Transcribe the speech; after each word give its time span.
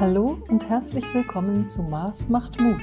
Hallo 0.00 0.40
und 0.46 0.68
herzlich 0.68 1.12
willkommen 1.12 1.66
zu 1.66 1.82
Mars 1.82 2.28
macht 2.28 2.60
Mut. 2.60 2.80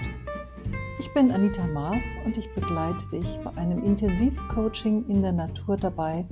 Ich 1.00 1.14
bin 1.14 1.32
Anita 1.32 1.66
Maas 1.66 2.18
und 2.26 2.38
ich 2.38 2.54
begleite 2.54 3.08
dich 3.08 3.40
bei 3.42 3.52
einem 3.56 3.86
Intensivcoaching 3.86 5.08
in 5.08 5.22
der 5.22 5.32
Natur 5.32 5.78
dabei, 5.78 6.28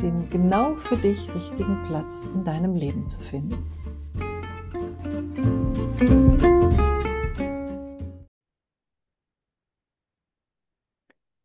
den 0.00 0.30
genau 0.30 0.76
für 0.76 0.96
dich 0.96 1.34
richtigen 1.34 1.82
Platz 1.82 2.22
in 2.22 2.44
deinem 2.44 2.76
Leben 2.76 3.08
zu 3.08 3.18
finden. 3.18 3.68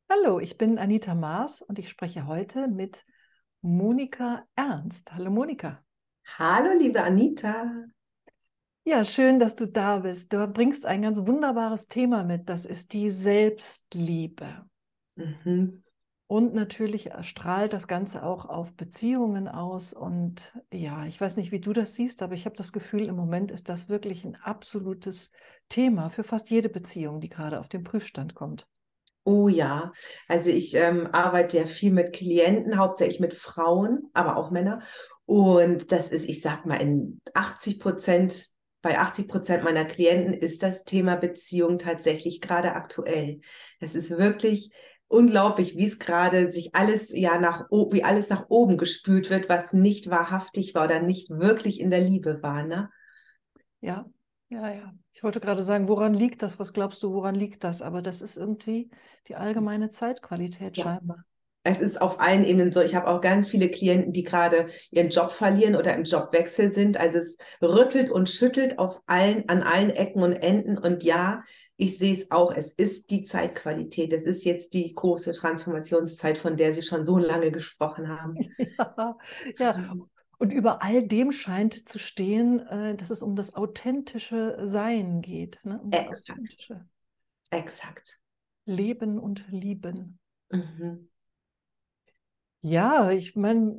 Hallo, 0.08 0.40
ich 0.40 0.60
bin 0.60 0.78
Anita 0.78 1.16
Maas 1.16 1.64
und 1.64 1.80
ich 1.80 1.90
spreche 1.90 2.28
heute 2.28 2.68
mit 2.68 3.04
Monika 3.64 4.46
Ernst. 4.56 5.12
Hallo 5.16 5.32
Monika. 5.32 5.84
Hallo 6.38 6.70
liebe 6.78 7.02
Anita. 7.02 7.88
Ja, 8.86 9.06
schön, 9.06 9.40
dass 9.40 9.56
du 9.56 9.66
da 9.66 10.00
bist. 10.00 10.34
Du 10.34 10.46
bringst 10.48 10.86
ein 10.86 11.02
ganz 11.04 11.20
wunderbares 11.26 11.88
Thema 11.88 12.24
mit. 12.24 12.50
Das 12.50 12.66
ist 12.66 12.92
die 12.92 13.10
Selbstliebe. 13.10 14.66
Mhm. 15.16 15.84
Und 16.28 16.54
natürlich 16.54 17.12
strahlt 17.22 17.74
das 17.74 17.88
Ganze 17.88 18.24
auch 18.24 18.46
auf 18.46 18.74
Beziehungen 18.74 19.48
aus. 19.48 19.94
Und 19.94 20.54
ja, 20.72 21.06
ich 21.06 21.22
weiß 21.22 21.38
nicht, 21.38 21.52
wie 21.52 21.62
du 21.62 21.72
das 21.72 21.96
siehst, 21.96 22.22
aber 22.22 22.34
ich 22.34 22.46
habe 22.46 22.58
das 22.58 22.74
Gefühl, 22.74 23.08
im 23.08 23.16
Moment 23.16 23.52
ist 23.52 23.70
das 23.70 23.88
wirklich 23.88 24.26
ein 24.26 24.36
absolutes 24.36 25.30
Thema 25.70 26.10
für 26.10 26.24
fast 26.24 26.50
jede 26.50 26.70
Beziehung, 26.70 27.22
die 27.22 27.30
gerade 27.30 27.60
auf 27.60 27.70
den 27.70 27.84
Prüfstand 27.84 28.36
kommt. 28.36 28.68
Oh 29.26 29.48
ja, 29.48 29.94
also 30.28 30.50
ich 30.50 30.74
ähm, 30.74 31.08
arbeite 31.14 31.58
ja 31.58 31.66
viel 31.66 31.94
mit 31.94 32.12
Klienten, 32.12 32.78
hauptsächlich 32.78 33.22
mit 33.22 33.34
Frauen, 33.34 34.10
aber 34.14 34.36
auch 34.36 34.52
Männer. 34.52 34.82
Und 35.26 35.94
das 35.94 36.10
ist, 36.10 36.28
ich 36.28 36.42
sag 36.42 36.66
mal, 36.66 36.82
in 36.82 37.22
80 37.34 37.80
Prozent 37.80 38.53
bei 38.84 39.00
80 39.00 39.28
Prozent 39.28 39.64
meiner 39.64 39.86
Klienten 39.86 40.34
ist 40.34 40.62
das 40.62 40.84
Thema 40.84 41.16
Beziehung 41.16 41.80
tatsächlich 41.80 42.42
gerade 42.42 42.76
aktuell. 42.76 43.40
Es 43.80 43.96
ist 43.96 44.12
wirklich 44.12 44.72
unglaublich, 45.08 45.78
wie 45.78 45.86
es 45.86 46.00
gerade 46.00 46.52
sich 46.52 46.76
alles 46.76 47.12
ja 47.12 47.40
nach 47.40 47.66
wie 47.72 48.04
alles 48.04 48.30
nach 48.30 48.50
oben 48.50 48.78
gespült 48.78 49.30
wird, 49.30 49.48
was 49.48 49.72
nicht 49.74 50.10
wahrhaftig 50.10 50.76
war 50.76 50.84
oder 50.84 51.02
nicht 51.02 51.30
wirklich 51.30 51.80
in 51.80 51.90
der 51.90 52.02
Liebe 52.02 52.44
war, 52.44 52.64
ne? 52.66 52.90
Ja, 53.80 54.06
ja, 54.50 54.70
ja. 54.70 54.94
Ich 55.14 55.24
wollte 55.24 55.40
gerade 55.40 55.64
sagen, 55.64 55.88
woran 55.88 56.14
liegt 56.14 56.42
das? 56.42 56.60
Was 56.60 56.74
glaubst 56.74 57.02
du, 57.04 57.14
woran 57.14 57.36
liegt 57.36 57.64
das? 57.64 57.82
Aber 57.82 58.02
das 58.02 58.22
ist 58.22 58.36
irgendwie 58.36 58.90
die 59.28 59.36
allgemeine 59.36 59.92
Zeitqualität 59.92 60.78
ja. 60.78 60.84
scheinbar 60.84 61.24
es 61.64 61.80
ist 61.80 62.02
auf 62.02 62.20
allen 62.20 62.44
Ebenen 62.44 62.72
so. 62.72 62.82
Ich 62.82 62.94
habe 62.94 63.08
auch 63.08 63.22
ganz 63.22 63.48
viele 63.48 63.70
Klienten, 63.70 64.12
die 64.12 64.24
gerade 64.24 64.68
ihren 64.92 65.10
Job 65.10 65.32
verlieren 65.32 65.76
oder 65.76 65.96
im 65.96 66.04
Jobwechsel 66.04 66.70
sind. 66.70 66.98
Also 66.98 67.20
es 67.20 67.38
rüttelt 67.62 68.12
und 68.12 68.30
schüttelt 68.30 68.80
auf 68.80 69.02
allen, 69.06 69.48
an 69.48 69.64
allen 69.64 69.90
Ecken 69.90 70.24
und 70.24 70.34
Enden. 70.34 70.78
Und 70.78 71.04
ja, 71.04 71.44
ich 71.78 71.98
sehe 71.98 72.14
es 72.14 72.32
auch. 72.32 72.54
Es 72.54 72.72
ist 72.72 73.12
die 73.12 73.24
Zeitqualität. 73.24 74.12
Es 74.12 74.24
ist 74.24 74.44
jetzt 74.44 74.74
die 74.74 74.94
große 74.94 75.32
Transformationszeit, 75.32 76.38
von 76.38 76.58
der 76.58 76.74
Sie 76.74 76.84
schon 76.84 77.06
so 77.06 77.18
lange 77.18 77.52
gesprochen 77.52 78.10
haben. 78.10 78.38
Ja, 78.78 79.78
ja. 79.78 79.94
Und 80.40 80.52
über 80.52 80.82
all 80.82 81.08
dem 81.08 81.32
scheint 81.32 81.88
zu 81.88 82.00
stehen, 82.00 82.60
äh, 82.68 82.96
dass 82.96 83.12
es 83.12 83.22
um 83.22 83.36
das 83.36 83.56
authentische 83.56 84.58
Sein 84.64 85.22
geht. 85.22 85.60
Ne? 85.64 85.80
Um 85.82 85.92
Exakt. 85.92 86.74
Exakt. 87.52 88.20
Leben 88.66 89.20
und 89.20 89.46
lieben. 89.50 90.20
Mhm. 90.50 91.08
Ja, 92.66 93.12
ich 93.12 93.36
meine, 93.36 93.76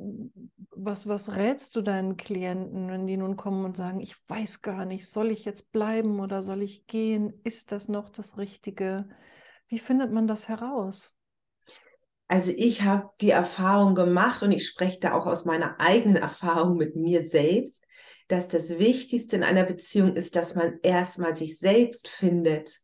was, 0.69 1.07
was 1.07 1.35
rätst 1.35 1.75
du 1.75 1.81
deinen 1.81 2.17
Klienten, 2.17 2.87
wenn 2.87 3.07
die 3.07 3.17
nun 3.17 3.35
kommen 3.35 3.65
und 3.65 3.75
sagen, 3.75 3.99
ich 3.99 4.15
weiß 4.27 4.61
gar 4.61 4.85
nicht, 4.85 5.09
soll 5.09 5.31
ich 5.31 5.43
jetzt 5.43 5.71
bleiben 5.71 6.19
oder 6.19 6.43
soll 6.43 6.61
ich 6.61 6.85
gehen? 6.85 7.33
Ist 7.43 7.71
das 7.71 7.87
noch 7.87 8.09
das 8.09 8.37
Richtige? 8.37 9.09
Wie 9.67 9.79
findet 9.79 10.11
man 10.11 10.27
das 10.27 10.49
heraus? 10.49 11.17
Also 12.27 12.51
ich 12.55 12.83
habe 12.83 13.09
die 13.21 13.31
Erfahrung 13.31 13.95
gemacht 13.95 14.43
und 14.43 14.51
ich 14.51 14.67
spreche 14.67 14.99
da 14.99 15.13
auch 15.13 15.25
aus 15.25 15.45
meiner 15.45 15.79
eigenen 15.79 16.17
Erfahrung 16.17 16.77
mit 16.77 16.95
mir 16.95 17.25
selbst, 17.25 17.83
dass 18.27 18.47
das 18.47 18.69
Wichtigste 18.69 19.35
in 19.35 19.43
einer 19.43 19.63
Beziehung 19.63 20.15
ist, 20.15 20.35
dass 20.35 20.53
man 20.53 20.79
erstmal 20.83 21.35
sich 21.35 21.57
selbst 21.57 22.07
findet. 22.07 22.81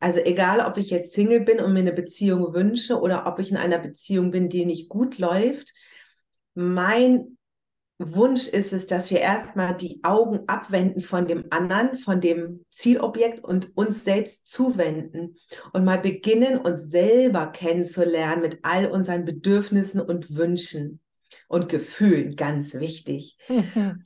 Also 0.00 0.20
egal, 0.20 0.60
ob 0.60 0.76
ich 0.76 0.90
jetzt 0.90 1.12
Single 1.12 1.40
bin 1.40 1.60
und 1.60 1.72
mir 1.72 1.80
eine 1.80 1.92
Beziehung 1.92 2.52
wünsche 2.52 3.00
oder 3.00 3.26
ob 3.26 3.38
ich 3.38 3.50
in 3.50 3.56
einer 3.56 3.78
Beziehung 3.78 4.30
bin, 4.30 4.48
die 4.48 4.66
nicht 4.66 4.88
gut 4.88 5.18
läuft, 5.18 5.72
mein 6.54 7.38
Wunsch 7.98 8.48
ist 8.48 8.72
es, 8.72 8.86
dass 8.86 9.10
wir 9.10 9.20
erstmal 9.20 9.76
die 9.76 10.00
Augen 10.02 10.40
abwenden 10.48 11.00
von 11.00 11.26
dem 11.26 11.44
anderen, 11.50 11.96
von 11.96 12.20
dem 12.20 12.64
Zielobjekt 12.70 13.44
und 13.44 13.76
uns 13.76 14.04
selbst 14.04 14.50
zuwenden 14.50 15.36
und 15.72 15.84
mal 15.84 15.98
beginnen, 15.98 16.58
uns 16.58 16.90
selber 16.90 17.46
kennenzulernen 17.46 18.42
mit 18.42 18.58
all 18.62 18.86
unseren 18.86 19.24
Bedürfnissen 19.24 20.00
und 20.00 20.36
Wünschen 20.36 21.00
und 21.46 21.68
Gefühlen, 21.68 22.34
ganz 22.34 22.74
wichtig. 22.74 23.38
und 23.48 24.04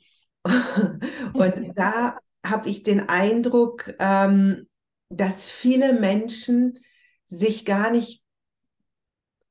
da 1.74 2.18
habe 2.44 2.68
ich 2.68 2.82
den 2.82 3.08
Eindruck, 3.08 3.94
ähm, 3.98 4.67
dass 5.10 5.44
viele 5.44 5.92
Menschen 5.94 6.78
sich 7.24 7.64
gar 7.64 7.90
nicht 7.90 8.24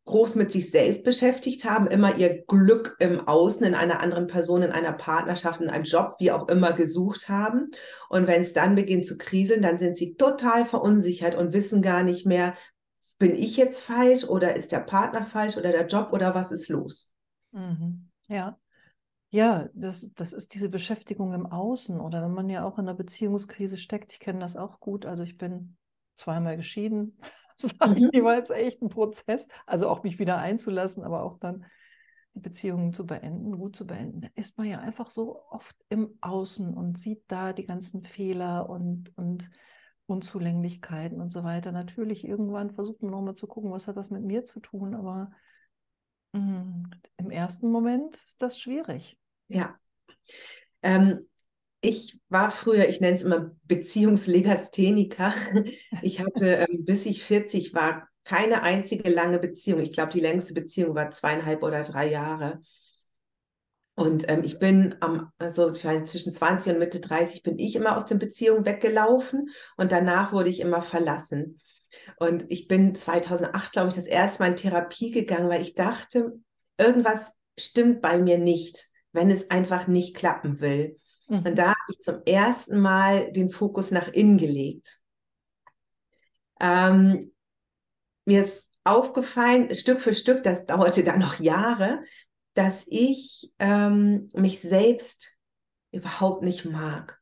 groß 0.06 0.36
mit 0.36 0.52
sich 0.52 0.72
selbst 0.72 1.04
beschäftigt 1.04 1.66
haben, 1.66 1.88
immer 1.88 2.16
ihr 2.16 2.44
Glück 2.46 2.96
im 3.00 3.28
Außen, 3.28 3.66
in 3.66 3.76
einer 3.76 4.00
anderen 4.00 4.28
Person, 4.28 4.64
in 4.64 4.72
einer 4.72 4.94
Partnerschaft, 4.94 5.62
in 5.62 5.70
einem 5.70 5.84
Job, 5.84 6.16
wie 6.20 6.32
auch 6.32 6.48
immer 6.48 6.74
gesucht 6.74 7.30
haben. 7.30 7.72
Und 8.10 8.26
wenn 8.26 8.42
es 8.42 8.54
dann 8.54 8.76
beginnt 8.76 9.06
zu 9.06 9.18
kriseln, 9.18 9.62
dann 9.62 9.78
sind 9.78 9.98
sie 9.98 10.16
total 10.16 10.66
verunsichert 10.66 11.36
und 11.36 11.54
wissen 11.54 11.82
gar 11.82 12.04
nicht 12.04 12.26
mehr, 12.26 12.56
bin 13.20 13.36
ich 13.36 13.58
jetzt 13.58 13.80
falsch 13.80 14.24
oder 14.24 14.56
ist 14.56 14.72
der 14.72 14.80
Partner 14.80 15.24
falsch 15.24 15.58
oder 15.58 15.72
der 15.72 15.88
Job 15.88 16.14
oder 16.14 16.34
was 16.34 16.52
ist 16.52 16.70
los? 16.70 17.12
Mhm. 17.52 18.10
Ja. 18.28 18.58
Ja, 19.30 19.68
das, 19.74 20.14
das 20.14 20.32
ist 20.32 20.54
diese 20.54 20.70
Beschäftigung 20.70 21.34
im 21.34 21.46
Außen 21.46 22.00
oder 22.00 22.22
wenn 22.22 22.32
man 22.32 22.50
ja 22.50 22.64
auch 22.64 22.80
in 22.80 22.88
einer 22.88 22.98
Beziehungskrise 22.98 23.78
steckt. 23.78 24.14
Ich 24.14 24.20
kenne 24.20 24.40
das 24.40 24.56
auch 24.56 24.80
gut. 24.80 25.06
Also 25.06 25.24
ich 25.24 25.38
bin 25.38 25.78
zweimal 26.16 26.58
geschieden. 26.58 27.18
Das 27.60 27.80
war 27.80 27.88
mhm. 27.88 28.12
jeweils 28.14 28.52
echt 28.52 28.84
ein 28.84 28.90
Prozess. 28.90 29.48
Also 29.66 29.90
auch 29.90 30.04
mich 30.04 30.20
wieder 30.20 30.38
einzulassen, 30.38 31.04
aber 31.04 31.24
auch 31.24 31.40
dann 31.40 31.66
die 32.36 32.40
Beziehungen 32.40 32.94
zu 32.94 33.08
beenden, 33.08 33.58
gut 33.58 33.76
zu 33.76 33.88
beenden. 33.88 34.22
Da 34.22 34.28
ist 34.36 34.60
man 34.60 34.68
ja 34.68 34.80
einfach 34.80 35.10
so 35.10 35.42
oft 35.50 35.76
im 35.90 36.20
Außen 36.22 36.72
und 36.76 37.00
sieht 37.00 37.24
da 37.30 37.54
die 37.54 37.66
ganzen 37.66 38.04
Fehler 38.04 38.70
und, 38.70 39.12
und 39.18 39.50
Unzulänglichkeiten 40.06 41.20
und 41.20 41.32
so 41.32 41.44
weiter. 41.44 41.72
Natürlich, 41.72 42.28
irgendwann 42.28 42.76
versucht 42.76 43.02
man 43.02 43.10
nochmal 43.10 43.34
zu 43.34 43.48
gucken, 43.48 43.72
was 43.72 43.88
hat 43.88 43.98
das 43.98 44.12
mit 44.12 44.22
mir 44.22 44.46
zu 44.46 44.60
tun, 44.60 44.94
aber. 44.94 45.32
Im 46.34 47.32
ersten 47.32 47.72
Moment 47.72 48.16
ist 48.16 48.42
das 48.42 48.60
schwierig. 48.60 49.18
Ja. 49.48 49.78
Ähm, 50.82 51.28
ich 51.82 52.20
war 52.30 52.52
früher, 52.52 52.88
ich 52.90 53.02
nenne 53.02 53.16
es 53.16 53.24
immer 53.24 53.52
Beziehungslegastheniker. 53.64 55.34
Ich 56.02 56.20
hatte, 56.20 56.68
ähm, 56.70 56.86
bis 56.86 57.06
ich 57.06 57.24
40 57.24 57.74
war, 57.74 58.08
keine 58.24 58.62
einzige 58.62 59.10
lange 59.10 59.40
Beziehung. 59.40 59.80
Ich 59.80 59.94
glaube, 59.94 60.12
die 60.12 60.20
längste 60.20 60.54
Beziehung 60.54 60.96
war 60.96 61.12
zweieinhalb 61.12 61.64
oder 61.64 61.82
drei 61.84 62.10
Jahre. 62.10 62.62
Und 63.96 64.30
ähm, 64.30 64.44
ich 64.44 64.60
bin 64.60 64.96
am, 65.00 65.32
also 65.40 65.72
zwischen 65.72 66.32
20 66.32 66.74
und 66.74 66.80
Mitte 66.80 67.00
30 67.00 67.42
bin 67.42 67.58
ich 67.58 67.76
immer 67.76 67.98
aus 67.98 68.06
den 68.06 68.20
Beziehungen 68.20 68.66
weggelaufen 68.66 69.50
und 69.76 69.92
danach 69.92 70.34
wurde 70.34 70.50
ich 70.50 70.60
immer 70.60 70.84
verlassen. 70.84 71.60
Und 72.18 72.46
ich 72.50 72.68
bin 72.68 72.96
2008, 72.96 73.72
glaube 73.72 73.90
ich, 73.90 73.96
das 73.96 74.08
erste 74.08 74.44
Mal 74.44 74.50
in 74.50 74.56
Therapie 74.56 75.12
gegangen, 75.12 75.50
weil 75.50 75.62
ich 75.62 75.76
dachte, 75.76 76.34
irgendwas 76.78 77.36
stimmt 77.60 78.02
bei 78.02 78.18
mir 78.20 78.38
nicht, 78.38 78.88
wenn 79.12 79.32
es 79.32 79.50
einfach 79.50 79.88
nicht 79.88 80.16
klappen 80.16 80.60
will. 80.60 81.00
Mhm. 81.28 81.46
Und 81.46 81.58
da 81.58 81.68
habe 81.70 81.92
ich 81.92 82.00
zum 82.00 82.22
ersten 82.26 82.80
Mal 82.80 83.32
den 83.32 83.50
Fokus 83.50 83.92
nach 83.92 84.08
innen 84.08 84.38
gelegt. 84.38 85.00
Ähm, 86.60 87.34
mir 88.26 88.42
ist 88.42 88.70
aufgefallen, 88.84 89.74
Stück 89.76 90.02
für 90.02 90.14
Stück, 90.14 90.44
das 90.44 90.66
dauerte 90.66 91.04
dann 91.04 91.20
noch 91.20 91.40
Jahre, 91.40 92.04
dass 92.54 92.86
ich 92.88 93.52
ähm, 93.60 94.30
mich 94.34 94.62
selbst 94.62 95.38
überhaupt 95.92 96.44
nicht 96.44 96.66
mag. 96.66 97.22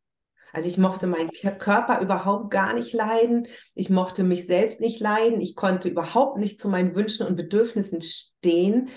Also 0.55 0.69
ich 0.69 0.77
mochte 0.77 1.05
meinen 1.05 1.31
Körper 1.31 1.99
überhaupt 1.99 2.49
gar 2.49 2.73
nicht 2.73 2.93
leiden. 2.93 3.45
Ich 3.73 3.89
mochte 3.89 4.23
mich 4.23 4.47
selbst 4.47 4.79
nicht 4.79 5.01
leiden. 5.01 5.41
Ich 5.41 5.53
konnte 5.53 5.89
überhaupt 5.89 6.37
nicht 6.37 6.61
zu 6.61 6.69
meinen 6.69 6.95
Wünschen 6.95 7.27
und 7.27 7.35
Bedürfnissen 7.35 7.99
stehen. 7.99 8.87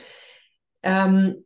Ähm, 0.85 1.45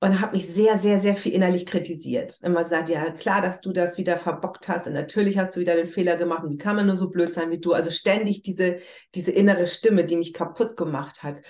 und 0.00 0.20
habe 0.20 0.36
mich 0.36 0.46
sehr, 0.46 0.78
sehr, 0.78 1.00
sehr 1.00 1.16
viel 1.16 1.32
innerlich 1.32 1.64
kritisiert. 1.64 2.38
Immer 2.42 2.62
gesagt, 2.62 2.90
ja, 2.90 3.10
klar, 3.10 3.40
dass 3.40 3.62
du 3.62 3.72
das 3.72 3.96
wieder 3.96 4.18
verbockt 4.18 4.68
hast 4.68 4.86
und 4.86 4.92
natürlich 4.92 5.38
hast 5.38 5.56
du 5.56 5.60
wieder 5.60 5.74
den 5.74 5.88
Fehler 5.88 6.16
gemacht 6.16 6.44
und 6.44 6.52
wie 6.52 6.58
kann 6.58 6.76
man 6.76 6.86
nur 6.86 6.96
so 6.96 7.08
blöd 7.08 7.32
sein 7.32 7.50
wie 7.50 7.58
du? 7.58 7.72
Also 7.72 7.90
ständig 7.90 8.42
diese, 8.42 8.76
diese 9.14 9.32
innere 9.32 9.66
Stimme, 9.66 10.04
die 10.04 10.16
mich 10.16 10.34
kaputt 10.34 10.76
gemacht 10.76 11.22
hat. 11.22 11.42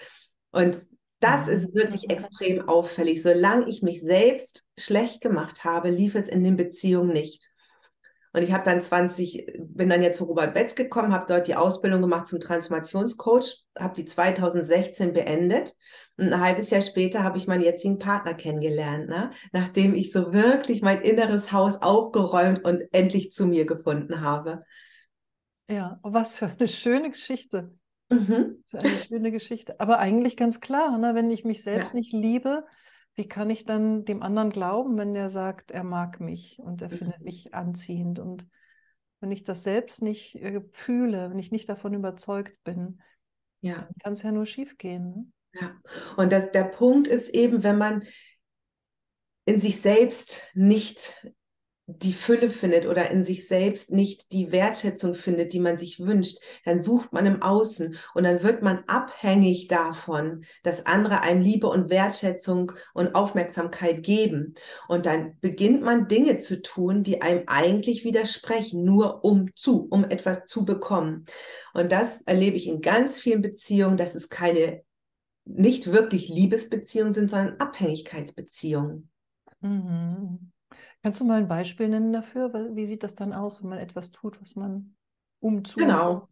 Und 0.52 0.78
das 1.20 1.46
mhm. 1.46 1.52
ist 1.52 1.74
wirklich 1.74 2.10
extrem 2.10 2.68
auffällig. 2.68 3.22
Solange 3.22 3.68
ich 3.68 3.82
mich 3.82 4.00
selbst 4.00 4.64
schlecht 4.78 5.20
gemacht 5.20 5.64
habe, 5.64 5.90
lief 5.90 6.14
es 6.14 6.28
in 6.28 6.44
den 6.44 6.56
Beziehungen 6.56 7.12
nicht. 7.12 7.50
Und 8.32 8.42
ich 8.42 8.52
habe 8.52 8.64
dann 8.64 8.80
20, 8.80 9.58
bin 9.58 9.88
dann 9.88 10.02
jetzt 10.02 10.18
zu 10.18 10.24
Robert 10.24 10.54
Betz 10.54 10.74
gekommen, 10.74 11.12
habe 11.12 11.26
dort 11.26 11.48
die 11.48 11.56
Ausbildung 11.56 12.00
gemacht 12.00 12.26
zum 12.26 12.40
Transformationscoach, 12.40 13.64
habe 13.78 13.94
die 13.94 14.04
2016 14.04 15.12
beendet. 15.12 15.74
Und 16.16 16.32
ein 16.32 16.40
halbes 16.40 16.70
Jahr 16.70 16.82
später 16.82 17.22
habe 17.22 17.38
ich 17.38 17.46
meinen 17.46 17.62
jetzigen 17.62 17.98
Partner 17.98 18.34
kennengelernt, 18.34 19.08
ne? 19.08 19.30
nachdem 19.52 19.94
ich 19.94 20.12
so 20.12 20.32
wirklich 20.32 20.82
mein 20.82 21.00
inneres 21.00 21.52
Haus 21.52 21.80
aufgeräumt 21.80 22.64
und 22.64 22.82
endlich 22.92 23.32
zu 23.32 23.46
mir 23.46 23.64
gefunden 23.64 24.20
habe. 24.20 24.64
Ja, 25.70 25.98
was 26.02 26.34
für 26.34 26.46
eine 26.46 26.68
schöne 26.68 27.10
Geschichte. 27.10 27.72
Mhm. 28.10 28.62
Das 28.70 28.84
ist 28.84 28.90
eine 28.90 29.04
schöne 29.04 29.30
Geschichte. 29.30 29.78
Aber 29.80 29.98
eigentlich 29.98 30.36
ganz 30.36 30.60
klar, 30.60 30.96
ne? 30.98 31.14
wenn 31.14 31.30
ich 31.30 31.44
mich 31.44 31.62
selbst 31.62 31.92
ja. 31.92 31.98
nicht 31.98 32.12
liebe, 32.12 32.64
wie 33.18 33.28
kann 33.28 33.50
ich 33.50 33.64
dann 33.64 34.04
dem 34.04 34.22
anderen 34.22 34.50
glauben, 34.50 34.96
wenn 34.96 35.12
der 35.12 35.28
sagt, 35.28 35.72
er 35.72 35.82
mag 35.82 36.20
mich 36.20 36.60
und 36.60 36.80
er 36.80 36.88
mhm. 36.88 36.96
findet 36.96 37.20
mich 37.20 37.52
anziehend? 37.52 38.20
Und 38.20 38.46
wenn 39.18 39.32
ich 39.32 39.42
das 39.42 39.64
selbst 39.64 40.02
nicht 40.02 40.36
äh, 40.36 40.60
fühle, 40.70 41.28
wenn 41.28 41.38
ich 41.40 41.50
nicht 41.50 41.68
davon 41.68 41.94
überzeugt 41.94 42.62
bin, 42.62 43.02
ja. 43.60 43.88
kann 44.04 44.12
es 44.12 44.22
ja 44.22 44.30
nur 44.30 44.46
schief 44.46 44.78
gehen. 44.78 45.10
Ne? 45.10 45.60
Ja, 45.60 45.76
und 46.16 46.30
das, 46.30 46.52
der 46.52 46.62
Punkt 46.62 47.08
ist 47.08 47.30
eben, 47.30 47.64
wenn 47.64 47.76
man 47.76 48.04
in 49.46 49.58
sich 49.58 49.80
selbst 49.80 50.52
nicht 50.54 51.28
die 51.90 52.12
Fülle 52.12 52.50
findet 52.50 52.84
oder 52.86 53.10
in 53.10 53.24
sich 53.24 53.48
selbst 53.48 53.90
nicht 53.90 54.32
die 54.32 54.52
Wertschätzung 54.52 55.14
findet, 55.14 55.54
die 55.54 55.58
man 55.58 55.78
sich 55.78 56.00
wünscht, 56.00 56.38
dann 56.66 56.78
sucht 56.78 57.14
man 57.14 57.24
im 57.24 57.40
Außen 57.40 57.96
und 58.12 58.24
dann 58.24 58.42
wird 58.42 58.62
man 58.62 58.84
abhängig 58.86 59.68
davon, 59.68 60.44
dass 60.62 60.84
andere 60.84 61.22
einem 61.22 61.40
Liebe 61.40 61.66
und 61.66 61.88
Wertschätzung 61.88 62.72
und 62.92 63.14
Aufmerksamkeit 63.14 64.02
geben. 64.02 64.54
Und 64.86 65.06
dann 65.06 65.38
beginnt 65.40 65.80
man 65.82 66.08
Dinge 66.08 66.36
zu 66.36 66.60
tun, 66.60 67.04
die 67.04 67.22
einem 67.22 67.44
eigentlich 67.46 68.04
widersprechen, 68.04 68.84
nur 68.84 69.24
um 69.24 69.48
zu, 69.56 69.88
um 69.88 70.04
etwas 70.04 70.44
zu 70.44 70.66
bekommen. 70.66 71.24
Und 71.72 71.90
das 71.90 72.20
erlebe 72.22 72.58
ich 72.58 72.66
in 72.66 72.82
ganz 72.82 73.18
vielen 73.18 73.40
Beziehungen, 73.40 73.96
dass 73.96 74.14
es 74.14 74.28
keine 74.28 74.82
nicht 75.46 75.90
wirklich 75.90 76.28
Liebesbeziehungen 76.28 77.14
sind, 77.14 77.30
sondern 77.30 77.56
Abhängigkeitsbeziehungen. 77.58 79.08
Mhm. 79.62 80.52
Kannst 81.02 81.20
du 81.20 81.24
mal 81.24 81.38
ein 81.38 81.48
Beispiel 81.48 81.88
nennen 81.88 82.12
dafür? 82.12 82.52
Wie 82.74 82.86
sieht 82.86 83.02
das 83.02 83.14
dann 83.14 83.32
aus, 83.32 83.62
wenn 83.62 83.70
man 83.70 83.78
etwas 83.78 84.10
tut, 84.10 84.40
was 84.40 84.56
man 84.56 84.96
umzu? 85.40 85.78
Genau. 85.78 86.28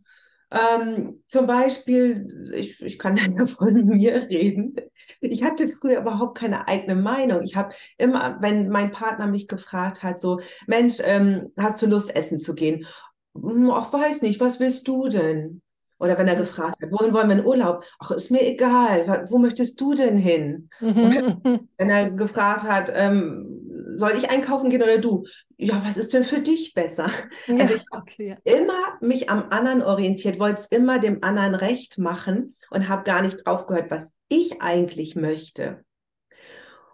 Ähm, 0.51 1.23
zum 1.27 1.47
Beispiel, 1.47 2.29
ich, 2.55 2.81
ich 2.81 2.99
kann 2.99 3.17
ja 3.39 3.47
von 3.47 3.87
mir 3.87 4.29
reden. 4.29 4.77
Ich 5.21 5.43
hatte 5.43 5.69
früher 5.69 6.01
überhaupt 6.01 6.39
keine 6.39 6.69
eigene 6.69 6.95
Meinung. 6.95 7.43
Ich 7.43 7.57
habe 7.57 7.75
immer, 7.99 8.39
wenn 8.41 8.69
mein 8.69 8.93
Partner 8.93 9.27
mich 9.27 9.49
gefragt 9.49 10.03
hat, 10.03 10.21
so, 10.21 10.41
Mensch, 10.67 10.99
ähm, 11.05 11.53
hast 11.59 11.83
du 11.83 11.87
Lust, 11.87 12.15
essen 12.15 12.39
zu 12.39 12.55
gehen? 12.55 12.87
Hm, 13.35 13.71
ach, 13.71 13.93
weiß 13.93 14.23
nicht, 14.23 14.41
was 14.41 14.61
willst 14.61 14.87
du 14.89 15.09
denn? 15.09 15.63
Oder 15.99 16.19
wenn 16.19 16.29
er 16.29 16.37
gefragt 16.37 16.77
hat, 16.83 16.93
wohin 16.93 17.15
wollen 17.15 17.29
wir 17.29 17.39
in 17.39 17.47
Urlaub? 17.47 17.83
Ach, 17.99 18.11
ist 18.11 18.31
mir 18.31 18.47
egal. 18.47 19.27
Wo 19.31 19.39
möchtest 19.39 19.81
du 19.81 19.95
denn 19.95 20.19
hin? 20.19 20.69
wenn 20.81 21.69
er 21.91 22.11
gefragt 22.11 22.65
hat, 22.65 22.93
ähm, 22.95 23.56
soll 23.97 24.13
ich 24.17 24.31
einkaufen 24.31 24.71
gehen 24.71 24.83
oder 24.83 24.99
du? 24.99 25.25
Ja, 25.57 25.83
was 25.85 25.97
ist 25.97 26.15
denn 26.15 26.25
für 26.25 26.41
dich 26.41 26.75
besser? 26.75 27.11
Ja, 27.47 27.57
also 27.57 27.75
ich 27.75 27.85
habe 27.93 28.03
okay. 28.03 28.37
immer 28.45 28.99
mich 29.01 29.31
am 29.31 29.49
anderen 29.51 29.83
orientiert, 29.83 30.39
wollte 30.39 30.61
es 30.61 30.67
immer 30.67 30.99
dem 30.99 31.23
anderen 31.23 31.55
recht 31.55 31.99
machen 31.99 32.55
und 32.71 32.89
habe 32.89 33.05
gar 33.05 33.23
nicht 33.23 33.47
drauf 33.47 33.67
gehört, 33.67 33.91
was 33.91 34.13
ich 34.29 34.63
eigentlich 34.63 35.17
möchte. 35.17 35.85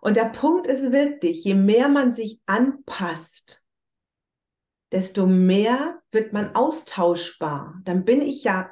Und 0.01 0.17
der 0.17 0.27
Punkt 0.27 0.67
ist 0.67 0.91
wirklich, 0.91 1.45
je 1.45 1.55
mehr 1.55 1.89
man 1.89 2.11
sich 2.13 2.41
anpasst, 2.47 3.63
desto 4.91 5.27
mehr 5.27 6.03
wird 6.11 6.33
man 6.33 6.55
austauschbar. 6.55 7.81
Dann 7.85 8.05
bin 8.05 8.21
ich 8.21 8.45
ja 8.45 8.71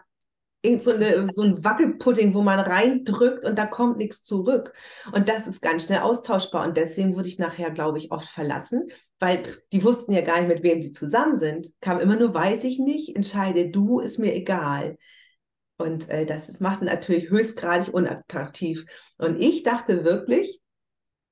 irgend 0.63 0.83
so, 0.83 0.93
eine, 0.93 1.29
so 1.33 1.43
ein 1.43 1.65
Wackelpudding, 1.65 2.35
wo 2.35 2.43
man 2.43 2.61
reindrückt 2.61 3.45
und 3.45 3.59
da 3.59 3.67
kommt 3.67 3.97
nichts 3.97 4.23
zurück. 4.23 4.75
Und 5.13 5.29
das 5.29 5.47
ist 5.47 5.63
ganz 5.63 5.85
schnell 5.85 6.01
austauschbar. 6.01 6.67
Und 6.67 6.77
deswegen 6.77 7.17
wurde 7.17 7.29
ich 7.29 7.39
nachher, 7.39 7.71
glaube 7.71 7.99
ich, 7.99 8.13
oft 8.13 8.29
verlassen, 8.29 8.89
weil 9.19 9.43
die 9.73 9.83
wussten 9.85 10.13
ja 10.13 10.21
gar 10.21 10.39
nicht, 10.39 10.49
mit 10.49 10.63
wem 10.63 10.81
sie 10.81 10.93
zusammen 10.93 11.39
sind. 11.39 11.73
Kam 11.81 11.99
immer 11.99 12.17
nur, 12.17 12.35
weiß 12.35 12.65
ich 12.65 12.79
nicht, 12.79 13.17
entscheide 13.17 13.71
du, 13.71 14.01
ist 14.01 14.19
mir 14.19 14.35
egal. 14.35 14.99
Und 15.79 16.11
äh, 16.11 16.27
das 16.27 16.51
ist, 16.51 16.61
macht 16.61 16.83
natürlich 16.83 17.31
höchstgradig 17.31 17.95
unattraktiv. 17.95 18.85
Und 19.17 19.41
ich 19.41 19.63
dachte 19.63 20.05
wirklich, 20.05 20.61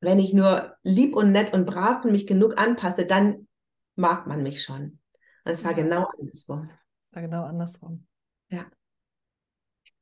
wenn 0.01 0.19
ich 0.19 0.33
nur 0.33 0.77
lieb 0.83 1.15
und 1.17 1.33
nett 1.33 1.53
und 1.53 1.67
brav 1.67 2.05
und 2.05 2.13
mich 2.13 2.27
genug 2.27 2.59
anpasse, 2.59 3.05
dann 3.05 3.47
mag 3.95 4.27
man 4.27 4.43
mich 4.43 4.63
schon. 4.63 5.01
Und 5.45 5.53
es 5.53 5.65
war 5.65 5.75
genau 5.75 6.07
andersrum. 6.19 6.71
War 7.11 7.23
genau 7.23 7.43
andersrum. 7.43 8.07
Ja 8.49 8.65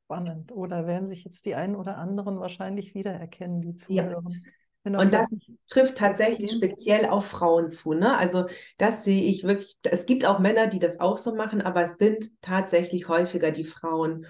spannend. 0.07 0.53
Oder 0.53 0.87
werden 0.87 1.07
sich 1.07 1.25
jetzt 1.25 1.45
die 1.45 1.55
einen 1.55 1.75
oder 1.75 1.97
anderen 1.97 2.39
wahrscheinlich 2.39 2.95
wiedererkennen, 2.95 3.61
die 3.61 3.75
zuhören. 3.75 4.43
Ja. 4.85 4.99
Und 4.99 5.13
das 5.13 5.27
trifft 5.69 5.97
tatsächlich 5.97 6.53
speziell 6.53 7.07
auf 7.07 7.25
Frauen 7.25 7.69
zu. 7.69 7.93
Ne? 7.93 8.17
Also 8.17 8.45
das 8.77 9.03
sehe 9.03 9.23
ich 9.23 9.43
wirklich. 9.43 9.77
Es 9.83 10.05
gibt 10.05 10.25
auch 10.25 10.39
Männer, 10.39 10.67
die 10.67 10.79
das 10.79 11.01
auch 11.01 11.17
so 11.17 11.35
machen, 11.35 11.61
aber 11.61 11.83
es 11.83 11.97
sind 11.97 12.29
tatsächlich 12.41 13.09
häufiger 13.09 13.51
die 13.51 13.65
Frauen. 13.65 14.27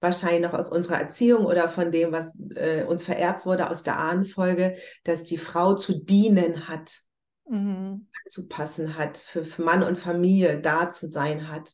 Wahrscheinlich 0.00 0.40
noch 0.40 0.58
aus 0.58 0.68
unserer 0.68 0.98
Erziehung 0.98 1.44
oder 1.44 1.68
von 1.68 1.92
dem, 1.92 2.10
was 2.10 2.36
äh, 2.56 2.84
uns 2.84 3.04
vererbt 3.04 3.46
wurde 3.46 3.70
aus 3.70 3.84
der 3.84 3.98
Ahnenfolge, 3.98 4.74
dass 5.04 5.22
die 5.22 5.38
Frau 5.38 5.74
zu 5.74 6.02
dienen 6.02 6.68
hat, 6.68 7.02
mhm. 7.46 8.08
zu 8.26 8.48
passen 8.48 8.96
hat, 8.96 9.18
für, 9.18 9.44
für 9.44 9.62
Mann 9.62 9.84
und 9.84 9.98
Familie 9.98 10.58
da 10.58 10.88
zu 10.88 11.06
sein 11.06 11.48
hat. 11.48 11.70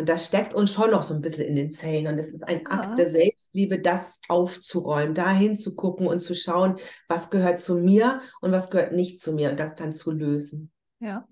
Und 0.00 0.08
das 0.08 0.24
steckt 0.24 0.54
uns 0.54 0.72
schon 0.72 0.90
noch 0.90 1.02
so 1.02 1.12
ein 1.12 1.20
bisschen 1.20 1.44
in 1.44 1.56
den 1.56 1.70
Zellen. 1.70 2.06
Und 2.06 2.18
es 2.18 2.32
ist 2.32 2.42
ein 2.42 2.62
ja. 2.62 2.70
Akt 2.70 2.98
der 2.98 3.10
Selbstliebe, 3.10 3.78
das 3.78 4.18
aufzuräumen, 4.28 5.14
da 5.14 5.30
hinzugucken 5.30 6.06
und 6.06 6.20
zu 6.20 6.34
schauen, 6.34 6.76
was 7.06 7.28
gehört 7.28 7.60
zu 7.60 7.76
mir 7.76 8.20
und 8.40 8.50
was 8.50 8.70
gehört 8.70 8.92
nicht 8.92 9.20
zu 9.20 9.34
mir 9.34 9.50
und 9.50 9.60
das 9.60 9.74
dann 9.74 9.92
zu 9.92 10.10
lösen. 10.10 10.72
Ja. 11.00 11.28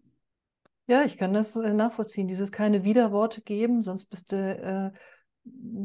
Ja, 0.86 1.02
ich 1.04 1.16
kann 1.16 1.32
das 1.32 1.56
äh, 1.56 1.72
nachvollziehen. 1.72 2.28
Dieses 2.28 2.52
keine 2.52 2.84
Widerworte 2.84 3.40
geben, 3.40 3.82
sonst 3.82 4.06
bist 4.06 4.32
du 4.32 4.36
äh, 4.36 4.98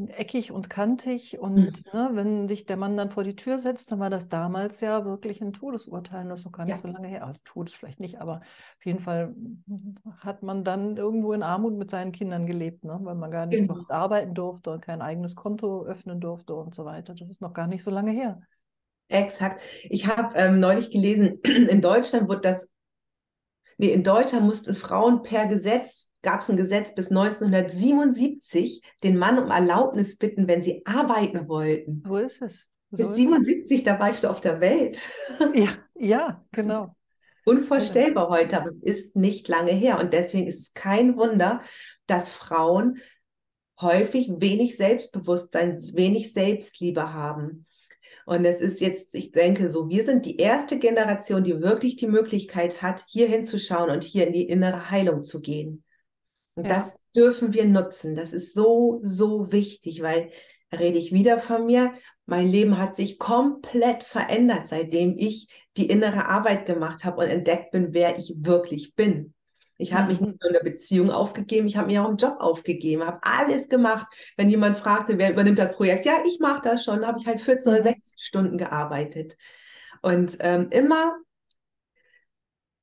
eckig 0.08 0.52
und 0.52 0.70
kantig. 0.70 1.38
Und 1.38 1.56
mhm. 1.56 1.72
ne, 1.92 2.10
wenn 2.12 2.48
sich 2.48 2.66
der 2.66 2.76
Mann 2.76 2.96
dann 2.96 3.10
vor 3.10 3.24
die 3.24 3.36
Tür 3.36 3.58
setzt, 3.58 3.92
dann 3.92 4.00
war 4.00 4.10
das 4.10 4.28
damals 4.28 4.80
ja 4.80 5.04
wirklich 5.04 5.40
ein 5.40 5.52
Todesurteil. 5.52 6.28
Das 6.28 6.40
ist 6.40 6.46
noch 6.46 6.52
gar 6.52 6.64
nicht 6.64 6.76
ja. 6.76 6.82
so 6.82 6.88
lange 6.88 7.08
her. 7.08 7.26
Also 7.26 7.40
Todes 7.44 7.74
vielleicht 7.74 8.00
nicht, 8.00 8.20
aber 8.20 8.40
auf 8.78 8.84
jeden 8.84 9.00
Fall 9.00 9.34
hat 10.18 10.42
man 10.42 10.64
dann 10.64 10.96
irgendwo 10.96 11.32
in 11.32 11.42
Armut 11.42 11.74
mit 11.74 11.90
seinen 11.90 12.12
Kindern 12.12 12.46
gelebt, 12.46 12.84
ne? 12.84 12.98
weil 13.02 13.14
man 13.14 13.30
gar 13.30 13.46
nicht 13.46 13.68
genau. 13.68 13.84
arbeiten 13.88 14.34
durfte 14.34 14.70
und 14.72 14.82
kein 14.82 15.02
eigenes 15.02 15.36
Konto 15.36 15.84
öffnen 15.84 16.20
durfte 16.20 16.54
und 16.54 16.74
so 16.74 16.84
weiter. 16.84 17.14
Das 17.14 17.30
ist 17.30 17.40
noch 17.40 17.52
gar 17.52 17.66
nicht 17.66 17.82
so 17.82 17.90
lange 17.90 18.12
her. 18.12 18.40
Exakt. 19.08 19.62
Ich 19.84 20.06
habe 20.06 20.36
ähm, 20.36 20.58
neulich 20.58 20.90
gelesen, 20.90 21.40
in 21.44 21.80
Deutschland 21.80 22.28
wird 22.28 22.44
das, 22.44 22.72
nee, 23.78 23.92
in 23.92 24.02
Deutschland 24.02 24.46
mussten 24.46 24.74
Frauen 24.74 25.22
per 25.22 25.46
Gesetz 25.46 26.10
gab 26.24 26.40
es 26.40 26.50
ein 26.50 26.56
Gesetz 26.56 26.94
bis 26.94 27.10
1977, 27.10 28.82
den 29.04 29.16
Mann 29.16 29.38
um 29.38 29.50
Erlaubnis 29.50 30.18
bitten, 30.18 30.48
wenn 30.48 30.62
sie 30.62 30.82
arbeiten 30.84 31.48
wollten. 31.48 32.02
Wo 32.04 32.16
ist 32.16 32.42
es? 32.42 32.70
So 32.90 33.08
bis 33.08 33.16
77, 33.16 33.84
da 33.84 34.00
warst 34.00 34.24
du 34.24 34.28
auf 34.28 34.40
der 34.40 34.60
Welt. 34.60 35.08
Ja, 35.54 35.68
ja 35.94 36.44
genau. 36.50 36.96
Unvorstellbar 37.44 38.26
genau. 38.26 38.38
heute, 38.38 38.56
aber 38.56 38.70
es 38.70 38.82
ist 38.82 39.14
nicht 39.14 39.46
lange 39.48 39.72
her. 39.72 40.00
Und 40.00 40.12
deswegen 40.12 40.46
ist 40.46 40.60
es 40.60 40.72
kein 40.74 41.16
Wunder, 41.16 41.60
dass 42.06 42.30
Frauen 42.30 42.98
häufig 43.80 44.30
wenig 44.38 44.76
Selbstbewusstsein, 44.76 45.78
wenig 45.94 46.32
Selbstliebe 46.32 47.12
haben. 47.12 47.66
Und 48.26 48.44
es 48.46 48.60
ist 48.60 48.80
jetzt, 48.80 49.14
ich 49.14 49.32
denke 49.32 49.70
so, 49.70 49.88
wir 49.90 50.02
sind 50.04 50.24
die 50.24 50.38
erste 50.38 50.78
Generation, 50.78 51.44
die 51.44 51.60
wirklich 51.60 51.96
die 51.96 52.06
Möglichkeit 52.06 52.80
hat, 52.80 53.04
hier 53.06 53.28
hinzuschauen 53.28 53.90
und 53.90 54.04
hier 54.04 54.26
in 54.26 54.32
die 54.32 54.48
innere 54.48 54.90
Heilung 54.90 55.24
zu 55.24 55.42
gehen. 55.42 55.83
Und 56.54 56.66
ja. 56.66 56.74
das 56.74 56.96
dürfen 57.14 57.52
wir 57.52 57.64
nutzen. 57.64 58.14
Das 58.14 58.32
ist 58.32 58.54
so, 58.54 59.00
so 59.02 59.52
wichtig, 59.52 60.02
weil 60.02 60.30
da 60.70 60.78
rede 60.78 60.98
ich 60.98 61.12
wieder 61.12 61.38
von 61.38 61.66
mir. 61.66 61.92
Mein 62.26 62.48
Leben 62.48 62.78
hat 62.78 62.96
sich 62.96 63.18
komplett 63.18 64.02
verändert, 64.02 64.66
seitdem 64.66 65.14
ich 65.16 65.48
die 65.76 65.88
innere 65.88 66.28
Arbeit 66.28 66.66
gemacht 66.66 67.04
habe 67.04 67.22
und 67.22 67.28
entdeckt 67.28 67.70
bin, 67.70 67.92
wer 67.92 68.16
ich 68.16 68.34
wirklich 68.38 68.94
bin. 68.94 69.34
Ich 69.76 69.92
habe 69.92 70.08
mich 70.08 70.20
mhm. 70.20 70.28
nicht 70.28 70.40
nur 70.40 70.50
in 70.50 70.54
der 70.54 70.70
Beziehung 70.70 71.10
aufgegeben, 71.10 71.66
ich 71.66 71.76
habe 71.76 71.88
mich 71.88 71.98
auch 71.98 72.08
im 72.08 72.16
Job 72.16 72.36
aufgegeben, 72.38 73.04
habe 73.04 73.18
alles 73.22 73.68
gemacht. 73.68 74.06
Wenn 74.36 74.48
jemand 74.48 74.78
fragte, 74.78 75.18
wer 75.18 75.32
übernimmt 75.32 75.58
das 75.58 75.74
Projekt, 75.74 76.06
ja, 76.06 76.14
ich 76.24 76.38
mache 76.38 76.62
das 76.62 76.84
schon, 76.84 77.04
habe 77.04 77.18
ich 77.18 77.26
halt 77.26 77.40
14 77.40 77.72
oder 77.72 77.82
16 77.82 77.96
mhm. 77.96 78.18
Stunden 78.18 78.58
gearbeitet. 78.58 79.36
Und 80.00 80.36
ähm, 80.40 80.68
immer 80.70 81.16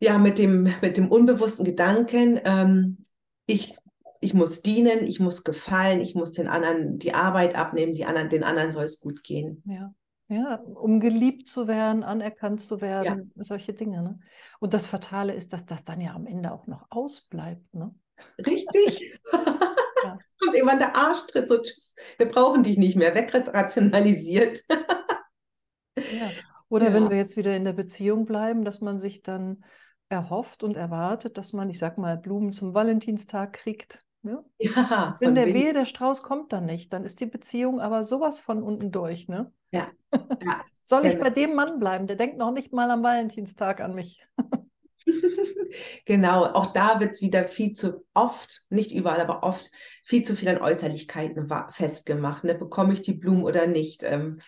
ja, 0.02 0.18
mit 0.18 0.40
dem, 0.40 0.64
mit 0.82 0.98
dem 0.98 1.10
unbewussten 1.10 1.64
Gedanken, 1.64 2.40
ähm, 2.44 2.98
ich, 3.46 3.74
ich 4.20 4.34
muss 4.34 4.62
dienen, 4.62 5.06
ich 5.06 5.20
muss 5.20 5.44
gefallen, 5.44 6.02
ich 6.02 6.16
muss 6.16 6.32
den 6.32 6.48
anderen 6.48 7.00
die 7.00 7.14
Arbeit 7.14 7.56
abnehmen, 7.56 7.94
die 7.94 8.06
anderen, 8.06 8.30
den 8.30 8.44
anderen 8.44 8.72
soll 8.72 8.84
es 8.84 9.00
gut 9.00 9.24
gehen. 9.24 9.64
Ja. 9.66 9.94
Ja, 10.30 10.56
um 10.56 11.02
geliebt 11.02 11.46
zu 11.46 11.68
werden, 11.68 12.04
anerkannt 12.04 12.62
zu 12.62 12.80
werden, 12.80 13.34
ja. 13.36 13.44
solche 13.44 13.74
Dinge. 13.74 14.02
Ne? 14.02 14.20
Und 14.62 14.74
das 14.74 14.88
Fatale 14.88 15.34
ist, 15.34 15.52
dass 15.52 15.66
das 15.66 15.84
dann 15.84 16.00
ja 16.00 16.14
am 16.14 16.26
Ende 16.26 16.54
auch 16.54 16.68
noch 16.68 16.86
ausbleibt. 16.90 17.74
Ne? 17.74 17.94
Richtig. 18.38 19.20
ja. 20.04 20.18
Kommt 20.40 20.56
irgendwann 20.56 20.80
der 20.80 20.96
Arschtritt, 20.96 21.48
so 21.48 21.58
tschüss, 21.58 21.96
wir 22.18 22.30
brauchen 22.30 22.64
dich 22.64 22.78
nicht 22.78 22.96
mehr, 22.96 23.14
wegrationalisiert. 23.14 24.62
ja. 24.70 26.30
Oder 26.70 26.88
ja. 26.88 26.94
wenn 26.94 27.10
wir 27.10 27.18
jetzt 27.18 27.36
wieder 27.36 27.54
in 27.54 27.66
der 27.66 27.74
Beziehung 27.74 28.26
bleiben, 28.26 28.64
dass 28.64 28.80
man 28.80 29.02
sich 29.02 29.24
dann 29.24 29.66
erhofft 30.12 30.64
und 30.64 30.76
erwartet, 30.76 31.38
dass 31.38 31.54
man, 31.54 31.70
ich 31.70 31.80
sag 31.80 31.98
mal, 31.98 32.18
Blumen 32.18 32.52
zum 32.52 32.74
Valentinstag 32.74 33.54
kriegt. 33.54 34.04
Ne? 34.22 34.44
Ja, 34.60 35.16
wenn 35.20 35.36
der 35.36 35.48
Wehe, 35.48 35.74
der 35.74 35.86
Strauß 35.86 36.22
kommt 36.22 36.54
dann 36.54 36.66
nicht, 36.66 36.94
dann 36.94 37.06
ist 37.06 37.20
die 37.20 37.26
Beziehung 37.26 37.80
aber 37.80 38.04
sowas 38.04 38.40
von 38.40 38.62
unten 38.62 38.92
durch. 38.92 39.28
Ne? 39.28 39.52
Ja. 39.72 39.88
ja. 40.12 40.62
Soll 40.84 41.06
ich 41.06 41.14
genau. 41.14 41.24
bei 41.24 41.30
dem 41.30 41.56
Mann 41.56 41.80
bleiben? 41.80 42.08
Der 42.08 42.18
denkt 42.18 42.38
noch 42.38 42.52
nicht 42.52 42.74
mal 42.74 42.92
am 42.92 43.02
Valentinstag 43.02 43.80
an 43.80 43.96
mich. 43.96 44.22
genau, 46.06 46.44
auch 46.46 46.74
da 46.74 47.00
wird 47.00 47.12
es 47.12 47.22
wieder 47.22 47.48
viel 47.48 47.74
zu 47.74 48.06
oft, 48.14 48.64
nicht 48.70 48.92
überall, 48.92 49.22
aber 49.22 49.44
oft 49.44 49.72
viel 50.04 50.24
zu 50.24 50.36
viel 50.36 50.50
an 50.50 50.62
Äußerlichkeiten 50.62 51.50
festgemacht. 51.70 52.44
Ne? 52.44 52.56
Bekomme 52.56 52.94
ich 52.94 53.02
die 53.02 53.14
Blumen 53.14 53.44
oder 53.44 53.68
nicht? 53.68 54.04
Ähm, 54.04 54.40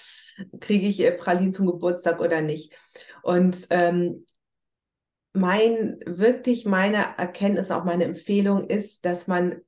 Kriege 0.60 0.88
ich 0.88 1.00
äh, 1.02 1.12
Pralinen 1.12 1.54
zum 1.54 1.68
Geburtstag 1.68 2.20
oder 2.20 2.42
nicht? 2.42 2.78
Und 3.22 3.68
ähm, 3.70 4.26
mein, 5.34 6.00
wirklich 6.06 6.66
meine 6.66 7.18
Erkenntnis, 7.18 7.72
auch 7.72 7.84
meine 7.84 8.06
Empfehlung 8.06 8.70
ist, 8.70 9.06
dass 9.06 9.28
man 9.28 9.62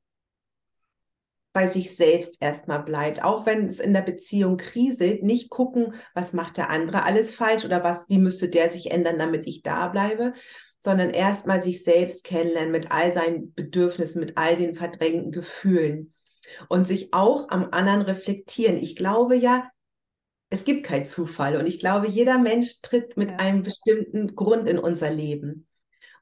bei 1.54 1.68
sich 1.68 1.96
selbst 1.96 2.42
erstmal 2.42 2.84
bleibt. 2.84 3.24
Auch 3.24 3.46
wenn 3.46 3.70
es 3.70 3.80
in 3.80 3.94
der 3.94 4.02
Beziehung 4.02 4.58
kriselt, 4.58 5.24
nicht 5.24 5.50
gucken, 5.50 5.96
was 6.14 6.34
macht 6.34 6.58
der 6.58 6.70
andere 6.70 7.04
alles 7.04 7.34
falsch 7.34 7.64
oder 7.64 7.84
was, 7.84 8.10
wie 8.10 8.18
müsste 8.18 8.50
der 8.50 8.70
sich 8.70 8.92
ändern, 8.92 9.18
damit 9.18 9.48
ich 9.48 9.64
da 9.64 9.88
bleibe, 9.88 10.34
sondern 10.78 11.12
erstmal 11.12 11.64
sich 11.64 11.84
selbst 11.84 12.26
kennenlernen 12.26 12.72
mit 12.72 12.92
all 12.92 13.14
seinen 13.14 13.54
Bedürfnissen, 13.54 14.20
mit 14.20 14.38
all 14.38 14.58
den 14.58 14.76
verdrängten 14.76 15.32
Gefühlen 15.32 16.14
und 16.68 16.86
sich 16.88 17.14
auch 17.14 17.50
am 17.50 17.70
anderen 17.72 18.02
reflektieren. 18.02 18.78
Ich 18.78 18.98
glaube 18.98 19.36
ja, 19.36 19.70
es 20.56 20.64
gibt 20.64 20.86
keinen 20.86 21.06
Zufall 21.06 21.58
und 21.58 21.68
ich 21.68 21.80
glaube, 21.80 22.08
jeder 22.08 22.38
Mensch 22.38 22.82
tritt 22.82 23.18
mit 23.18 23.32
ja. 23.32 23.38
einem 23.38 23.62
bestimmten 23.62 24.36
Grund 24.36 24.70
in 24.70 24.80
unser 24.80 25.12
Leben. 25.12 25.68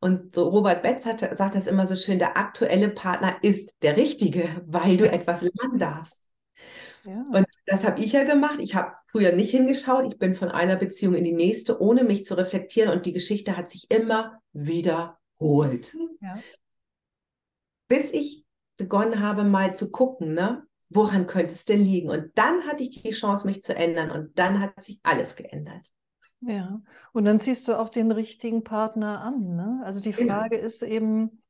Und 0.01 0.33
so 0.35 0.49
Robert 0.49 0.81
Betz 0.81 1.05
hat, 1.05 1.19
sagt 1.37 1.53
das 1.55 1.67
immer 1.67 1.85
so 1.85 1.95
schön, 1.95 2.17
der 2.17 2.35
aktuelle 2.35 2.89
Partner 2.89 3.37
ist 3.43 3.75
der 3.83 3.95
richtige, 3.95 4.49
weil 4.65 4.97
du 4.97 5.09
etwas 5.09 5.43
lernen 5.43 5.77
darfst. 5.77 6.27
Ja. 7.05 7.23
Und 7.31 7.45
das 7.67 7.85
habe 7.85 8.01
ich 8.01 8.13
ja 8.13 8.23
gemacht. 8.23 8.59
Ich 8.59 8.75
habe 8.75 8.93
früher 9.11 9.33
nicht 9.33 9.51
hingeschaut. 9.51 10.05
Ich 10.11 10.17
bin 10.17 10.35
von 10.35 10.49
einer 10.49 10.77
Beziehung 10.77 11.13
in 11.13 11.23
die 11.23 11.33
nächste, 11.33 11.79
ohne 11.79 12.03
mich 12.03 12.25
zu 12.25 12.35
reflektieren. 12.35 12.91
Und 12.91 13.05
die 13.05 13.13
Geschichte 13.13 13.55
hat 13.55 13.69
sich 13.69 13.91
immer 13.91 14.41
wiederholt. 14.51 15.95
Ja. 16.21 16.39
Bis 17.87 18.11
ich 18.11 18.45
begonnen 18.77 19.19
habe, 19.19 19.43
mal 19.43 19.75
zu 19.75 19.91
gucken, 19.91 20.33
ne? 20.33 20.65
Woran 20.95 21.27
könnte 21.27 21.53
es 21.53 21.65
denn 21.65 21.83
liegen? 21.83 22.09
Und 22.09 22.31
dann 22.35 22.65
hatte 22.65 22.83
ich 22.83 23.01
die 23.01 23.12
Chance, 23.12 23.45
mich 23.45 23.62
zu 23.62 23.75
ändern. 23.75 24.12
Und 24.12 24.38
dann 24.38 24.59
hat 24.59 24.83
sich 24.83 25.00
alles 25.03 25.35
geändert. 25.35 25.88
Ja, 26.41 26.81
und 27.13 27.25
dann 27.25 27.39
ziehst 27.39 27.67
du 27.67 27.79
auch 27.79 27.89
den 27.89 28.12
richtigen 28.12 28.63
Partner 28.63 29.21
an. 29.21 29.55
Ne? 29.55 29.81
Also 29.85 30.01
die 30.01 30.12
genau. 30.12 30.35
Frage 30.35 30.57
ja. 30.57 30.63
ist 30.63 30.83
eben, 30.83 31.43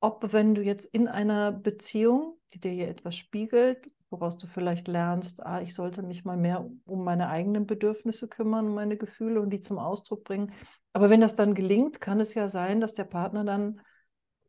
ob 0.00 0.32
wenn 0.32 0.54
du 0.54 0.62
jetzt 0.62 0.86
in 0.86 1.08
einer 1.08 1.52
Beziehung, 1.52 2.38
die 2.54 2.60
dir 2.60 2.70
hier 2.70 2.88
etwas 2.88 3.16
spiegelt, 3.16 3.92
woraus 4.10 4.38
du 4.38 4.46
vielleicht 4.46 4.86
lernst, 4.86 5.44
ah, 5.44 5.60
ich 5.60 5.74
sollte 5.74 6.02
mich 6.02 6.24
mal 6.24 6.36
mehr 6.36 6.68
um 6.84 7.04
meine 7.04 7.28
eigenen 7.28 7.66
Bedürfnisse 7.66 8.28
kümmern, 8.28 8.68
um 8.68 8.74
meine 8.74 8.96
Gefühle 8.96 9.40
und 9.40 9.50
die 9.50 9.60
zum 9.60 9.78
Ausdruck 9.78 10.22
bringen. 10.22 10.52
Aber 10.92 11.10
wenn 11.10 11.20
das 11.20 11.34
dann 11.34 11.54
gelingt, 11.54 12.00
kann 12.00 12.20
es 12.20 12.34
ja 12.34 12.48
sein, 12.48 12.80
dass 12.80 12.94
der 12.94 13.04
Partner 13.04 13.44
dann 13.44 13.80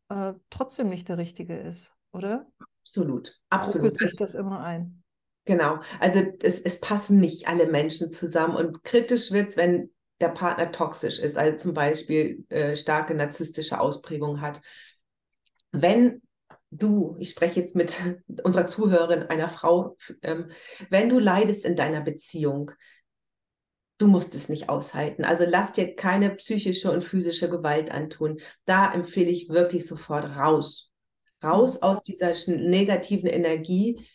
äh, 0.10 0.34
trotzdem 0.50 0.90
nicht 0.90 1.10
der 1.10 1.18
Richtige 1.18 1.58
ist, 1.58 1.96
oder? 2.12 2.46
Absolut, 2.88 3.40
absolut. 3.50 3.94
Ruckelt 3.94 4.00
sich 4.00 4.16
das 4.16 4.36
immer 4.36 4.60
ein. 4.62 5.04
Genau, 5.46 5.80
also 6.00 6.20
es, 6.42 6.60
es 6.60 6.80
passen 6.82 7.20
nicht 7.20 7.48
alle 7.48 7.68
Menschen 7.68 8.12
zusammen 8.12 8.56
und 8.56 8.84
kritisch 8.84 9.32
wird 9.32 9.50
es, 9.50 9.58
wenn 9.58 9.90
der 10.20 10.30
Partner 10.30 10.72
toxisch 10.72 11.20
ist, 11.20 11.38
also 11.38 11.58
zum 11.58 11.74
Beispiel 11.74 12.46
äh, 12.50 12.76
starke 12.76 13.14
narzisstische 13.14 13.80
Ausprägung 13.80 14.42
hat. 14.42 14.62
Wenn 15.72 16.22
du, 16.72 17.16
ich 17.20 17.30
spreche 17.30 17.60
jetzt 17.60 17.76
mit 17.76 17.98
unserer 18.44 18.68
Zuhörerin, 18.68 19.24
einer 19.24 19.48
Frau, 19.48 19.96
ähm, 20.22 20.48
wenn 20.90 21.10
du 21.10 21.20
leidest 21.20 21.66
in 21.66 21.76
deiner 21.76 22.02
Beziehung, 22.02 22.72
du 23.98 24.08
musst 24.08 24.36
es 24.36 24.50
nicht 24.50 24.70
aushalten. 24.70 25.24
Also 25.24 25.46
lass 25.48 25.72
dir 25.72 25.96
keine 25.96 26.30
psychische 26.36 26.92
und 26.92 27.04
physische 27.04 27.50
Gewalt 27.50 27.92
antun. 27.92 28.40
Da 28.66 28.92
empfehle 28.94 29.30
ich 29.30 29.50
wirklich 29.50 29.88
sofort 29.88 30.36
raus. 30.36 30.92
Raus 31.44 31.82
aus 31.82 32.04
dieser 32.04 32.34
negativen 32.48 33.30
Energie. 33.30 34.08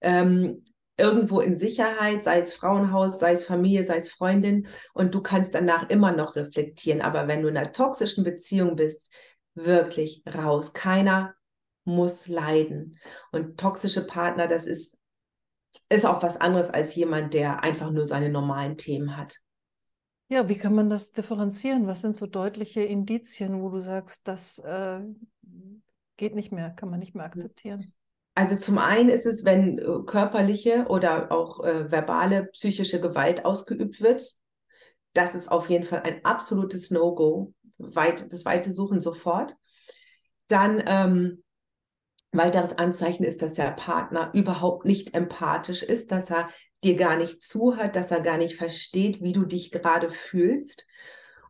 Ähm, 0.00 0.64
irgendwo 0.96 1.40
in 1.40 1.54
Sicherheit, 1.56 2.22
sei 2.24 2.38
es 2.38 2.54
Frauenhaus, 2.54 3.18
sei 3.18 3.32
es 3.32 3.44
Familie, 3.44 3.84
sei 3.84 3.96
es 3.96 4.12
Freundin, 4.12 4.68
und 4.92 5.14
du 5.14 5.22
kannst 5.22 5.54
danach 5.54 5.88
immer 5.90 6.12
noch 6.12 6.36
reflektieren. 6.36 7.00
Aber 7.00 7.26
wenn 7.26 7.42
du 7.42 7.48
in 7.48 7.56
einer 7.56 7.72
toxischen 7.72 8.24
Beziehung 8.24 8.76
bist, 8.76 9.10
wirklich 9.54 10.22
raus. 10.32 10.72
Keiner 10.72 11.34
muss 11.84 12.28
leiden. 12.28 12.98
Und 13.32 13.58
toxische 13.58 14.06
Partner, 14.06 14.46
das 14.46 14.66
ist, 14.66 14.96
ist 15.88 16.06
auch 16.06 16.22
was 16.22 16.40
anderes 16.40 16.70
als 16.70 16.94
jemand, 16.94 17.34
der 17.34 17.62
einfach 17.62 17.90
nur 17.90 18.06
seine 18.06 18.30
normalen 18.30 18.76
Themen 18.76 19.16
hat. 19.16 19.40
Ja, 20.28 20.48
wie 20.48 20.56
kann 20.56 20.74
man 20.74 20.88
das 20.88 21.12
differenzieren? 21.12 21.86
Was 21.86 22.00
sind 22.00 22.16
so 22.16 22.26
deutliche 22.26 22.82
Indizien, 22.82 23.60
wo 23.60 23.68
du 23.68 23.80
sagst, 23.80 24.26
das 24.26 24.58
äh, 24.58 25.00
geht 26.16 26.34
nicht 26.34 26.52
mehr, 26.52 26.70
kann 26.70 26.90
man 26.90 27.00
nicht 27.00 27.14
mehr 27.14 27.24
akzeptieren? 27.24 27.92
Also 28.34 28.56
zum 28.56 28.78
einen 28.78 29.10
ist 29.10 29.26
es, 29.26 29.44
wenn 29.44 29.78
äh, 29.78 30.02
körperliche 30.06 30.86
oder 30.88 31.30
auch 31.30 31.62
äh, 31.62 31.90
verbale 31.90 32.46
psychische 32.46 33.00
Gewalt 33.00 33.44
ausgeübt 33.44 34.00
wird. 34.00 34.28
Das 35.12 35.36
ist 35.36 35.50
auf 35.50 35.70
jeden 35.70 35.84
Fall 35.84 36.02
ein 36.02 36.24
absolutes 36.24 36.90
No-Go. 36.90 37.54
Weit, 37.78 38.32
das 38.32 38.44
weite 38.44 38.72
Suchen 38.72 39.00
sofort. 39.00 39.56
Dann 40.48 40.82
ähm, 40.86 41.44
weiteres 42.32 42.76
Anzeichen 42.76 43.24
ist, 43.24 43.42
dass 43.42 43.54
der 43.54 43.70
Partner 43.70 44.30
überhaupt 44.34 44.84
nicht 44.84 45.14
empathisch 45.14 45.82
ist, 45.82 46.10
dass 46.10 46.30
er 46.30 46.48
dir 46.82 46.96
gar 46.96 47.16
nicht 47.16 47.40
zuhört, 47.40 47.94
dass 47.96 48.10
er 48.10 48.20
gar 48.20 48.36
nicht 48.36 48.56
versteht, 48.56 49.22
wie 49.22 49.32
du 49.32 49.44
dich 49.44 49.70
gerade 49.70 50.10
fühlst 50.10 50.86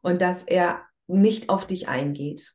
und 0.03 0.21
dass 0.21 0.43
er 0.43 0.83
nicht 1.07 1.49
auf 1.49 1.67
dich 1.67 1.89
eingeht. 1.89 2.53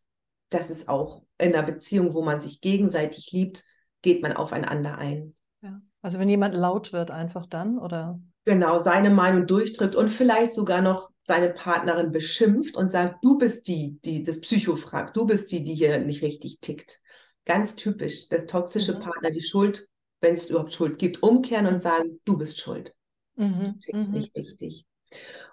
Das 0.50 0.70
ist 0.70 0.88
auch 0.88 1.24
in 1.40 1.56
einer 1.56 1.64
Beziehung, 1.64 2.14
wo 2.14 2.22
man 2.22 2.42
sich 2.42 2.62
gegenseitig 2.62 3.32
liebt, 3.32 3.64
geht 4.02 4.22
man 4.22 4.34
aufeinander 4.34 4.98
ein. 4.98 5.36
Ja. 5.62 5.82
Also 6.02 6.20
wenn 6.20 6.30
jemand 6.30 6.56
laut 6.56 6.94
wird, 6.94 7.12
einfach 7.12 7.46
dann, 7.46 7.80
oder? 7.80 8.20
Genau, 8.46 8.80
seine 8.80 9.10
Meinung 9.10 9.48
durchdrückt 9.48 9.96
und 9.96 10.10
vielleicht 10.10 10.52
sogar 10.52 10.82
noch 10.82 11.10
seine 11.24 11.50
Partnerin 11.50 12.12
beschimpft 12.12 12.76
und 12.76 12.90
sagt, 12.90 13.24
du 13.24 13.38
bist 13.38 13.68
die, 13.68 14.00
die 14.04 14.24
das 14.24 14.42
Psycho 14.42 14.76
fragt, 14.76 15.16
du 15.16 15.28
bist 15.28 15.52
die, 15.52 15.64
die 15.64 15.76
hier 15.76 16.00
nicht 16.00 16.24
richtig 16.24 16.60
tickt. 16.60 17.02
Ganz 17.46 17.76
typisch, 17.76 18.28
dass 18.30 18.46
toxische 18.46 18.96
mhm. 18.96 19.00
Partner 19.02 19.32
die 19.32 19.42
Schuld, 19.42 19.88
wenn 20.22 20.34
es 20.34 20.50
überhaupt 20.50 20.74
Schuld 20.74 20.98
gibt, 20.98 21.22
umkehren 21.22 21.68
und 21.68 21.80
sagen, 21.80 22.20
du 22.26 22.38
bist 22.38 22.60
schuld. 22.60 22.94
Mhm. 23.36 23.74
Du 23.74 23.80
tickst 23.80 24.10
mhm. 24.10 24.16
nicht 24.16 24.36
richtig. 24.36 24.86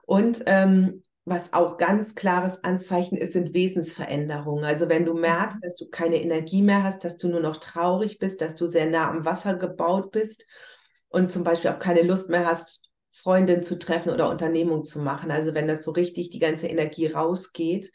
Und 0.06 0.42
ähm, 0.46 1.02
was 1.26 1.52
auch 1.52 1.76
ganz 1.76 2.14
klares 2.14 2.62
Anzeichen 2.62 3.16
ist, 3.18 3.32
sind 3.32 3.52
Wesensveränderungen. 3.52 4.64
Also 4.64 4.88
wenn 4.88 5.04
du 5.04 5.12
mhm. 5.12 5.22
merkst, 5.22 5.58
dass 5.62 5.74
du 5.74 5.88
keine 5.90 6.22
Energie 6.22 6.62
mehr 6.62 6.84
hast, 6.84 7.04
dass 7.04 7.16
du 7.16 7.28
nur 7.28 7.40
noch 7.40 7.56
traurig 7.56 8.18
bist, 8.20 8.40
dass 8.40 8.54
du 8.54 8.66
sehr 8.66 8.86
nah 8.86 9.10
am 9.10 9.24
Wasser 9.24 9.54
gebaut 9.54 10.12
bist 10.12 10.46
und 11.08 11.32
zum 11.32 11.42
Beispiel 11.42 11.72
auch 11.72 11.80
keine 11.80 12.02
Lust 12.02 12.30
mehr 12.30 12.46
hast, 12.46 12.88
Freundin 13.12 13.64
zu 13.64 13.76
treffen 13.76 14.10
oder 14.10 14.30
Unternehmung 14.30 14.84
zu 14.84 15.00
machen. 15.00 15.32
Also 15.32 15.52
wenn 15.52 15.66
das 15.66 15.82
so 15.82 15.90
richtig 15.90 16.30
die 16.30 16.38
ganze 16.38 16.68
Energie 16.68 17.08
rausgeht 17.08 17.90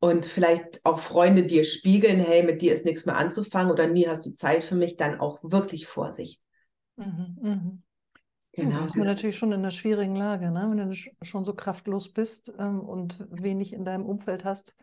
und 0.00 0.26
vielleicht 0.26 0.84
auch 0.84 0.98
Freunde 0.98 1.44
dir 1.44 1.64
spiegeln, 1.64 2.20
hey, 2.20 2.42
mit 2.42 2.60
dir 2.60 2.74
ist 2.74 2.84
nichts 2.84 3.06
mehr 3.06 3.16
anzufangen 3.16 3.72
oder 3.72 3.86
nie 3.86 4.06
hast 4.06 4.26
du 4.26 4.34
Zeit 4.34 4.64
für 4.64 4.74
mich, 4.74 4.98
dann 4.98 5.18
auch 5.18 5.38
wirklich 5.42 5.86
Vorsicht. 5.86 6.42
Mhm, 6.96 7.38
mh. 7.40 7.78
Genau. 8.58 8.78
Da 8.80 8.84
ist 8.86 8.96
man 8.96 9.06
natürlich 9.06 9.38
schon 9.38 9.52
in 9.52 9.60
einer 9.60 9.70
schwierigen 9.70 10.16
Lage, 10.16 10.50
ne? 10.50 10.66
wenn 10.68 10.90
du 10.90 10.96
schon 11.22 11.44
so 11.44 11.54
kraftlos 11.54 12.12
bist 12.12 12.52
ähm, 12.58 12.80
und 12.80 13.24
wenig 13.30 13.72
in 13.72 13.84
deinem 13.84 14.04
Umfeld 14.04 14.44
hast, 14.44 14.74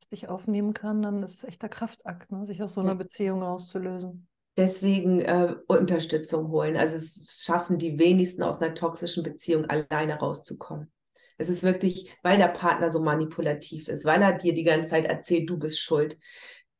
was 0.00 0.08
dich 0.08 0.28
aufnehmen 0.28 0.74
kann, 0.74 1.02
dann 1.02 1.22
ist 1.22 1.36
es 1.36 1.44
echter 1.44 1.68
Kraftakt, 1.68 2.32
ne? 2.32 2.44
sich 2.46 2.62
aus 2.64 2.74
so 2.74 2.80
einer 2.80 2.90
ja. 2.90 2.96
Beziehung 2.96 3.42
rauszulösen. 3.42 4.26
Deswegen 4.56 5.20
äh, 5.20 5.54
Unterstützung 5.68 6.48
holen. 6.48 6.76
Also 6.76 6.96
es 6.96 7.42
schaffen 7.44 7.78
die 7.78 7.98
wenigsten 7.98 8.42
aus 8.42 8.60
einer 8.60 8.74
toxischen 8.74 9.22
Beziehung 9.22 9.66
alleine 9.66 10.18
rauszukommen. 10.18 10.90
Es 11.38 11.48
ist 11.48 11.62
wirklich, 11.62 12.12
weil 12.24 12.38
der 12.38 12.48
Partner 12.48 12.90
so 12.90 13.00
manipulativ 13.00 13.86
ist, 13.86 14.04
weil 14.04 14.20
er 14.20 14.32
dir 14.32 14.52
die 14.52 14.64
ganze 14.64 14.90
Zeit 14.90 15.04
erzählt, 15.04 15.48
du 15.48 15.58
bist 15.58 15.78
schuld. 15.78 16.18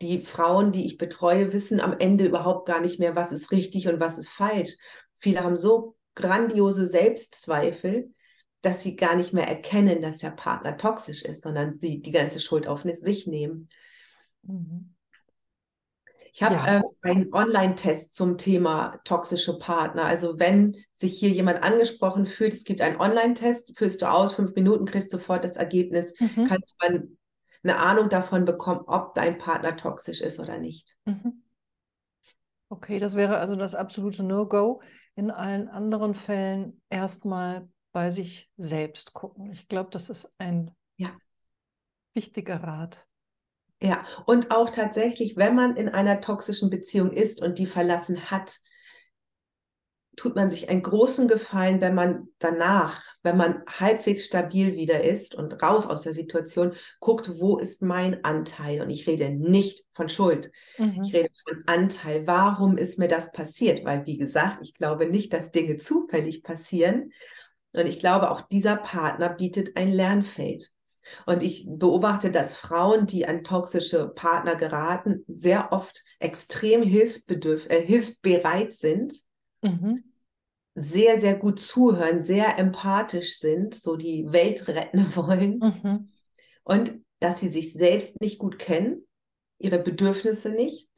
Die 0.02 0.20
Frauen, 0.22 0.72
die 0.72 0.86
ich 0.86 0.98
betreue, 0.98 1.52
wissen 1.52 1.80
am 1.80 1.96
Ende 1.96 2.26
überhaupt 2.26 2.66
gar 2.66 2.80
nicht 2.80 2.98
mehr, 2.98 3.14
was 3.14 3.30
ist 3.30 3.52
richtig 3.52 3.86
und 3.86 4.00
was 4.00 4.18
ist 4.18 4.28
falsch. 4.28 4.76
Viele 5.14 5.44
haben 5.44 5.56
so 5.56 5.94
grandiose 6.14 6.86
Selbstzweifel, 6.86 8.12
dass 8.60 8.82
sie 8.82 8.96
gar 8.96 9.16
nicht 9.16 9.32
mehr 9.32 9.48
erkennen, 9.48 10.00
dass 10.00 10.18
der 10.18 10.30
Partner 10.30 10.76
toxisch 10.76 11.22
ist, 11.22 11.42
sondern 11.42 11.78
sie 11.80 12.00
die 12.00 12.12
ganze 12.12 12.40
Schuld 12.40 12.66
auf 12.68 12.84
sich 12.84 13.26
nehmen. 13.26 13.68
Mhm. 14.42 14.94
Ich 16.34 16.42
habe 16.42 16.54
ja. 16.54 16.78
äh, 16.78 16.82
einen 17.02 17.32
Online-Test 17.32 18.14
zum 18.14 18.38
Thema 18.38 18.98
toxische 19.04 19.58
Partner. 19.58 20.04
Also 20.04 20.38
wenn 20.38 20.76
sich 20.94 21.18
hier 21.18 21.28
jemand 21.28 21.62
angesprochen 21.62 22.24
fühlt, 22.24 22.54
es 22.54 22.64
gibt 22.64 22.80
einen 22.80 22.98
Online-Test, 22.98 23.76
führst 23.76 24.00
du 24.00 24.10
aus, 24.10 24.32
fünf 24.32 24.54
Minuten, 24.54 24.86
kriegst 24.86 25.10
sofort 25.10 25.44
das 25.44 25.58
Ergebnis, 25.58 26.14
mhm. 26.18 26.44
kannst 26.44 26.80
man 26.80 27.18
eine 27.62 27.76
Ahnung 27.76 28.08
davon 28.08 28.44
bekommen, 28.44 28.80
ob 28.86 29.14
dein 29.14 29.36
Partner 29.38 29.76
toxisch 29.76 30.22
ist 30.22 30.40
oder 30.40 30.58
nicht. 30.58 30.96
Mhm. 31.04 31.42
Okay, 32.70 32.98
das 32.98 33.14
wäre 33.14 33.36
also 33.36 33.54
das 33.54 33.74
absolute 33.74 34.22
No-Go. 34.22 34.80
In 35.14 35.30
allen 35.30 35.68
anderen 35.68 36.14
Fällen 36.14 36.80
erstmal 36.88 37.68
bei 37.92 38.10
sich 38.10 38.50
selbst 38.56 39.12
gucken. 39.12 39.52
Ich 39.52 39.68
glaube, 39.68 39.90
das 39.90 40.08
ist 40.08 40.32
ein 40.38 40.74
ja. 40.96 41.10
wichtiger 42.14 42.62
Rat. 42.62 43.06
Ja, 43.82 44.04
und 44.26 44.50
auch 44.50 44.70
tatsächlich, 44.70 45.36
wenn 45.36 45.56
man 45.56 45.76
in 45.76 45.88
einer 45.88 46.20
toxischen 46.20 46.70
Beziehung 46.70 47.12
ist 47.12 47.42
und 47.42 47.58
die 47.58 47.66
verlassen 47.66 48.30
hat, 48.30 48.58
tut 50.16 50.36
man 50.36 50.50
sich 50.50 50.68
einen 50.68 50.82
großen 50.82 51.26
Gefallen, 51.26 51.80
wenn 51.80 51.94
man 51.94 52.28
danach, 52.38 53.02
wenn 53.22 53.36
man 53.36 53.62
halbwegs 53.66 54.26
stabil 54.26 54.76
wieder 54.76 55.02
ist 55.02 55.34
und 55.34 55.62
raus 55.62 55.86
aus 55.86 56.02
der 56.02 56.12
Situation, 56.12 56.74
guckt, 57.00 57.40
wo 57.40 57.56
ist 57.56 57.82
mein 57.82 58.22
Anteil? 58.24 58.82
Und 58.82 58.90
ich 58.90 59.06
rede 59.06 59.30
nicht 59.30 59.84
von 59.90 60.08
Schuld. 60.08 60.50
Mhm. 60.76 61.00
Ich 61.02 61.14
rede 61.14 61.30
von 61.46 61.62
Anteil. 61.66 62.26
Warum 62.26 62.76
ist 62.76 62.98
mir 62.98 63.08
das 63.08 63.32
passiert? 63.32 63.84
Weil, 63.84 64.04
wie 64.06 64.18
gesagt, 64.18 64.58
ich 64.62 64.74
glaube 64.74 65.06
nicht, 65.06 65.32
dass 65.32 65.50
Dinge 65.50 65.78
zufällig 65.78 66.42
passieren. 66.42 67.12
Und 67.72 67.86
ich 67.86 67.98
glaube, 67.98 68.30
auch 68.30 68.42
dieser 68.42 68.76
Partner 68.76 69.30
bietet 69.30 69.76
ein 69.76 69.90
Lernfeld. 69.90 70.70
Und 71.26 71.42
ich 71.42 71.66
beobachte, 71.68 72.30
dass 72.30 72.54
Frauen, 72.54 73.06
die 73.06 73.26
an 73.26 73.44
toxische 73.44 74.08
Partner 74.08 74.56
geraten, 74.56 75.24
sehr 75.26 75.72
oft 75.72 76.02
extrem 76.20 76.82
hilfsbedürf 76.82 77.68
äh, 77.70 77.84
hilfsbereit 77.84 78.74
sind, 78.74 79.14
mhm. 79.62 80.04
sehr, 80.74 81.20
sehr 81.20 81.36
gut 81.36 81.60
zuhören, 81.60 82.20
sehr 82.20 82.58
empathisch 82.58 83.38
sind, 83.38 83.74
so 83.74 83.96
die 83.96 84.32
Welt 84.32 84.68
retten 84.68 85.06
wollen. 85.16 85.58
Mhm. 85.58 86.08
Und 86.64 86.94
dass 87.20 87.40
sie 87.40 87.48
sich 87.48 87.72
selbst 87.72 88.20
nicht 88.20 88.38
gut 88.38 88.58
kennen, 88.58 89.06
ihre 89.58 89.78
Bedürfnisse 89.78 90.50
nicht 90.50 90.90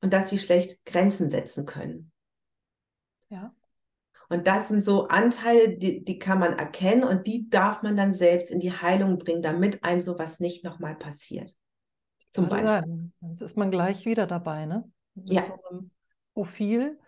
und 0.00 0.12
dass 0.12 0.30
sie 0.30 0.38
schlecht 0.38 0.84
Grenzen 0.84 1.30
setzen 1.30 1.64
können. 1.64 2.12
Ja. 3.30 3.54
Und 4.28 4.46
das 4.46 4.68
sind 4.68 4.82
so 4.82 5.08
Anteile, 5.08 5.76
die, 5.76 6.04
die 6.04 6.18
kann 6.18 6.38
man 6.38 6.58
erkennen 6.58 7.04
und 7.04 7.26
die 7.26 7.48
darf 7.50 7.82
man 7.82 7.96
dann 7.96 8.14
selbst 8.14 8.50
in 8.50 8.60
die 8.60 8.72
Heilung 8.72 9.18
bringen, 9.18 9.42
damit 9.42 9.84
einem 9.84 10.00
sowas 10.00 10.40
nicht 10.40 10.64
nochmal 10.64 10.94
passiert. 10.94 11.54
Zum 12.32 12.48
Beispiel. 12.48 12.66
Sagen. 12.66 13.12
Sonst 13.20 13.42
ist 13.42 13.56
man 13.56 13.70
gleich 13.70 14.06
wieder 14.06 14.26
dabei, 14.26 14.64
ne? 14.66 14.90
Mit 15.14 15.30
ja. 15.30 15.42
so 15.42 15.52
einem 15.52 15.90
Profil 16.32 16.98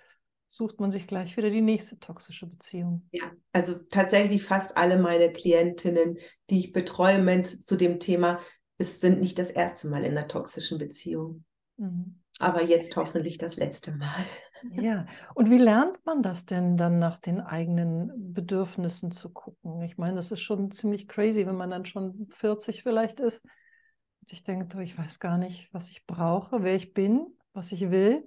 sucht 0.54 0.78
man 0.78 0.92
sich 0.92 1.08
gleich 1.08 1.37
wieder 1.37 1.50
die 1.50 1.61
nächste 1.61 1.99
toxische 1.99 2.46
Beziehung. 2.46 3.08
Ja, 3.11 3.32
also 3.52 3.75
tatsächlich 3.90 4.44
fast 4.44 4.76
alle 4.76 4.99
meine 4.99 5.32
Klientinnen, 5.32 6.16
die 6.49 6.61
ich 6.61 6.73
betreue, 6.73 7.18
Moment 7.18 7.64
zu 7.64 7.75
dem 7.75 7.99
Thema, 7.99 8.38
es 8.78 9.00
sind 9.00 9.18
nicht 9.18 9.40
das 9.40 9.50
erste 9.50 9.88
Mal 9.88 10.04
in 10.04 10.16
einer 10.16 10.28
toxischen 10.28 10.78
Beziehung. 10.78 11.44
Mhm. 11.76 12.20
Aber 12.38 12.62
jetzt 12.62 12.96
hoffentlich 12.96 13.38
das 13.38 13.56
letzte 13.56 13.92
Mal. 13.92 14.14
Ja, 14.73 15.04
und 15.34 15.50
wie 15.50 15.58
lernt 15.58 15.99
man 16.06 16.23
das 16.23 16.46
denn 16.46 16.78
dann 16.78 16.99
nach 16.99 17.18
den 17.18 17.38
eigenen 17.38 18.32
Bedürfnissen 18.32 19.11
zu 19.11 19.30
gucken? 19.30 19.82
Ich 19.82 19.99
meine, 19.99 20.16
das 20.16 20.32
ist 20.32 20.40
schon 20.40 20.70
ziemlich 20.70 21.06
crazy, 21.06 21.46
wenn 21.46 21.56
man 21.56 21.68
dann 21.68 21.84
schon 21.84 22.28
40 22.30 22.82
vielleicht 22.82 23.20
ist 23.20 23.44
und 23.44 24.28
sich 24.30 24.43
denkt, 24.43 24.75
oh, 24.75 24.78
ich 24.78 24.97
weiß 24.97 25.21
gar 25.21 25.36
nicht, 25.36 25.69
was 25.75 25.90
ich 25.90 26.06
brauche, 26.06 26.62
wer 26.62 26.75
ich 26.75 26.95
bin, 26.95 27.26
was 27.52 27.73
ich 27.73 27.90
will. 27.90 28.26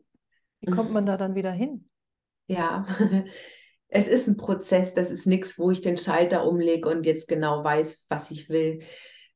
Wie 0.59 0.69
kommt 0.69 0.91
man 0.91 1.05
mhm. 1.05 1.07
da 1.07 1.17
dann 1.17 1.33
wieder 1.33 1.51
hin? 1.51 1.86
Ja, 2.47 2.85
es 3.87 4.07
ist 4.07 4.27
ein 4.27 4.37
Prozess, 4.37 4.93
das 4.93 5.11
ist 5.11 5.27
nichts, 5.27 5.59
wo 5.59 5.71
ich 5.71 5.81
den 5.81 5.97
Schalter 5.97 6.45
umlege 6.45 6.89
und 6.89 7.05
jetzt 7.05 7.27
genau 7.27 7.63
weiß, 7.63 8.05
was 8.09 8.31
ich 8.31 8.49
will 8.49 8.81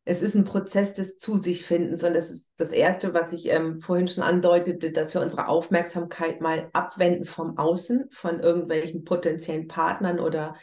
es 0.03 0.21
ist 0.21 0.35
ein 0.35 0.45
Prozess 0.45 0.93
des 0.95 1.17
Zu 1.17 1.37
sich 1.37 1.63
Findens 1.63 2.03
und 2.03 2.15
das 2.15 2.31
ist 2.31 2.49
das 2.57 2.71
Erste, 2.71 3.13
was 3.13 3.33
ich 3.33 3.49
ähm, 3.49 3.81
vorhin 3.81 4.07
schon 4.07 4.23
andeutete, 4.23 4.91
dass 4.91 5.13
wir 5.13 5.21
unsere 5.21 5.47
Aufmerksamkeit 5.47 6.41
mal 6.41 6.69
abwenden 6.73 7.25
vom 7.25 7.57
Außen, 7.57 8.09
von 8.11 8.39
irgendwelchen 8.39 9.03
potenziellen 9.03 9.67
Partnern 9.67 10.19
oder 10.19 10.55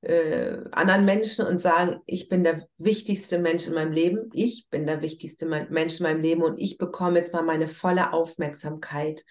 äh, 0.00 0.56
anderen 0.72 1.04
Menschen 1.04 1.46
und 1.46 1.60
sagen, 1.60 2.00
ich 2.06 2.30
bin 2.30 2.42
der 2.42 2.66
wichtigste 2.78 3.38
Mensch 3.38 3.66
in 3.66 3.74
meinem 3.74 3.92
Leben, 3.92 4.30
ich 4.32 4.68
bin 4.70 4.86
der 4.86 5.02
wichtigste 5.02 5.44
Mensch 5.44 6.00
in 6.00 6.04
meinem 6.04 6.22
Leben 6.22 6.42
und 6.42 6.58
ich 6.58 6.78
bekomme 6.78 7.18
jetzt 7.18 7.34
mal 7.34 7.42
meine 7.42 7.68
volle 7.68 8.14
Aufmerksamkeit. 8.14 9.26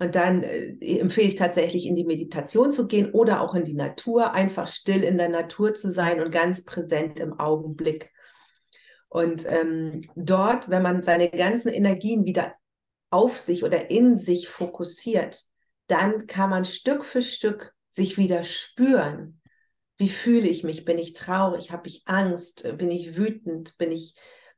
Und 0.00 0.14
dann 0.14 0.42
äh, 0.42 0.98
empfehle 0.98 1.28
ich 1.28 1.34
tatsächlich 1.34 1.86
in 1.86 1.94
die 1.94 2.06
Meditation 2.06 2.72
zu 2.72 2.88
gehen 2.88 3.12
oder 3.12 3.42
auch 3.42 3.54
in 3.54 3.64
die 3.64 3.74
Natur, 3.74 4.32
einfach 4.32 4.66
still 4.66 5.04
in 5.04 5.18
der 5.18 5.28
Natur 5.28 5.74
zu 5.74 5.92
sein 5.92 6.20
und 6.20 6.32
ganz 6.32 6.64
präsent 6.64 7.20
im 7.20 7.38
Augenblick. 7.38 8.10
Und 9.08 9.44
ähm, 9.46 10.00
dort, 10.16 10.70
wenn 10.70 10.82
man 10.82 11.02
seine 11.02 11.28
ganzen 11.28 11.68
Energien 11.68 12.24
wieder 12.24 12.54
auf 13.10 13.36
sich 13.36 13.62
oder 13.62 13.90
in 13.90 14.16
sich 14.16 14.48
fokussiert, 14.48 15.42
dann 15.86 16.26
kann 16.26 16.48
man 16.48 16.64
Stück 16.64 17.04
für 17.04 17.20
Stück 17.20 17.74
sich 17.90 18.16
wieder 18.16 18.42
spüren. 18.42 19.42
Wie 19.98 20.08
fühle 20.08 20.48
ich 20.48 20.64
mich? 20.64 20.86
Bin 20.86 20.96
ich 20.96 21.12
traurig? 21.12 21.72
Habe 21.72 21.88
ich 21.88 22.04
Angst? 22.06 22.62
Bin 22.78 22.90
ich 22.90 23.18
wütend? 23.18 23.76
Bin 23.76 23.92
ich, 23.92 24.14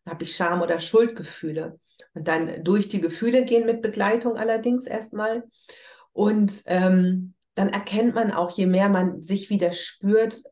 habe 0.07 0.23
ich 0.23 0.37
Scham 0.37 0.63
oder 0.63 0.79
Schuldgefühle? 0.79 1.81
Und 2.15 2.29
dann 2.29 2.63
durch 2.65 2.89
die 2.89 3.01
Gefühle 3.01 3.45
gehen 3.45 3.67
mit 3.67 3.83
Begleitung 3.83 4.37
allerdings 4.37 4.87
erstmal. 4.87 5.45
Und 6.13 6.63
ähm, 6.67 7.35
dann 7.55 7.69
erkennt 7.69 8.15
man 8.15 8.33
auch, 8.33 8.51
je 8.51 8.67
mehr 8.67 8.89
man 8.89 9.25
sich 9.25 9.51
wieder 9.51 9.73
spürt, 9.73 10.43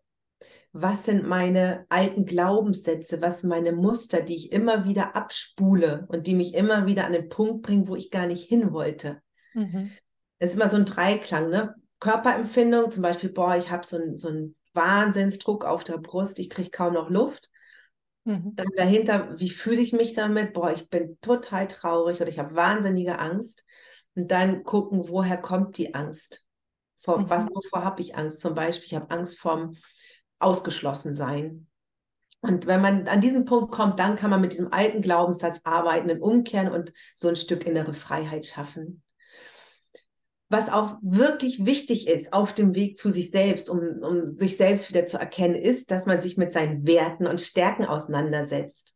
was 0.73 1.05
sind 1.05 1.27
meine 1.27 1.85
alten 1.89 2.25
Glaubenssätze, 2.25 3.21
was 3.21 3.41
sind 3.41 3.51
meine 3.51 3.73
Muster, 3.73 4.21
die 4.21 4.37
ich 4.37 4.53
immer 4.53 4.85
wieder 4.85 5.17
abspule 5.17 6.07
und 6.09 6.27
die 6.27 6.35
mich 6.35 6.55
immer 6.55 6.87
wieder 6.87 7.07
an 7.07 7.13
den 7.13 7.29
Punkt 7.29 7.63
bringen, 7.63 7.89
wo 7.89 7.97
ich 7.97 8.11
gar 8.11 8.27
nicht 8.27 8.49
hin 8.49 8.73
wollte. 8.73 9.21
Mhm. 9.55 9.91
ist 10.39 10.55
immer 10.55 10.69
so 10.69 10.77
ein 10.77 10.85
Dreiklang, 10.85 11.51
ne? 11.51 11.75
Körperempfindung, 11.99 12.91
zum 12.91 13.03
Beispiel, 13.03 13.31
boah, 13.31 13.57
ich 13.57 13.71
habe 13.71 13.85
so, 13.85 13.97
ein, 13.97 14.17
so 14.17 14.29
einen 14.29 14.57
Wahnsinnsdruck 14.73 15.65
auf 15.65 15.85
der 15.85 15.99
Brust, 15.99 16.39
ich 16.39 16.49
kriege 16.49 16.71
kaum 16.71 16.95
noch 16.95 17.11
Luft. 17.11 17.51
Mhm. 18.31 18.55
Dann 18.55 18.69
dahinter, 18.77 19.39
wie 19.41 19.51
fühle 19.51 19.81
ich 19.81 19.93
mich 19.93 20.13
damit? 20.13 20.53
Boah, 20.53 20.71
ich 20.73 20.89
bin 20.89 21.19
total 21.21 21.67
traurig 21.67 22.21
oder 22.21 22.31
ich 22.31 22.39
habe 22.39 22.55
wahnsinnige 22.55 23.19
Angst. 23.19 23.65
Und 24.15 24.31
dann 24.31 24.63
gucken, 24.63 25.09
woher 25.09 25.37
kommt 25.37 25.79
die 25.79 25.95
Angst? 25.95 26.47
Vor, 26.99 27.19
mhm. 27.19 27.31
was, 27.31 27.47
wovor 27.47 27.85
habe 27.85 28.01
ich 28.01 28.17
Angst? 28.17 28.41
Zum 28.41 28.55
Beispiel, 28.55 28.87
ich 28.87 28.95
habe 28.95 29.11
Angst 29.11 29.39
vom 29.39 29.73
ausgeschlossen 30.39 31.15
sein. 31.15 31.67
Und 32.41 32.67
wenn 32.67 32.81
man 32.81 33.09
an 33.09 33.21
diesen 33.21 33.45
Punkt 33.45 33.73
kommt, 33.73 33.99
dann 33.99 34.17
kann 34.17 34.31
man 34.31 34.41
mit 34.41 34.53
diesem 34.53 34.73
alten 34.73 35.03
Glaubenssatz 35.03 35.61
arbeiten, 35.65 36.11
und 36.11 36.23
umkehren 36.23 36.73
und 36.73 36.93
so 37.17 37.29
ein 37.29 37.37
Stück 37.37 37.67
innere 37.67 37.95
Freiheit 37.95 38.47
schaffen. 38.47 39.03
Was 40.51 40.69
auch 40.69 40.99
wirklich 41.01 41.65
wichtig 41.65 42.09
ist 42.09 42.33
auf 42.33 42.53
dem 42.53 42.75
Weg 42.75 42.99
zu 42.99 43.09
sich 43.09 43.31
selbst, 43.31 43.71
um, 43.71 43.79
um 44.03 44.37
sich 44.37 44.57
selbst 44.57 44.91
wieder 44.91 45.07
zu 45.07 45.17
erkennen, 45.17 45.55
ist, 45.55 45.91
dass 45.91 46.07
man 46.07 46.21
sich 46.21 46.37
mit 46.37 46.53
seinen 46.53 46.87
Werten 46.87 47.27
und 47.27 47.41
Stärken 47.41 47.87
auseinandersetzt. 47.87 48.95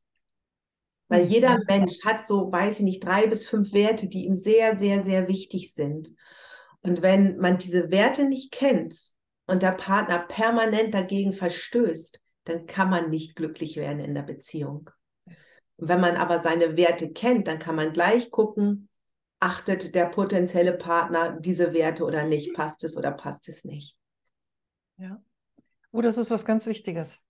Weil 1.08 1.24
mhm. 1.24 1.30
jeder 1.30 1.58
Mensch 1.66 2.04
hat 2.04 2.26
so, 2.26 2.52
weiß 2.52 2.80
ich 2.80 2.84
nicht, 2.84 3.04
drei 3.04 3.26
bis 3.26 3.46
fünf 3.46 3.72
Werte, 3.72 4.08
die 4.08 4.26
ihm 4.26 4.36
sehr, 4.36 4.76
sehr, 4.76 5.02
sehr 5.02 5.28
wichtig 5.28 5.72
sind. 5.72 6.10
Und 6.82 7.00
wenn 7.00 7.38
man 7.38 7.56
diese 7.56 7.90
Werte 7.90 8.24
nicht 8.24 8.52
kennt, 8.52 9.14
und 9.46 9.62
der 9.62 9.72
Partner 9.72 10.18
permanent 10.18 10.94
dagegen 10.94 11.32
verstößt, 11.32 12.20
dann 12.44 12.66
kann 12.66 12.90
man 12.90 13.10
nicht 13.10 13.36
glücklich 13.36 13.76
werden 13.76 14.00
in 14.00 14.14
der 14.14 14.22
Beziehung. 14.22 14.90
wenn 15.76 16.00
man 16.00 16.16
aber 16.16 16.38
seine 16.38 16.76
Werte 16.76 17.12
kennt, 17.12 17.48
dann 17.48 17.58
kann 17.58 17.74
man 17.74 17.92
gleich 17.92 18.30
gucken, 18.30 18.88
achtet 19.44 19.94
der 19.94 20.06
potenzielle 20.06 20.72
Partner 20.72 21.38
diese 21.38 21.74
Werte 21.74 22.04
oder 22.04 22.24
nicht, 22.24 22.54
passt 22.54 22.82
es 22.82 22.96
oder 22.96 23.12
passt 23.12 23.48
es 23.50 23.64
nicht. 23.64 23.94
Ja. 24.96 25.22
Oh, 25.92 26.00
das 26.00 26.16
ist 26.16 26.30
was 26.30 26.46
ganz 26.46 26.66
Wichtiges. 26.66 27.22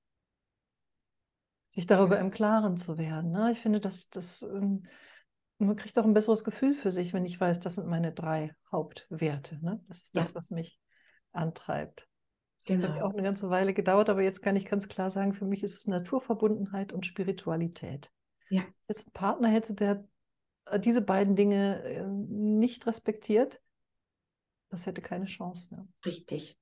Sich 1.70 1.86
darüber 1.86 2.20
im 2.20 2.30
Klaren 2.30 2.76
zu 2.76 2.98
werden. 2.98 3.32
Ne? 3.32 3.50
Ich 3.50 3.58
finde, 3.58 3.80
dass 3.80 4.10
das, 4.10 4.42
ähm, 4.42 4.86
man 5.58 5.74
kriegt 5.74 5.98
auch 5.98 6.04
ein 6.04 6.14
besseres 6.14 6.44
Gefühl 6.44 6.74
für 6.74 6.92
sich, 6.92 7.12
wenn 7.14 7.24
ich 7.24 7.40
weiß, 7.40 7.58
das 7.58 7.74
sind 7.74 7.88
meine 7.88 8.12
drei 8.12 8.54
Hauptwerte. 8.70 9.58
Ne? 9.60 9.84
Das 9.88 10.02
ist 10.02 10.16
das, 10.16 10.30
ja. 10.30 10.34
was 10.36 10.50
mich 10.50 10.78
antreibt. 11.32 12.08
Das 12.58 12.66
genau. 12.66 12.88
hat 12.88 13.02
auch 13.02 13.12
eine 13.12 13.24
ganze 13.24 13.50
Weile 13.50 13.74
gedauert, 13.74 14.08
aber 14.08 14.22
jetzt 14.22 14.40
kann 14.40 14.54
ich 14.54 14.66
ganz 14.66 14.86
klar 14.86 15.10
sagen, 15.10 15.34
für 15.34 15.46
mich 15.46 15.64
ist 15.64 15.76
es 15.76 15.88
Naturverbundenheit 15.88 16.92
und 16.92 17.06
Spiritualität. 17.06 18.12
Ja. 18.50 18.62
Jetzt 18.86 19.08
ein 19.08 19.12
Partner 19.12 19.48
hätte, 19.48 19.74
der 19.74 20.06
diese 20.78 21.02
beiden 21.02 21.36
Dinge 21.36 21.82
äh, 21.82 22.06
nicht 22.06 22.86
respektiert, 22.86 23.60
das 24.70 24.86
hätte 24.86 25.02
keine 25.02 25.26
Chance. 25.26 25.68
Ja. 25.72 25.86
Richtig. 26.04 26.58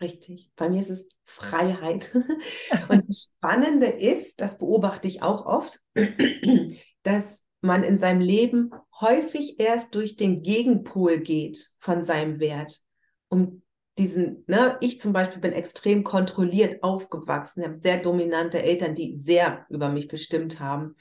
Richtig. 0.00 0.50
Bei 0.56 0.68
mir 0.68 0.80
ist 0.80 0.90
es 0.90 1.08
Freiheit. 1.24 2.14
Und 2.88 3.08
das 3.08 3.30
Spannende 3.34 3.86
ist, 3.86 4.40
das 4.40 4.58
beobachte 4.58 5.08
ich 5.08 5.22
auch 5.22 5.46
oft, 5.46 5.80
dass 7.02 7.44
man 7.62 7.82
in 7.82 7.96
seinem 7.96 8.20
Leben 8.20 8.72
häufig 9.00 9.58
erst 9.58 9.94
durch 9.94 10.16
den 10.16 10.42
Gegenpol 10.42 11.18
geht 11.18 11.70
von 11.78 12.04
seinem 12.04 12.40
Wert, 12.40 12.80
um 13.28 13.62
diesen, 13.98 14.44
ne, 14.46 14.76
ich 14.80 15.00
zum 15.00 15.14
Beispiel 15.14 15.40
bin 15.40 15.52
extrem 15.52 16.04
kontrolliert 16.04 16.82
aufgewachsen, 16.82 17.60
ich 17.60 17.66
habe 17.66 17.78
sehr 17.78 17.96
dominante 17.96 18.62
Eltern, 18.62 18.94
die 18.94 19.14
sehr 19.14 19.64
über 19.70 19.88
mich 19.88 20.08
bestimmt 20.08 20.60
haben. 20.60 20.96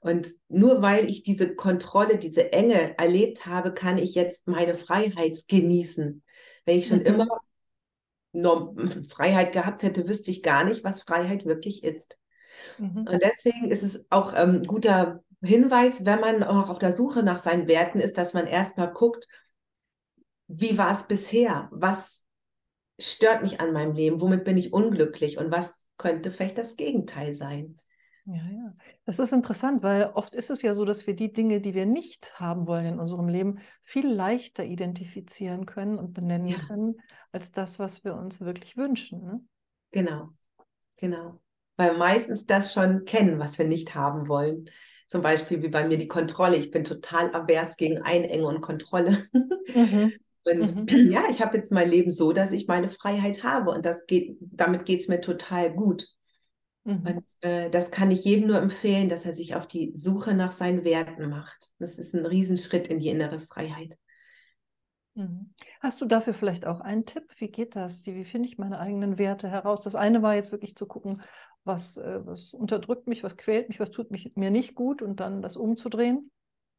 Und 0.00 0.32
nur 0.48 0.80
weil 0.82 1.08
ich 1.08 1.22
diese 1.22 1.54
Kontrolle, 1.54 2.18
diese 2.18 2.52
Enge 2.52 2.96
erlebt 2.98 3.46
habe, 3.46 3.74
kann 3.74 3.98
ich 3.98 4.14
jetzt 4.14 4.46
meine 4.46 4.74
Freiheit 4.74 5.36
genießen. 5.48 6.22
Wenn 6.64 6.78
ich 6.78 6.86
schon 6.86 7.00
mhm. 7.00 7.06
immer 7.06 7.28
Freiheit 9.08 9.52
gehabt 9.52 9.82
hätte, 9.82 10.08
wüsste 10.08 10.30
ich 10.30 10.42
gar 10.42 10.64
nicht, 10.64 10.84
was 10.84 11.02
Freiheit 11.02 11.46
wirklich 11.46 11.82
ist. 11.82 12.18
Mhm. 12.78 13.08
Und 13.10 13.22
deswegen 13.22 13.70
ist 13.70 13.82
es 13.82 14.06
auch 14.10 14.32
ein 14.32 14.56
ähm, 14.56 14.62
guter 14.64 15.22
Hinweis, 15.42 16.04
wenn 16.04 16.20
man 16.20 16.42
auch 16.42 16.68
auf 16.68 16.78
der 16.78 16.92
Suche 16.92 17.22
nach 17.22 17.38
seinen 17.38 17.68
Werten 17.68 18.00
ist, 18.00 18.18
dass 18.18 18.34
man 18.34 18.46
erstmal 18.46 18.92
guckt, 18.92 19.28
wie 20.48 20.78
war 20.78 20.90
es 20.90 21.06
bisher? 21.06 21.68
Was 21.70 22.24
stört 22.98 23.42
mich 23.42 23.60
an 23.60 23.72
meinem 23.72 23.92
Leben? 23.92 24.20
Womit 24.20 24.44
bin 24.44 24.56
ich 24.56 24.72
unglücklich? 24.72 25.38
Und 25.38 25.50
was 25.50 25.86
könnte 25.96 26.30
vielleicht 26.30 26.58
das 26.58 26.76
Gegenteil 26.76 27.34
sein? 27.34 27.78
Ja, 28.30 28.42
ja. 28.42 28.74
Das 29.06 29.18
ist 29.18 29.32
interessant, 29.32 29.82
weil 29.82 30.10
oft 30.14 30.34
ist 30.34 30.50
es 30.50 30.60
ja 30.60 30.74
so, 30.74 30.84
dass 30.84 31.06
wir 31.06 31.16
die 31.16 31.32
Dinge, 31.32 31.62
die 31.62 31.72
wir 31.72 31.86
nicht 31.86 32.38
haben 32.38 32.66
wollen 32.66 32.84
in 32.84 33.00
unserem 33.00 33.28
Leben, 33.28 33.60
viel 33.82 34.06
leichter 34.06 34.64
identifizieren 34.64 35.64
können 35.64 35.98
und 35.98 36.12
benennen 36.12 36.48
ja. 36.48 36.58
können, 36.58 37.00
als 37.32 37.52
das, 37.52 37.78
was 37.78 38.04
wir 38.04 38.14
uns 38.14 38.42
wirklich 38.42 38.76
wünschen. 38.76 39.24
Ne? 39.24 39.40
Genau, 39.92 40.28
genau. 40.96 41.40
Weil 41.78 41.96
meistens 41.96 42.44
das 42.44 42.74
schon 42.74 43.06
kennen, 43.06 43.38
was 43.38 43.58
wir 43.58 43.66
nicht 43.66 43.94
haben 43.94 44.28
wollen. 44.28 44.68
Zum 45.06 45.22
Beispiel 45.22 45.62
wie 45.62 45.68
bei 45.68 45.88
mir 45.88 45.96
die 45.96 46.08
Kontrolle. 46.08 46.56
Ich 46.56 46.70
bin 46.70 46.84
total 46.84 47.34
avers 47.34 47.78
gegen 47.78 48.02
Einengung 48.02 48.56
und 48.56 48.60
Kontrolle. 48.60 49.26
Mhm. 49.74 50.12
Und 50.44 50.90
mhm. 50.90 51.10
ja, 51.10 51.24
ich 51.28 51.42
habe 51.42 51.58
jetzt 51.58 51.72
mein 51.72 51.90
Leben 51.90 52.10
so, 52.10 52.32
dass 52.32 52.52
ich 52.52 52.66
meine 52.68 52.88
Freiheit 52.88 53.44
habe 53.44 53.70
und 53.70 53.84
das 53.84 54.06
geht, 54.06 54.38
damit 54.40 54.86
geht 54.86 55.00
es 55.00 55.08
mir 55.08 55.20
total 55.20 55.70
gut. 55.70 56.08
Mhm. 56.88 57.06
Und 57.06 57.24
äh, 57.42 57.68
das 57.68 57.90
kann 57.90 58.10
ich 58.10 58.24
jedem 58.24 58.48
nur 58.48 58.56
empfehlen, 58.56 59.10
dass 59.10 59.26
er 59.26 59.34
sich 59.34 59.54
auf 59.54 59.66
die 59.66 59.92
Suche 59.94 60.32
nach 60.32 60.52
seinen 60.52 60.84
Werten 60.84 61.28
macht. 61.28 61.72
Das 61.78 61.98
ist 61.98 62.14
ein 62.14 62.24
Riesenschritt 62.24 62.88
in 62.88 62.98
die 62.98 63.10
innere 63.10 63.40
Freiheit. 63.40 63.98
Mhm. 65.14 65.52
Hast 65.80 66.00
du 66.00 66.06
dafür 66.06 66.32
vielleicht 66.32 66.64
auch 66.64 66.80
einen 66.80 67.04
Tipp? 67.04 67.24
Wie 67.36 67.48
geht 67.48 67.76
das? 67.76 68.06
Wie 68.06 68.24
finde 68.24 68.48
ich 68.48 68.56
meine 68.56 68.78
eigenen 68.78 69.18
Werte 69.18 69.50
heraus? 69.50 69.82
Das 69.82 69.96
eine 69.96 70.22
war 70.22 70.34
jetzt 70.34 70.50
wirklich 70.50 70.76
zu 70.76 70.86
gucken, 70.86 71.20
was, 71.62 71.98
äh, 71.98 72.24
was 72.24 72.54
unterdrückt 72.54 73.06
mich, 73.06 73.22
was 73.22 73.36
quält 73.36 73.68
mich, 73.68 73.80
was 73.80 73.90
tut 73.90 74.10
mich, 74.10 74.32
mir 74.36 74.50
nicht 74.50 74.74
gut 74.74 75.02
und 75.02 75.20
dann 75.20 75.42
das 75.42 75.58
umzudrehen. 75.58 76.30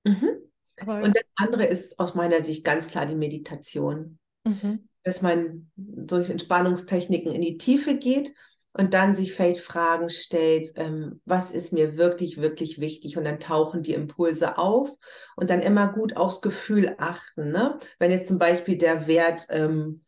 Mhm. 0.06 0.40
Und 0.88 1.16
das 1.16 1.26
andere 1.36 1.66
ist 1.66 2.00
aus 2.00 2.16
meiner 2.16 2.44
Sicht 2.44 2.64
ganz 2.64 2.88
klar 2.88 3.06
die 3.06 3.16
Meditation. 3.16 4.18
Mhm. 4.44 4.90
Dass 5.04 5.22
man 5.22 5.70
durch 5.76 6.32
Entspannungstechniken 6.32 7.32
in 7.32 7.42
die 7.42 7.60
Tiefe 7.60 7.96
geht 7.96 8.34
und 8.74 8.94
dann 8.94 9.16
sich 9.16 9.34
vielleicht 9.34 9.62
Fragen 9.62 10.10
stellt, 10.10 10.74
ähm, 10.76 11.22
was 11.26 11.52
ist 11.52 11.74
mir 11.74 11.98
wirklich, 11.98 12.40
wirklich 12.40 12.80
wichtig? 12.80 13.18
Und 13.18 13.24
dann 13.24 13.40
tauchen 13.40 13.82
die 13.82 13.94
Impulse 13.94 14.58
auf 14.58 14.92
und 15.36 15.50
dann 15.50 15.62
immer 15.62 15.92
gut 15.92 16.16
aufs 16.16 16.42
Gefühl 16.42 16.96
achten. 16.98 17.52
Ne? 17.52 17.80
Wenn 17.98 18.12
jetzt 18.12 18.28
zum 18.28 18.38
Beispiel 18.38 18.78
der 18.78 19.08
Wert 19.08 19.48
ähm, 19.50 20.04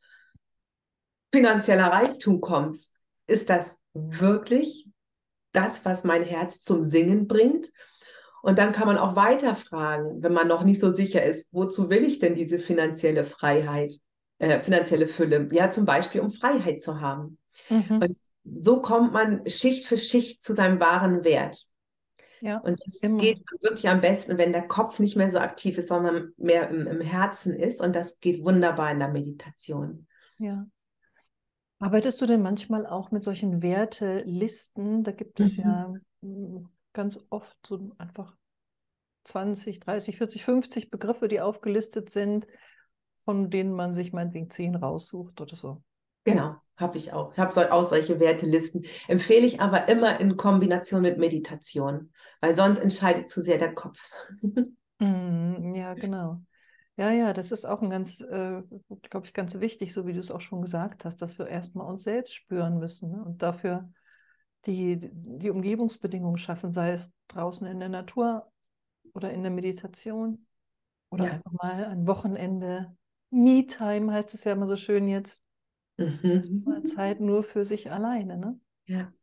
finanzieller 1.34 1.88
Reichtum 1.88 2.40
kommt, 2.40 2.78
ist 3.26 3.50
das 3.50 3.80
wirklich 3.94 4.88
das, 5.54 5.84
was 5.84 6.04
mein 6.04 6.24
Herz 6.24 6.62
zum 6.62 6.84
Singen 6.84 7.28
bringt? 7.28 7.70
Und 8.44 8.58
dann 8.58 8.72
kann 8.72 8.88
man 8.88 8.98
auch 8.98 9.16
weiter 9.16 9.56
fragen, 9.56 10.22
wenn 10.24 10.34
man 10.34 10.48
noch 10.48 10.64
nicht 10.64 10.82
so 10.82 10.94
sicher 10.94 11.24
ist, 11.24 11.48
wozu 11.52 11.90
will 11.90 12.04
ich 12.04 12.20
denn 12.20 12.36
diese 12.36 12.58
finanzielle 12.60 13.24
Freiheit, 13.24 13.92
äh, 14.40 14.62
finanzielle 14.62 15.08
Fülle? 15.08 15.48
Ja, 15.52 15.70
zum 15.70 15.86
Beispiel, 15.86 16.22
um 16.22 16.32
Freiheit 16.32 16.82
zu 16.82 17.02
haben. 17.02 17.38
Mhm. 17.70 18.02
Und 18.02 18.18
so 18.44 18.82
kommt 18.82 19.14
man 19.14 19.48
Schicht 19.48 19.86
für 19.86 19.98
Schicht 19.98 20.42
zu 20.42 20.54
seinem 20.54 20.80
wahren 20.80 21.24
Wert. 21.24 21.66
Ja, 22.42 22.58
und 22.58 22.82
das 22.84 22.98
immer. 22.98 23.20
geht 23.20 23.44
wirklich 23.62 23.88
am 23.88 24.02
besten, 24.02 24.38
wenn 24.40 24.52
der 24.52 24.68
Kopf 24.68 25.00
nicht 25.00 25.16
mehr 25.16 25.30
so 25.30 25.38
aktiv 25.38 25.78
ist, 25.78 25.90
sondern 25.90 26.34
mehr 26.38 26.70
im, 26.70 26.88
im 26.88 27.02
Herzen 27.02 27.54
ist. 27.54 27.82
Und 27.82 27.96
das 27.96 28.20
geht 28.20 28.44
wunderbar 28.44 28.92
in 28.92 29.00
der 29.00 29.10
Meditation. 29.10 30.08
Ja. 30.40 30.66
Arbeitest 31.78 32.20
du 32.22 32.26
denn 32.26 32.42
manchmal 32.42 32.88
auch 32.88 33.12
mit 33.12 33.24
solchen 33.24 33.62
Wertelisten? 33.62 35.04
Da 35.04 35.12
gibt 35.12 35.40
es 35.40 35.58
mhm. 35.58 35.64
ja 35.64 35.94
hm, 36.22 36.70
ganz 36.94 37.24
oft 37.30 37.56
so 37.66 37.92
einfach 38.00 38.36
20, 39.26 39.80
30, 39.80 40.18
40, 40.18 40.44
50 40.44 40.90
Begriffe, 40.90 41.28
die 41.28 41.42
aufgelistet 41.42 42.12
sind, 42.12 42.48
von 43.24 43.52
denen 43.52 43.72
man 43.72 43.94
sich 43.94 44.14
meinetwegen 44.14 44.50
zehn 44.50 44.76
raussucht 44.76 45.40
oder 45.42 45.56
so. 45.56 45.84
Genau, 46.24 46.56
habe 46.78 46.98
ich 46.98 47.14
auch. 47.14 47.32
Ich 47.34 47.40
habe 47.40 47.72
auch 47.72 47.84
solche 47.84 48.20
Wertelisten. 48.20 48.86
Empfehle 49.08 49.46
ich 49.46 49.62
aber 49.62 49.88
immer 49.88 50.20
in 50.20 50.38
Kombination 50.38 51.02
mit 51.02 51.18
Meditation, 51.18 52.12
weil 52.42 52.56
sonst 52.56 52.80
entscheidet 52.80 53.30
zu 53.30 53.42
sehr 53.42 53.58
der 53.58 53.74
Kopf. 53.74 54.00
Mm, 55.04 55.74
ja, 55.74 55.96
genau. 55.96 56.44
Ja, 56.96 57.10
ja, 57.10 57.34
das 57.34 57.52
ist 57.52 57.66
auch 57.66 57.82
ein 57.82 57.90
ganz, 57.90 58.22
äh, 58.22 58.62
glaube 59.10 59.26
ich, 59.26 59.34
ganz 59.34 59.60
wichtig, 59.60 59.94
so 59.94 60.06
wie 60.06 60.14
du 60.14 60.20
es 60.20 60.30
auch 60.30 60.42
schon 60.42 60.62
gesagt 60.62 61.06
hast, 61.06 61.24
dass 61.24 61.40
wir 61.40 61.48
erstmal 61.48 61.88
uns 61.88 62.04
selbst 62.04 62.36
spüren 62.36 62.78
müssen 62.78 63.10
ne? 63.10 63.24
und 63.24 63.42
dafür 63.42 63.90
die, 64.68 65.00
die 65.02 65.50
Umgebungsbedingungen 65.50 66.38
schaffen, 66.38 66.72
sei 66.72 66.92
es 66.92 67.12
draußen 67.30 67.66
in 67.66 67.80
der 67.80 67.90
Natur 67.90 68.52
oder 69.14 69.32
in 69.32 69.42
der 69.42 69.52
Meditation 69.52 70.46
oder 71.10 71.26
ja. 71.26 71.32
einfach 71.32 71.52
mal 71.52 71.86
ein 71.86 72.06
Wochenende. 72.06 72.96
Me-Time 73.32 74.14
heißt 74.14 74.36
es 74.36 74.44
ja 74.44 74.52
immer 74.52 74.68
so 74.68 74.78
schön 74.78 75.08
jetzt. 75.08 75.42
Mhm. 75.98 76.64
Mal 76.66 76.84
Zeit 76.84 77.20
nur 77.20 77.44
für 77.44 77.66
sich 77.66 77.92
alleine, 77.92 78.38
ne? 78.38 78.60
Ja. 78.86 79.14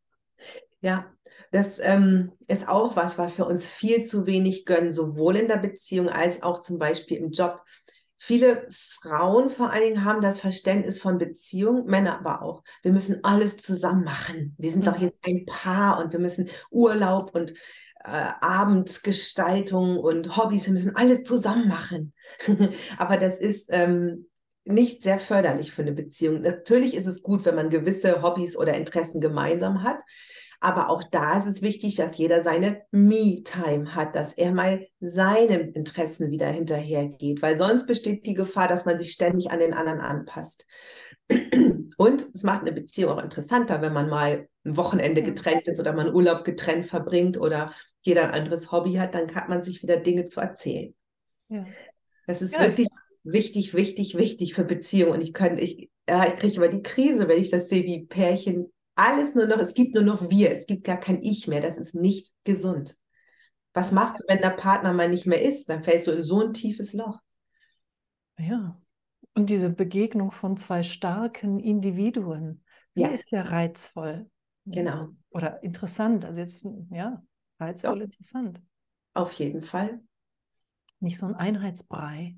Ja, 0.81 1.13
das 1.51 1.81
ähm, 1.81 2.33
ist 2.47 2.69
auch 2.69 2.95
was, 2.95 3.19
was 3.19 3.37
wir 3.39 3.47
uns 3.47 3.69
viel 3.69 4.03
zu 4.05 4.27
wenig 4.27 4.65
gönnen, 4.65 4.93
sowohl 4.93 5.37
in 5.37 5.49
der 5.49 5.57
Beziehung 5.57 6.09
als 6.09 6.43
auch 6.45 6.61
zum 6.61 6.79
Beispiel 6.79 7.17
im 7.17 7.33
Job. 7.33 7.65
Viele 8.17 8.67
Frauen 8.71 9.51
vor 9.51 9.71
allen 9.71 9.83
Dingen 9.83 10.05
haben 10.05 10.21
das 10.21 10.41
Verständnis 10.41 11.01
von 11.01 11.19
Beziehung, 11.19 11.87
Männer 11.87 12.19
aber 12.19 12.43
auch. 12.43 12.63
Wir 12.83 12.93
müssen 12.93 13.25
alles 13.25 13.57
zusammen 13.57 14.05
machen. 14.05 14.55
Wir 14.59 14.71
sind 14.71 14.81
mhm. 14.81 14.85
doch 14.85 14.99
jetzt 14.99 15.19
ein 15.25 15.47
Paar 15.47 15.99
und 15.99 16.13
wir 16.13 16.21
müssen 16.21 16.49
Urlaub 16.71 17.35
und 17.35 17.53
äh, 18.05 18.33
Abendgestaltung 18.41 19.99
und 19.99 20.37
Hobbys, 20.37 20.67
wir 20.67 20.73
müssen 20.73 20.97
alles 20.97 21.25
zusammen 21.25 21.69
machen. 21.69 22.13
aber 22.99 23.17
das 23.17 23.39
ist 23.39 23.69
ähm, 23.73 24.27
nicht 24.69 25.03
sehr 25.03 25.19
förderlich 25.19 25.73
für 25.73 25.83
eine 25.83 25.93
Beziehung. 25.93 26.43
Natürlich 26.43 26.95
ist 26.95 27.07
es 27.07 27.23
gut, 27.23 27.45
wenn 27.45 27.55
man 27.55 27.71
gewisse 27.71 28.23
Hobbys 28.23 28.57
oder 28.57 28.75
Interessen 28.75 29.21
gemeinsam 29.21 29.83
hat. 29.83 29.99
Aber 30.61 30.91
auch 30.91 31.05
da 31.05 31.39
ist 31.39 31.47
es 31.47 31.63
wichtig, 31.63 31.95
dass 31.95 32.19
jeder 32.19 32.43
seine 32.43 32.83
Me-Time 32.91 33.95
hat, 33.95 34.17
dass 34.17 34.33
er 34.33 34.53
mal 34.53 34.87
seinen 34.99 35.73
Interessen 35.73 36.33
wieder 36.33 36.49
hinterhergeht, 36.49 37.43
weil 37.43 37.57
sonst 37.57 37.87
besteht 37.87 38.27
die 38.27 38.35
Gefahr, 38.35 38.67
dass 38.67 38.85
man 38.85 38.99
sich 38.99 39.13
ständig 39.13 39.53
an 39.53 39.61
den 39.61 39.73
anderen 39.73 40.01
anpasst. 40.01 40.67
Und 41.97 42.27
es 42.35 42.43
macht 42.43 42.63
eine 42.63 42.73
Beziehung 42.73 43.13
auch 43.13 43.23
interessanter, 43.23 43.83
wenn 43.83 43.93
man 43.93 44.09
mal 44.09 44.49
ein 44.65 44.77
Wochenende 44.77 45.23
getrennt 45.23 45.69
ist 45.69 45.79
oder 45.79 45.93
man 45.93 46.13
Urlaub 46.13 46.45
getrennt 46.45 46.87
verbringt 46.87 47.39
oder 47.39 47.73
jeder 48.01 48.25
ein 48.25 48.41
anderes 48.41 48.73
Hobby 48.73 48.95
hat, 48.95 49.15
dann 49.15 49.33
hat 49.35 49.49
man 49.49 49.63
sich 49.63 49.83
wieder 49.83 49.97
Dinge 49.99 50.27
zu 50.27 50.41
erzählen. 50.41 50.93
Ja. 51.49 51.67
Das 52.27 52.43
ist 52.43 52.55
ja, 52.55 52.63
wirklich 52.63 52.89
wichtig, 53.33 53.75
wichtig, 53.75 54.17
wichtig 54.17 54.55
für 54.55 54.65
Beziehungen. 54.65 55.15
Und 55.15 55.23
ich 55.23 55.33
kann, 55.33 55.59
ich, 55.59 55.91
ja, 56.09 56.27
ich 56.27 56.37
kriege 56.37 56.57
immer 56.57 56.69
die 56.69 56.83
Krise, 56.83 57.29
wenn 57.29 57.41
ich 57.41 57.51
das 57.51 57.69
sehe, 57.69 57.85
wie 57.85 58.07
Pärchen 58.07 58.73
alles 58.99 59.37
nur 59.37 59.47
noch, 59.47 59.59
es 59.59 59.75
gibt 59.75 59.95
nur 59.95 60.03
noch 60.03 60.29
wir, 60.29 60.51
es 60.51 60.67
gibt 60.67 60.83
gar 60.83 60.97
kein 60.97 61.23
Ich 61.23 61.47
mehr. 61.47 61.61
Das 61.61 61.79
ist 61.79 61.95
nicht 61.95 62.33
gesund. 62.43 62.99
Was 63.73 63.93
machst 63.93 64.19
du, 64.19 64.25
wenn 64.27 64.43
der 64.43 64.51
Partner 64.51 64.93
mal 64.93 65.09
nicht 65.09 65.25
mehr 65.25 65.41
ist? 65.41 65.69
Dann 65.69 65.85
fällst 65.85 66.09
du 66.09 66.11
in 66.11 66.25
so 66.25 66.41
ein 66.41 66.53
tiefes 66.53 66.95
Loch. 66.95 67.21
Ja. 68.39 68.81
Und 69.35 69.51
diese 69.51 69.71
Begegnung 69.71 70.33
von 70.33 70.57
zwei 70.57 70.83
starken 70.83 71.61
Individuen, 71.61 72.65
die 72.97 73.03
ja. 73.03 73.09
ist 73.09 73.31
ja 73.31 73.43
reizvoll. 73.43 74.29
Genau. 74.65 75.11
Oder 75.31 75.63
interessant. 75.63 76.25
Also 76.25 76.41
jetzt, 76.41 76.67
ja, 76.91 77.23
reizvoll, 77.61 77.99
ja. 77.99 78.05
interessant. 78.05 78.61
Auf 79.15 79.33
jeden 79.35 79.63
Fall. 79.63 80.01
Nicht 80.99 81.19
so 81.19 81.27
ein 81.27 81.37
Einheitsbrei. 81.37 82.37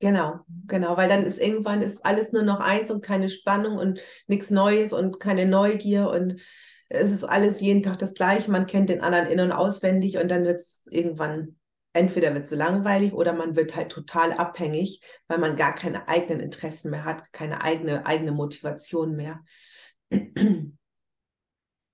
Genau, 0.00 0.40
genau, 0.66 0.96
weil 0.96 1.08
dann 1.08 1.24
ist 1.24 1.40
irgendwann 1.40 1.82
ist 1.82 2.04
alles 2.06 2.30
nur 2.30 2.42
noch 2.42 2.60
eins 2.60 2.90
und 2.90 3.02
keine 3.02 3.28
Spannung 3.28 3.78
und 3.78 4.00
nichts 4.28 4.50
Neues 4.50 4.92
und 4.92 5.18
keine 5.18 5.44
Neugier 5.44 6.08
und 6.08 6.40
es 6.88 7.10
ist 7.10 7.24
alles 7.24 7.60
jeden 7.60 7.82
Tag 7.82 7.98
das 7.98 8.14
gleiche. 8.14 8.50
Man 8.50 8.66
kennt 8.66 8.88
den 8.90 9.00
anderen 9.02 9.26
in- 9.26 9.40
und 9.40 9.52
auswendig 9.52 10.18
und 10.18 10.30
dann 10.30 10.44
wird 10.44 10.60
es 10.60 10.82
irgendwann 10.90 11.56
entweder 11.92 12.32
wird 12.32 12.44
es 12.44 12.52
langweilig 12.52 13.12
oder 13.12 13.32
man 13.32 13.56
wird 13.56 13.74
halt 13.74 13.90
total 13.90 14.32
abhängig, 14.32 15.00
weil 15.26 15.38
man 15.38 15.56
gar 15.56 15.74
keine 15.74 16.06
eigenen 16.06 16.40
Interessen 16.40 16.90
mehr 16.90 17.04
hat, 17.04 17.32
keine 17.32 17.62
eigene, 17.62 18.06
eigene 18.06 18.30
Motivation 18.30 19.16
mehr. 19.16 19.40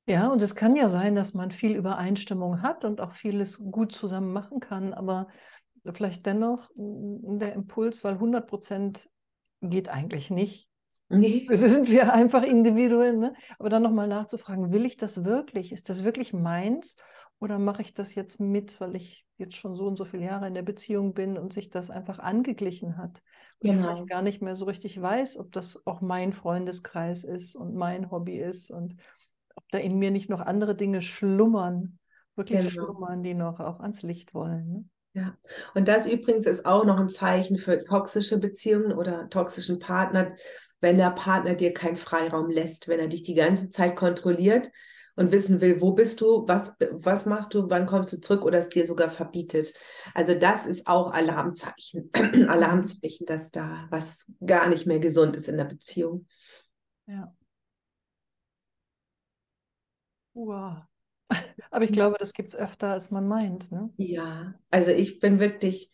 Ja, 0.06 0.28
und 0.28 0.42
es 0.42 0.54
kann 0.54 0.76
ja 0.76 0.90
sein, 0.90 1.14
dass 1.14 1.32
man 1.32 1.50
viel 1.50 1.74
Übereinstimmung 1.74 2.60
hat 2.60 2.84
und 2.84 3.00
auch 3.00 3.12
vieles 3.12 3.58
gut 3.70 3.92
zusammen 3.92 4.32
machen 4.34 4.60
kann, 4.60 4.92
aber 4.92 5.28
vielleicht 5.92 6.24
dennoch 6.26 6.70
der 6.76 7.52
Impuls, 7.52 8.04
weil 8.04 8.14
100 8.14 8.46
Prozent 8.46 9.10
geht 9.60 9.88
eigentlich 9.88 10.30
nicht. 10.30 10.68
Nee. 11.08 11.46
Sind 11.50 11.90
wir 11.90 12.12
einfach 12.12 12.42
individuell, 12.42 13.16
ne? 13.16 13.34
Aber 13.58 13.68
dann 13.68 13.82
nochmal 13.82 14.08
nachzufragen, 14.08 14.72
will 14.72 14.84
ich 14.84 14.96
das 14.96 15.24
wirklich? 15.24 15.72
Ist 15.72 15.90
das 15.90 16.04
wirklich 16.04 16.32
meins? 16.32 16.96
Oder 17.40 17.58
mache 17.58 17.82
ich 17.82 17.92
das 17.92 18.14
jetzt 18.14 18.40
mit, 18.40 18.80
weil 18.80 18.96
ich 18.96 19.26
jetzt 19.36 19.56
schon 19.56 19.74
so 19.74 19.86
und 19.86 19.96
so 19.96 20.04
viele 20.04 20.24
Jahre 20.24 20.46
in 20.46 20.54
der 20.54 20.62
Beziehung 20.62 21.12
bin 21.12 21.36
und 21.36 21.52
sich 21.52 21.68
das 21.68 21.90
einfach 21.90 22.18
angeglichen 22.18 22.96
hat? 22.96 23.22
Und 23.58 23.70
genau. 23.70 23.80
ich 23.80 23.84
vielleicht 23.84 24.08
gar 24.08 24.22
nicht 24.22 24.40
mehr 24.40 24.54
so 24.54 24.64
richtig 24.64 25.00
weiß, 25.00 25.38
ob 25.38 25.52
das 25.52 25.86
auch 25.86 26.00
mein 26.00 26.32
Freundeskreis 26.32 27.24
ist 27.24 27.56
und 27.56 27.74
mein 27.74 28.10
Hobby 28.10 28.38
ist 28.38 28.70
und 28.70 28.96
ob 29.56 29.68
da 29.70 29.78
in 29.78 29.98
mir 29.98 30.10
nicht 30.10 30.30
noch 30.30 30.40
andere 30.40 30.74
Dinge 30.74 31.02
schlummern, 31.02 31.98
wirklich 32.34 32.60
genau. 32.60 32.70
schlummern, 32.70 33.22
die 33.22 33.34
noch 33.34 33.60
auch 33.60 33.80
ans 33.80 34.02
Licht 34.02 34.32
wollen. 34.32 34.72
Ne? 34.72 34.84
Ja, 35.14 35.36
und 35.74 35.86
das 35.86 36.06
übrigens 36.06 36.44
ist 36.44 36.66
auch 36.66 36.84
noch 36.84 36.98
ein 36.98 37.08
Zeichen 37.08 37.56
für 37.56 37.78
toxische 37.78 38.38
Beziehungen 38.38 38.92
oder 38.92 39.28
toxischen 39.28 39.78
Partner, 39.78 40.34
wenn 40.80 40.98
der 40.98 41.10
Partner 41.10 41.54
dir 41.54 41.72
keinen 41.72 41.96
Freiraum 41.96 42.50
lässt, 42.50 42.88
wenn 42.88 42.98
er 42.98 43.06
dich 43.06 43.22
die 43.22 43.34
ganze 43.34 43.68
Zeit 43.68 43.94
kontrolliert 43.94 44.70
und 45.14 45.30
wissen 45.30 45.60
will, 45.60 45.80
wo 45.80 45.92
bist 45.92 46.20
du, 46.20 46.44
was, 46.48 46.74
was 46.90 47.26
machst 47.26 47.54
du, 47.54 47.70
wann 47.70 47.86
kommst 47.86 48.12
du 48.12 48.20
zurück 48.20 48.44
oder 48.44 48.58
es 48.58 48.68
dir 48.70 48.84
sogar 48.84 49.08
verbietet. 49.08 49.72
Also 50.14 50.34
das 50.34 50.66
ist 50.66 50.88
auch 50.88 51.12
Alarmzeichen, 51.12 52.10
Alarmzeichen, 52.48 53.24
dass 53.24 53.52
da 53.52 53.86
was 53.90 54.26
gar 54.44 54.68
nicht 54.68 54.84
mehr 54.86 54.98
gesund 54.98 55.36
ist 55.36 55.48
in 55.48 55.56
der 55.56 55.64
Beziehung. 55.66 56.26
Ja. 57.06 57.32
Wow. 60.34 60.86
Aber 61.70 61.84
ich 61.84 61.92
glaube, 61.92 62.16
das 62.18 62.34
gibt 62.34 62.50
es 62.50 62.56
öfter, 62.56 62.88
als 62.88 63.10
man 63.10 63.26
meint. 63.26 63.70
Ne? 63.72 63.90
Ja, 63.96 64.54
also 64.70 64.90
ich 64.92 65.18
bin 65.18 65.40
wirklich, 65.40 65.90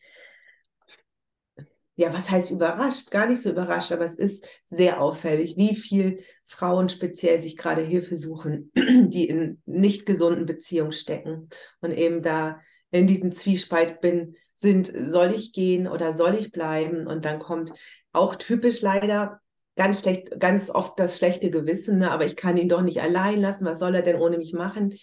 ja, 1.97 2.13
was 2.13 2.31
heißt 2.31 2.51
überrascht? 2.51 3.11
Gar 3.11 3.27
nicht 3.27 3.43
so 3.43 3.51
überrascht, 3.51 3.93
aber 3.93 4.05
es 4.05 4.15
ist 4.15 4.47
sehr 4.67 5.01
auffällig, 5.01 5.57
wie 5.57 5.75
viel 5.75 6.23
Frauen 6.45 6.89
speziell 6.89 7.41
sich 7.41 7.57
gerade 7.57 7.83
Hilfe 7.83 8.17
suchen, 8.17 8.71
die 8.75 9.29
in 9.29 9.63
nicht 9.67 10.07
gesunden 10.07 10.47
Beziehungen 10.47 10.93
stecken 10.93 11.49
und 11.81 11.93
eben 11.93 12.23
da 12.23 12.61
in 12.91 13.07
diesem 13.07 13.33
Zwiespalt 13.33 14.01
bin, 14.01 14.35
sind, 14.55 14.93
soll 14.95 15.33
ich 15.35 15.53
gehen 15.53 15.87
oder 15.89 16.15
soll 16.15 16.35
ich 16.35 16.53
bleiben? 16.53 17.07
Und 17.07 17.25
dann 17.25 17.39
kommt 17.39 17.73
auch 18.13 18.35
typisch 18.35 18.83
leider 18.83 19.41
ganz 19.81 20.01
schlecht, 20.01 20.39
ganz 20.39 20.69
oft 20.69 20.99
das 20.99 21.17
schlechte 21.17 21.51
Gewissen, 21.51 21.97
ne? 21.97 22.11
aber 22.11 22.27
ich 22.27 22.37
kann 22.37 22.59
ihn 22.59 22.69
doch 22.69 22.83
nicht 22.83 23.01
allein 23.01 23.41
lassen, 23.41 23.65
was 23.65 23.79
soll 23.79 23.95
er 23.95 24.03
denn 24.03 24.21
ohne 24.21 24.37
mich 24.37 24.53
machen? 24.53 24.95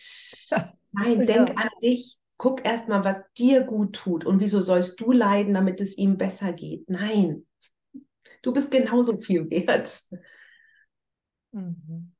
Nein, 0.91 1.25
denk 1.25 1.49
ja. 1.49 1.55
an 1.55 1.69
dich. 1.81 2.19
Guck 2.37 2.63
erst 2.63 2.87
mal, 2.87 3.03
was 3.03 3.17
dir 3.35 3.63
gut 3.63 3.95
tut 3.95 4.23
und 4.23 4.39
wieso 4.39 4.61
sollst 4.61 5.01
du 5.01 5.11
leiden, 5.11 5.55
damit 5.55 5.81
es 5.81 5.97
ihm 5.97 6.19
besser 6.19 6.53
geht? 6.53 6.87
Nein, 6.91 7.47
du 8.43 8.53
bist 8.53 8.69
genauso 8.69 9.17
viel 9.17 9.49
wert. 9.49 9.99
Mhm. 11.53 12.13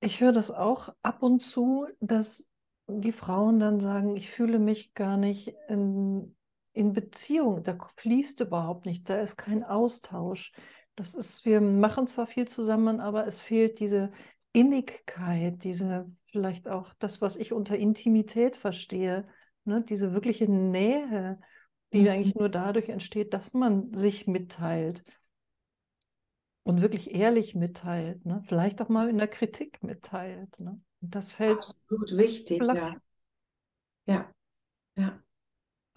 Ich 0.00 0.22
höre 0.22 0.32
das 0.32 0.50
auch 0.50 0.94
ab 1.02 1.22
und 1.22 1.42
zu, 1.42 1.86
dass 2.00 2.48
die 2.86 3.12
Frauen 3.12 3.60
dann 3.60 3.78
sagen, 3.78 4.16
ich 4.16 4.30
fühle 4.30 4.58
mich 4.58 4.94
gar 4.94 5.18
nicht 5.18 5.54
in, 5.68 6.34
in 6.78 6.92
Beziehung, 6.92 7.64
da 7.64 7.76
fließt 7.96 8.40
überhaupt 8.40 8.86
nichts, 8.86 9.08
da 9.08 9.20
ist 9.20 9.36
kein 9.36 9.64
Austausch. 9.64 10.52
Das 10.94 11.16
ist, 11.16 11.44
wir 11.44 11.60
machen 11.60 12.06
zwar 12.06 12.28
viel 12.28 12.46
zusammen, 12.46 13.00
aber 13.00 13.26
es 13.26 13.40
fehlt 13.40 13.80
diese 13.80 14.12
Innigkeit, 14.52 15.64
diese 15.64 16.08
vielleicht 16.26 16.68
auch 16.68 16.92
das, 16.94 17.20
was 17.20 17.34
ich 17.34 17.52
unter 17.52 17.76
Intimität 17.76 18.56
verstehe, 18.56 19.26
ne? 19.64 19.84
diese 19.88 20.12
wirkliche 20.12 20.48
Nähe, 20.48 21.40
die 21.92 22.02
mhm. 22.02 22.08
eigentlich 22.08 22.34
nur 22.36 22.48
dadurch 22.48 22.88
entsteht, 22.90 23.34
dass 23.34 23.54
man 23.54 23.92
sich 23.92 24.28
mitteilt 24.28 25.04
und 26.62 26.80
wirklich 26.80 27.12
ehrlich 27.12 27.56
mitteilt, 27.56 28.24
ne? 28.24 28.40
vielleicht 28.46 28.80
auch 28.80 28.88
mal 28.88 29.08
in 29.08 29.18
der 29.18 29.28
Kritik 29.28 29.82
mitteilt. 29.82 30.60
Ne? 30.60 30.80
Und 31.00 31.14
das 31.14 31.32
fällt 31.32 31.58
absolut 31.58 32.16
wichtig, 32.16 32.62
ja. 32.62 32.94
Ja, 34.06 34.32
ja. 34.96 35.20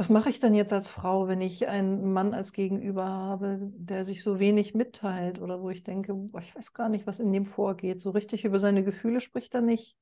Was 0.01 0.09
mache 0.09 0.31
ich 0.31 0.39
denn 0.39 0.55
jetzt 0.55 0.73
als 0.73 0.89
Frau, 0.89 1.27
wenn 1.27 1.41
ich 1.41 1.67
einen 1.67 2.11
Mann 2.11 2.33
als 2.33 2.53
Gegenüber 2.53 3.05
habe, 3.05 3.59
der 3.61 4.03
sich 4.03 4.23
so 4.23 4.39
wenig 4.39 4.73
mitteilt 4.73 5.39
oder 5.39 5.61
wo 5.61 5.69
ich 5.69 5.83
denke, 5.83 6.15
boah, 6.15 6.41
ich 6.41 6.55
weiß 6.55 6.73
gar 6.73 6.89
nicht, 6.89 7.05
was 7.05 7.19
in 7.19 7.31
dem 7.31 7.45
vorgeht. 7.45 8.01
So 8.01 8.09
richtig 8.09 8.43
über 8.43 8.57
seine 8.57 8.83
Gefühle 8.83 9.21
spricht 9.21 9.53
er 9.53 9.61
nicht. 9.61 9.95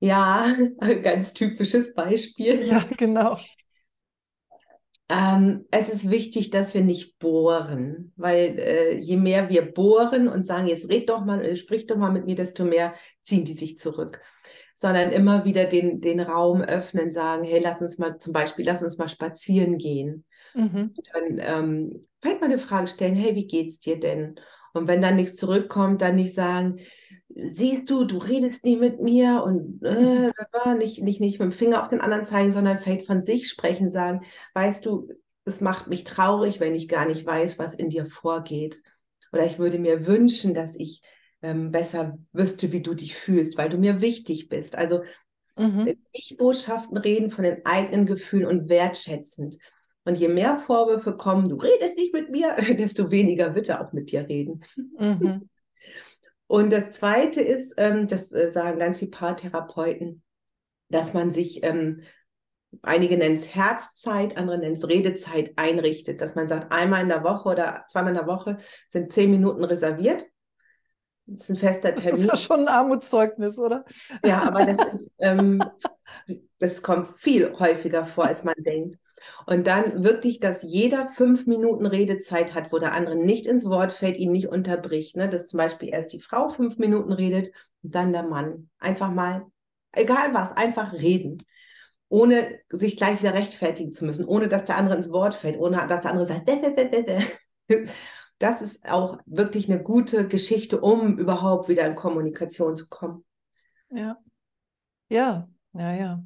Ja, 0.00 0.50
ein 0.80 1.02
ganz 1.02 1.34
typisches 1.34 1.94
Beispiel. 1.94 2.66
Ja, 2.66 2.82
genau. 2.96 3.38
Ähm, 5.10 5.66
es 5.70 5.90
ist 5.90 6.08
wichtig, 6.08 6.48
dass 6.48 6.72
wir 6.72 6.80
nicht 6.80 7.18
bohren, 7.18 8.14
weil 8.16 8.58
äh, 8.58 8.96
je 8.96 9.18
mehr 9.18 9.50
wir 9.50 9.74
bohren 9.74 10.26
und 10.26 10.46
sagen, 10.46 10.68
jetzt 10.68 10.88
red 10.88 11.10
doch 11.10 11.22
mal, 11.22 11.54
sprich 11.56 11.86
doch 11.86 11.98
mal 11.98 12.12
mit 12.12 12.24
mir, 12.24 12.34
desto 12.34 12.64
mehr 12.64 12.94
ziehen 13.22 13.44
die 13.44 13.52
sich 13.52 13.76
zurück 13.76 14.22
sondern 14.80 15.10
immer 15.10 15.44
wieder 15.44 15.64
den, 15.64 16.00
den 16.00 16.20
Raum 16.20 16.62
öffnen, 16.62 17.10
sagen, 17.10 17.42
hey, 17.42 17.58
lass 17.60 17.82
uns 17.82 17.98
mal 17.98 18.20
zum 18.20 18.32
Beispiel, 18.32 18.64
lass 18.64 18.80
uns 18.80 18.96
mal 18.96 19.08
spazieren 19.08 19.76
gehen. 19.76 20.24
Mhm. 20.54 20.94
Dann 21.12 21.38
ähm, 21.40 21.96
vielleicht 22.22 22.40
mal 22.40 22.46
eine 22.46 22.58
Frage 22.58 22.86
stellen, 22.86 23.16
hey, 23.16 23.34
wie 23.34 23.48
geht's 23.48 23.80
dir 23.80 23.98
denn? 23.98 24.38
Und 24.74 24.86
wenn 24.86 25.02
dann 25.02 25.16
nichts 25.16 25.34
zurückkommt, 25.34 26.00
dann 26.00 26.14
nicht 26.14 26.32
sagen, 26.32 26.76
siehst 27.28 27.90
du, 27.90 28.04
du 28.04 28.18
redest 28.18 28.64
nie 28.64 28.76
mit 28.76 29.02
mir 29.02 29.42
und 29.42 29.82
äh, 29.82 30.30
nicht, 30.78 31.02
nicht, 31.02 31.20
nicht 31.20 31.40
mit 31.40 31.50
dem 31.50 31.52
Finger 31.52 31.82
auf 31.82 31.88
den 31.88 32.00
anderen 32.00 32.22
zeigen, 32.22 32.52
sondern 32.52 32.78
vielleicht 32.78 33.08
von 33.08 33.24
sich 33.24 33.48
sprechen, 33.48 33.90
sagen, 33.90 34.20
weißt 34.54 34.86
du, 34.86 35.08
es 35.44 35.60
macht 35.60 35.88
mich 35.88 36.04
traurig, 36.04 36.60
wenn 36.60 36.76
ich 36.76 36.86
gar 36.86 37.04
nicht 37.04 37.26
weiß, 37.26 37.58
was 37.58 37.74
in 37.74 37.90
dir 37.90 38.06
vorgeht. 38.06 38.80
Oder 39.32 39.44
ich 39.44 39.58
würde 39.58 39.80
mir 39.80 40.06
wünschen, 40.06 40.54
dass 40.54 40.76
ich 40.76 41.02
ähm, 41.42 41.70
besser 41.70 42.18
wüsste, 42.32 42.72
wie 42.72 42.82
du 42.82 42.94
dich 42.94 43.14
fühlst, 43.14 43.58
weil 43.58 43.68
du 43.68 43.78
mir 43.78 44.00
wichtig 44.00 44.48
bist. 44.48 44.76
Also 44.76 45.02
mhm. 45.56 45.96
Ich-Botschaften 46.12 46.96
reden 46.96 47.30
von 47.30 47.44
den 47.44 47.64
eigenen 47.64 48.06
Gefühlen 48.06 48.46
und 48.46 48.68
wertschätzend. 48.68 49.58
Und 50.04 50.16
je 50.16 50.28
mehr 50.28 50.58
Vorwürfe 50.58 51.16
kommen, 51.16 51.48
du 51.48 51.56
redest 51.56 51.96
nicht 51.96 52.14
mit 52.14 52.30
mir, 52.30 52.56
desto 52.78 53.10
weniger 53.10 53.54
wird 53.54 53.68
er 53.68 53.86
auch 53.86 53.92
mit 53.92 54.10
dir 54.10 54.28
reden. 54.28 54.62
Mhm. 54.98 55.48
Und 56.46 56.72
das 56.72 56.90
Zweite 56.90 57.42
ist, 57.42 57.74
ähm, 57.76 58.08
das 58.08 58.32
äh, 58.32 58.50
sagen 58.50 58.78
ganz 58.78 58.98
viele 59.00 59.10
Paartherapeuten, 59.10 60.22
dass 60.88 61.12
man 61.12 61.30
sich, 61.30 61.62
ähm, 61.62 62.00
einige 62.80 63.18
nennen 63.18 63.34
es 63.34 63.54
Herzzeit, 63.54 64.38
andere 64.38 64.58
nennen 64.58 64.72
es 64.72 64.88
Redezeit 64.88 65.52
einrichtet, 65.56 66.22
dass 66.22 66.34
man 66.34 66.48
sagt, 66.48 66.72
einmal 66.72 67.02
in 67.02 67.10
der 67.10 67.22
Woche 67.22 67.50
oder 67.50 67.84
zweimal 67.88 68.12
in 68.12 68.18
der 68.18 68.26
Woche 68.26 68.56
sind 68.88 69.12
zehn 69.12 69.30
Minuten 69.30 69.62
reserviert 69.62 70.24
das 71.28 71.42
ist 71.42 71.50
ein 71.50 71.56
fester 71.56 71.94
Termin. 71.94 72.10
Das 72.10 72.20
ist 72.20 72.26
ja 72.26 72.36
schon 72.36 72.60
ein 72.60 72.68
Armutszeugnis, 72.68 73.58
oder? 73.58 73.84
Ja, 74.24 74.42
aber 74.42 74.64
das 74.64 74.78
ist, 74.92 75.10
ähm, 75.18 75.62
das 76.58 76.82
kommt 76.82 77.18
viel 77.18 77.52
häufiger 77.58 78.06
vor, 78.06 78.24
als 78.24 78.44
man 78.44 78.54
denkt. 78.58 78.98
Und 79.46 79.66
dann 79.66 80.04
wirklich, 80.04 80.40
dass 80.40 80.62
jeder 80.62 81.08
fünf 81.08 81.46
Minuten 81.46 81.84
Redezeit 81.84 82.54
hat, 82.54 82.72
wo 82.72 82.78
der 82.78 82.94
andere 82.94 83.16
nicht 83.16 83.46
ins 83.46 83.68
Wort 83.68 83.92
fällt, 83.92 84.16
ihn 84.16 84.32
nicht 84.32 84.48
unterbricht. 84.48 85.16
Ne? 85.16 85.28
Dass 85.28 85.46
zum 85.46 85.58
Beispiel 85.58 85.90
erst 85.90 86.12
die 86.12 86.20
Frau 86.20 86.48
fünf 86.48 86.78
Minuten 86.78 87.12
redet 87.12 87.50
und 87.82 87.94
dann 87.94 88.12
der 88.12 88.22
Mann. 88.22 88.70
Einfach 88.78 89.10
mal, 89.10 89.44
egal 89.92 90.32
was, 90.32 90.56
einfach 90.56 90.94
reden. 90.94 91.42
Ohne 92.08 92.58
sich 92.70 92.96
gleich 92.96 93.20
wieder 93.20 93.34
rechtfertigen 93.34 93.92
zu 93.92 94.06
müssen, 94.06 94.24
ohne 94.24 94.48
dass 94.48 94.64
der 94.64 94.78
andere 94.78 94.96
ins 94.96 95.10
Wort 95.10 95.34
fällt, 95.34 95.58
ohne 95.58 95.86
dass 95.88 96.00
der 96.00 96.12
andere 96.12 96.26
sagt, 96.26 96.48
das 98.38 98.62
ist 98.62 98.88
auch 98.88 99.18
wirklich 99.26 99.70
eine 99.70 99.82
gute 99.82 100.26
Geschichte, 100.26 100.80
um 100.80 101.18
überhaupt 101.18 101.68
wieder 101.68 101.86
in 101.86 101.94
Kommunikation 101.94 102.76
zu 102.76 102.88
kommen. 102.88 103.24
Ja, 103.90 104.16
ja, 105.08 105.48
ja, 105.72 105.92
ja. 105.92 106.24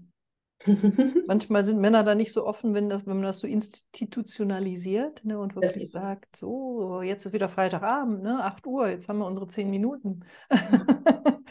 Manchmal 1.27 1.65
sind 1.65 1.81
Männer 1.81 2.05
da 2.05 2.15
nicht 2.15 2.33
so 2.33 2.47
offen, 2.47 2.75
wenn, 2.75 2.89
das, 2.89 3.07
wenn 3.07 3.17
man 3.17 3.25
das 3.25 3.41
so 3.41 3.47
institutionalisiert 3.47 5.25
ne, 5.25 5.39
und 5.39 5.57
wirklich 5.57 5.91
sagt, 5.91 6.37
so, 6.37 7.03
jetzt 7.03 7.27
ist 7.27 7.33
wieder 7.33 7.49
Freitagabend, 7.49 8.23
ne, 8.23 8.45
8 8.45 8.67
Uhr, 8.67 8.89
jetzt 8.89 9.09
haben 9.09 9.19
wir 9.19 9.27
unsere 9.27 9.49
zehn 9.49 9.71
Minuten. 9.71 10.25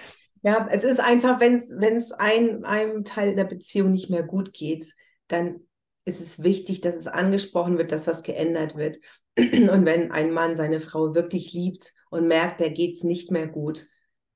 ja, 0.43 0.67
es 0.69 0.83
ist 0.83 0.99
einfach, 0.99 1.39
wenn 1.41 1.55
es 1.55 2.11
ein, 2.13 2.63
einem 2.63 3.03
Teil 3.03 3.35
der 3.35 3.45
Beziehung 3.45 3.91
nicht 3.91 4.09
mehr 4.09 4.23
gut 4.23 4.53
geht, 4.53 4.95
dann 5.27 5.61
ist 6.05 6.21
es 6.21 6.43
wichtig, 6.43 6.81
dass 6.81 6.95
es 6.95 7.07
angesprochen 7.07 7.77
wird, 7.77 7.91
dass 7.91 8.07
was 8.07 8.23
geändert 8.23 8.75
wird. 8.75 8.97
Und 9.37 9.85
wenn 9.85 10.11
ein 10.11 10.31
Mann 10.31 10.55
seine 10.55 10.79
Frau 10.79 11.13
wirklich 11.13 11.53
liebt 11.53 11.93
und 12.09 12.27
merkt, 12.27 12.59
der 12.59 12.71
geht 12.71 12.95
es 12.95 13.03
nicht 13.03 13.31
mehr 13.31 13.47
gut, 13.47 13.85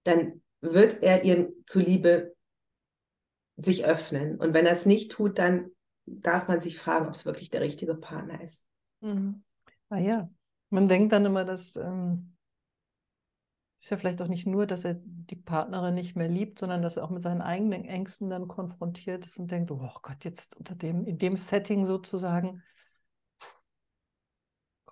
dann 0.04 0.42
wird 0.62 1.02
er 1.02 1.24
ihr 1.24 1.52
zuliebe 1.66 2.36
sich 3.58 3.86
öffnen. 3.86 4.38
Und 4.38 4.54
wenn 4.54 4.66
er 4.66 4.74
es 4.74 4.86
nicht 4.86 5.12
tut, 5.12 5.40
dann 5.40 5.72
darf 6.06 6.48
man 6.48 6.62
sich 6.62 6.78
fragen, 6.78 7.08
ob 7.08 7.16
es 7.16 7.26
wirklich 7.26 7.50
der 7.50 7.62
richtige 7.62 7.96
Partner 7.96 8.42
ist. 8.42 8.64
Mhm. 9.02 9.44
Ah 9.90 10.00
ja, 10.00 10.30
man 10.70 10.88
denkt 10.88 11.14
dann 11.14 11.26
immer, 11.26 11.46
dass 11.46 11.76
ähm, 11.76 12.35
ist 13.80 13.90
ja 13.90 13.98
vielleicht 13.98 14.22
auch 14.22 14.28
nicht 14.28 14.48
nur, 14.48 14.66
dass 14.66 14.86
er 14.86 14.96
die 15.00 15.36
Partnerin 15.36 15.94
nicht 15.94 16.16
mehr 16.16 16.28
liebt, 16.28 16.60
sondern 16.60 16.82
dass 16.82 16.98
er 16.98 17.04
auch 17.04 17.10
mit 17.10 17.24
seinen 17.24 17.42
eigenen 17.42 17.86
Ängsten 17.86 18.30
dann 18.30 18.48
konfrontiert 18.48 19.26
ist 19.26 19.38
und 19.38 19.52
denkt, 19.52 19.72
oh 19.72 19.90
Gott, 20.02 20.24
jetzt 20.24 20.56
unter 20.58 20.76
dem, 20.76 21.06
in 21.06 21.18
dem 21.18 21.36
Setting 21.36 21.86
sozusagen 21.86 22.64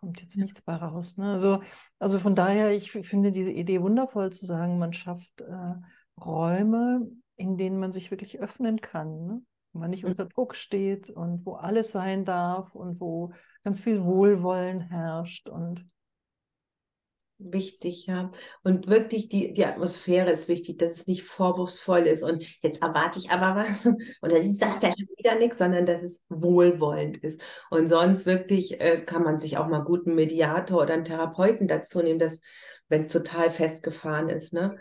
kommt 0.04 0.22
jetzt 0.22 0.38
nichts 0.38 0.62
bei 0.62 0.76
raus. 0.76 1.18
Ne? 1.18 1.32
Also, 1.32 1.62
also 1.98 2.20
von 2.20 2.36
daher, 2.36 2.72
ich 2.72 2.92
finde 2.92 3.32
diese 3.32 3.52
Idee 3.52 3.82
wundervoll 3.82 4.32
zu 4.32 4.46
sagen, 4.46 4.78
man 4.78 4.92
schafft 4.92 5.42
äh, 5.42 5.74
Räume, 6.20 7.08
in 7.38 7.58
denen 7.58 7.80
man 7.80 7.94
sich 7.94 8.12
wirklich 8.12 8.40
öffnen 8.40 8.82
kann, 8.82 9.26
ne? 9.26 9.42
wo 9.72 9.80
man 9.80 9.90
nicht 9.90 10.04
unter 10.06 10.26
Druck 10.26 10.56
steht 10.56 11.10
und 11.10 11.46
wo 11.46 11.54
alles 11.54 11.94
sein 11.94 12.26
darf 12.26 12.76
und 12.76 13.00
wo 13.00 13.32
ganz 13.64 13.80
viel 13.80 14.04
Wohlwollen 14.04 14.82
herrscht 14.82 15.48
und 15.48 15.86
wichtig, 17.52 18.08
ja. 18.08 18.32
Und 18.64 18.88
wirklich 18.88 19.30
die, 19.30 19.54
die 19.54 19.66
Atmosphäre 19.66 20.32
ist 20.32 20.48
wichtig, 20.48 20.78
dass 20.78 20.94
es 20.94 21.08
nicht 21.08 21.24
vorwurfsvoll 21.24 22.02
ist 22.02 22.24
und 22.24 22.44
jetzt 22.62 22.82
erwarte 22.82 23.20
ich 23.20 23.32
aber 23.32 23.60
was 23.60 23.86
und 24.22 24.32
dann 24.32 24.54
sagt 24.54 24.84
er 24.84 24.92
schon 24.92 25.08
wieder 25.18 25.36
nichts, 25.36 25.58
sondern 25.58 25.86
dass 25.86 26.04
es 26.04 26.22
wohlwollend 26.30 27.18
ist. 27.18 27.42
Und 27.70 27.88
sonst 27.88 28.26
wirklich 28.26 28.80
äh, 28.80 29.02
kann 29.02 29.24
man 29.24 29.40
sich 29.40 29.58
auch 29.58 29.68
mal 29.68 29.80
guten 29.80 30.16
Mediator 30.16 30.82
oder 30.82 30.94
einen 30.94 31.06
Therapeuten 31.06 31.68
dazu 31.68 32.02
nehmen, 32.02 32.22
wenn 32.90 33.06
es 33.06 33.12
total 33.12 33.52
festgefahren 33.52 34.30
ist, 34.30 34.54
ne? 34.54 34.78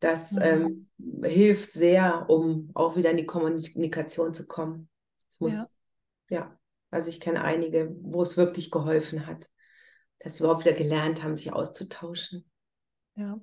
Das 0.00 0.32
mhm. 0.32 0.42
ähm, 0.42 0.88
hilft 1.22 1.72
sehr, 1.72 2.26
um 2.28 2.70
auch 2.74 2.96
wieder 2.96 3.10
in 3.10 3.16
die 3.16 3.26
Kommunikation 3.26 4.34
zu 4.34 4.46
kommen. 4.46 4.90
Es 5.30 5.40
muss, 5.40 5.54
ja. 5.54 5.66
ja, 6.28 6.58
also 6.90 7.08
ich 7.08 7.20
kenne 7.20 7.42
einige, 7.42 7.96
wo 8.02 8.22
es 8.22 8.36
wirklich 8.36 8.70
geholfen 8.70 9.26
hat 9.26 9.48
dass 10.18 10.36
sie 10.36 10.44
überhaupt 10.44 10.64
wieder 10.64 10.76
gelernt 10.76 11.22
haben, 11.22 11.34
sich 11.34 11.52
auszutauschen. 11.52 12.44
Ja. 13.16 13.40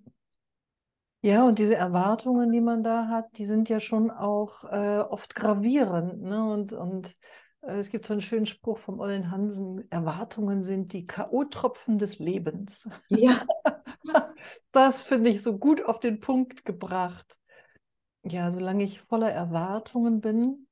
Ja, 1.23 1.43
und 1.43 1.59
diese 1.59 1.75
Erwartungen, 1.75 2.51
die 2.51 2.61
man 2.61 2.83
da 2.83 3.07
hat, 3.07 3.37
die 3.37 3.45
sind 3.45 3.69
ja 3.69 3.79
schon 3.79 4.09
auch 4.09 4.63
äh, 4.63 4.99
oft 4.99 5.35
gravierend. 5.35 6.21
Ne? 6.21 6.43
Und, 6.51 6.73
und 6.73 7.15
äh, 7.61 7.77
es 7.77 7.91
gibt 7.91 8.05
so 8.05 8.13
einen 8.13 8.21
schönen 8.21 8.47
Spruch 8.47 8.79
vom 8.79 8.99
Ollen 8.99 9.29
Hansen, 9.29 9.89
Erwartungen 9.91 10.63
sind 10.63 10.93
die 10.93 11.05
K.O.-Tropfen 11.05 11.99
des 11.99 12.17
Lebens. 12.17 12.89
Ja. 13.07 13.45
das 14.71 15.03
finde 15.03 15.29
ich 15.29 15.43
so 15.43 15.59
gut 15.59 15.85
auf 15.85 15.99
den 15.99 16.19
Punkt 16.19 16.65
gebracht. 16.65 17.37
Ja, 18.23 18.49
solange 18.49 18.83
ich 18.83 19.01
voller 19.01 19.31
Erwartungen 19.31 20.21
bin, 20.21 20.67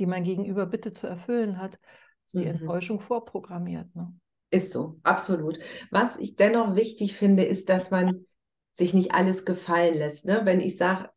die 0.00 0.06
mein 0.06 0.24
Gegenüber 0.24 0.66
bitte 0.66 0.90
zu 0.90 1.06
erfüllen 1.06 1.58
hat, 1.58 1.78
ist 2.26 2.40
die 2.40 2.44
mhm. 2.44 2.50
Enttäuschung 2.50 3.00
vorprogrammiert. 3.00 3.94
Ne? 3.94 4.12
Ist 4.54 4.70
so, 4.70 5.00
absolut. 5.02 5.58
Was 5.90 6.16
ich 6.16 6.36
dennoch 6.36 6.76
wichtig 6.76 7.16
finde, 7.16 7.42
ist, 7.42 7.68
dass 7.70 7.90
man 7.90 8.24
sich 8.72 8.94
nicht 8.94 9.12
alles 9.12 9.44
gefallen 9.44 9.94
lässt. 9.94 10.26
Ne? 10.26 10.42
Wenn 10.44 10.60
ich 10.60 10.76
sage, 10.76 11.10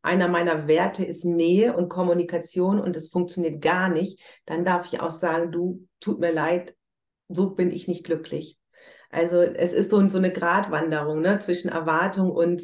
einer 0.00 0.28
meiner 0.28 0.66
Werte 0.66 1.04
ist 1.04 1.26
Nähe 1.26 1.76
und 1.76 1.90
Kommunikation 1.90 2.80
und 2.80 2.96
es 2.96 3.08
funktioniert 3.08 3.60
gar 3.60 3.90
nicht, 3.90 4.22
dann 4.46 4.64
darf 4.64 4.90
ich 4.90 5.00
auch 5.00 5.10
sagen, 5.10 5.52
du, 5.52 5.86
tut 6.00 6.18
mir 6.18 6.32
leid, 6.32 6.74
so 7.28 7.50
bin 7.50 7.70
ich 7.70 7.88
nicht 7.88 8.04
glücklich. 8.04 8.58
Also 9.10 9.42
es 9.42 9.74
ist 9.74 9.90
so, 9.90 10.08
so 10.08 10.16
eine 10.16 10.32
Gratwanderung 10.32 11.20
ne? 11.20 11.38
zwischen 11.40 11.68
Erwartung 11.68 12.30
und 12.30 12.62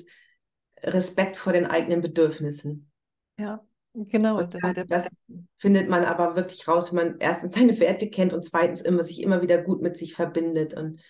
Respekt 0.82 1.36
vor 1.36 1.52
den 1.52 1.66
eigenen 1.66 2.00
Bedürfnissen. 2.00 2.90
Ja, 3.38 3.62
Genau. 3.94 4.42
Das, 4.42 4.74
das 4.88 5.08
findet 5.58 5.88
man 5.88 6.04
aber 6.04 6.34
wirklich 6.34 6.66
raus, 6.66 6.92
wenn 6.92 7.08
man 7.08 7.16
erstens 7.18 7.54
seine 7.54 7.78
Werte 7.78 8.08
kennt 8.08 8.32
und 8.32 8.44
zweitens 8.44 8.80
immer 8.80 9.04
sich 9.04 9.22
immer 9.22 9.42
wieder 9.42 9.58
gut 9.58 9.82
mit 9.82 9.98
sich 9.98 10.14
verbindet 10.14 10.74
und 10.74 11.00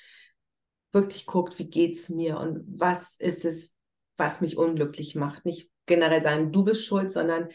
wirklich 0.93 1.27
guckt, 1.27 1.59
wie 1.59 1.71
geht 1.71 1.97
es 1.97 2.09
mir 2.09 2.39
und 2.39 2.65
was 2.67 3.17
ist 3.17 3.45
es, 3.45 3.73
was 4.17 4.41
mich 4.41 4.57
unglücklich 4.59 5.15
macht. 5.15 5.45
Nicht 5.45 5.71
generell 5.87 6.23
sagen, 6.23 6.53
du 6.53 6.65
bist 6.65 6.85
schuld, 6.85 7.13
sondern 7.13 7.49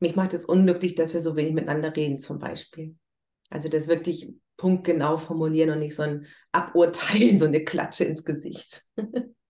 mich 0.00 0.16
macht 0.16 0.34
es 0.34 0.44
unglücklich, 0.44 0.94
dass 0.94 1.12
wir 1.12 1.20
so 1.20 1.36
wenig 1.36 1.52
miteinander 1.52 1.94
reden, 1.94 2.18
zum 2.18 2.38
Beispiel. 2.38 2.96
Also 3.50 3.68
das 3.68 3.86
wirklich 3.86 4.32
punktgenau 4.56 5.16
formulieren 5.16 5.70
und 5.70 5.78
nicht 5.78 5.94
so 5.94 6.02
ein 6.02 6.26
Aburteilen, 6.52 7.38
so 7.38 7.46
eine 7.46 7.64
Klatsche 7.64 8.04
ins 8.04 8.24
Gesicht. 8.24 8.84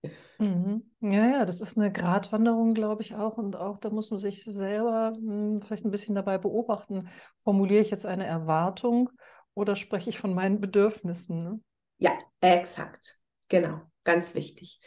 Mhm. 0.43 0.83
Ja, 0.99 1.25
ja, 1.25 1.45
das 1.45 1.61
ist 1.61 1.77
eine 1.77 1.91
Gratwanderung, 1.91 2.73
glaube 2.73 3.01
ich 3.01 3.15
auch. 3.15 3.37
Und 3.37 3.55
auch 3.55 3.77
da 3.77 3.89
muss 3.89 4.11
man 4.11 4.19
sich 4.19 4.43
selber 4.43 5.13
hm, 5.15 5.61
vielleicht 5.61 5.85
ein 5.85 5.91
bisschen 5.91 6.15
dabei 6.15 6.37
beobachten. 6.37 7.07
Formuliere 7.43 7.81
ich 7.81 7.91
jetzt 7.91 8.05
eine 8.05 8.25
Erwartung 8.25 9.09
oder 9.53 9.75
spreche 9.75 10.09
ich 10.09 10.19
von 10.19 10.33
meinen 10.33 10.59
Bedürfnissen? 10.59 11.43
Ne? 11.43 11.59
Ja, 11.97 12.11
exakt. 12.41 13.19
Genau. 13.47 13.81
Ganz 14.03 14.35
wichtig. 14.35 14.81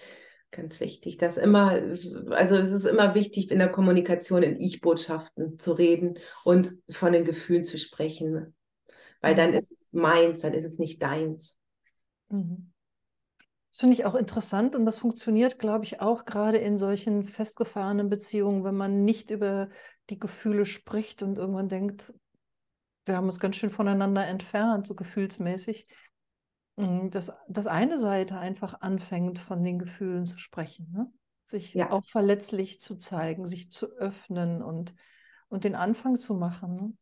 Ganz 0.51 0.81
wichtig. 0.81 1.16
Das 1.16 1.37
immer, 1.38 1.71
also 2.31 2.57
es 2.57 2.71
ist 2.71 2.85
immer 2.85 3.14
wichtig, 3.14 3.51
in 3.51 3.59
der 3.59 3.71
Kommunikation 3.71 4.42
in 4.42 4.61
Ich-Botschaften 4.61 5.59
zu 5.59 5.73
reden 5.73 6.19
und 6.45 6.73
von 6.90 7.12
den 7.12 7.25
Gefühlen 7.25 7.64
zu 7.64 7.79
sprechen. 7.79 8.55
Weil 9.21 9.35
dann 9.35 9.51
mhm. 9.51 9.57
ist 9.57 9.71
es 9.71 9.79
meins, 9.92 10.40
dann 10.40 10.53
ist 10.53 10.64
es 10.64 10.79
nicht 10.79 11.03
deins. 11.03 11.59
Mhm. 12.29 12.73
Das 13.77 13.81
finde 13.81 13.95
ich 13.95 14.07
auch 14.07 14.15
interessant 14.15 14.75
und 14.75 14.87
das 14.87 14.97
funktioniert, 14.97 15.59
glaube 15.59 15.85
ich, 15.85 16.01
auch 16.01 16.25
gerade 16.25 16.57
in 16.57 16.79
solchen 16.79 17.27
festgefahrenen 17.27 18.09
Beziehungen, 18.09 18.65
wenn 18.65 18.75
man 18.75 19.05
nicht 19.05 19.29
über 19.29 19.69
die 20.09 20.19
Gefühle 20.19 20.65
spricht 20.65 21.23
und 21.23 21.37
irgendwann 21.37 21.69
denkt, 21.69 22.15
wir 23.05 23.17
haben 23.17 23.27
uns 23.27 23.39
ganz 23.39 23.57
schön 23.57 23.69
voneinander 23.69 24.27
entfernt, 24.27 24.87
so 24.87 24.95
gefühlsmäßig, 24.95 25.89
mm, 26.77 27.11
dass, 27.11 27.31
dass 27.49 27.67
eine 27.67 27.99
Seite 27.99 28.39
einfach 28.39 28.81
anfängt, 28.81 29.39
von 29.39 29.62
den 29.62 29.79
Gefühlen 29.79 30.25
zu 30.25 30.39
sprechen, 30.39 30.91
ne? 30.93 31.12
sich 31.45 31.75
ja. 31.75 31.91
auch 31.91 32.07
verletzlich 32.07 32.81
zu 32.81 32.97
zeigen, 32.97 33.45
sich 33.45 33.71
zu 33.71 33.89
öffnen 33.99 34.62
und, 34.62 34.95
und 35.49 35.65
den 35.65 35.75
Anfang 35.75 36.17
zu 36.17 36.33
machen. 36.33 36.77
Ne? 36.77 36.93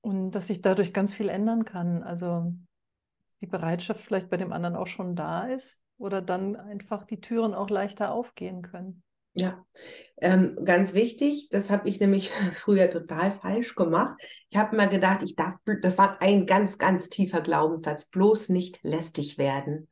Und 0.00 0.30
dass 0.30 0.46
sich 0.46 0.62
dadurch 0.62 0.92
ganz 0.92 1.12
viel 1.12 1.28
ändern 1.28 1.64
kann. 1.64 2.04
Also 2.04 2.54
die 3.40 3.46
Bereitschaft 3.46 4.00
vielleicht 4.00 4.30
bei 4.30 4.36
dem 4.36 4.52
anderen 4.52 4.76
auch 4.76 4.86
schon 4.86 5.16
da 5.16 5.46
ist 5.46 5.84
oder 5.98 6.22
dann 6.22 6.56
einfach 6.56 7.04
die 7.04 7.20
Türen 7.20 7.54
auch 7.54 7.70
leichter 7.70 8.12
aufgehen 8.12 8.62
können. 8.62 9.02
Ja, 9.38 9.66
ähm, 10.16 10.56
ganz 10.64 10.94
wichtig, 10.94 11.50
das 11.50 11.68
habe 11.68 11.90
ich 11.90 12.00
nämlich 12.00 12.30
früher 12.52 12.90
total 12.90 13.38
falsch 13.38 13.74
gemacht. 13.74 14.18
Ich 14.48 14.56
habe 14.56 14.74
immer 14.74 14.86
gedacht, 14.86 15.22
ich 15.22 15.36
darf, 15.36 15.54
das 15.82 15.98
war 15.98 16.22
ein 16.22 16.46
ganz, 16.46 16.78
ganz 16.78 17.10
tiefer 17.10 17.42
Glaubenssatz, 17.42 18.08
bloß 18.08 18.48
nicht 18.48 18.82
lästig 18.82 19.36
werden. 19.36 19.88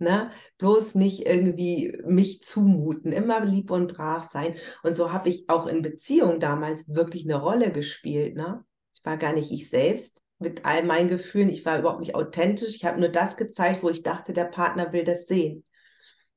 Ne? 0.00 0.32
Bloß 0.58 0.96
nicht 0.96 1.26
irgendwie 1.26 1.96
mich 2.04 2.42
zumuten, 2.42 3.12
immer 3.12 3.44
lieb 3.44 3.70
und 3.70 3.94
brav 3.94 4.24
sein. 4.24 4.56
Und 4.82 4.96
so 4.96 5.12
habe 5.12 5.28
ich 5.28 5.48
auch 5.48 5.68
in 5.68 5.82
Beziehungen 5.82 6.40
damals 6.40 6.88
wirklich 6.88 7.24
eine 7.24 7.40
Rolle 7.40 7.70
gespielt. 7.70 8.36
Ne? 8.36 8.64
Ich 8.94 9.04
war 9.04 9.16
gar 9.16 9.32
nicht 9.32 9.52
ich 9.52 9.70
selbst, 9.70 10.22
mit 10.38 10.64
all 10.64 10.84
meinen 10.84 11.08
Gefühlen. 11.08 11.48
Ich 11.48 11.64
war 11.64 11.78
überhaupt 11.78 12.00
nicht 12.00 12.14
authentisch. 12.14 12.76
Ich 12.76 12.84
habe 12.84 13.00
nur 13.00 13.08
das 13.08 13.36
gezeigt, 13.36 13.82
wo 13.82 13.88
ich 13.88 14.02
dachte, 14.02 14.32
der 14.32 14.44
Partner 14.44 14.92
will 14.92 15.04
das 15.04 15.26
sehen. 15.26 15.64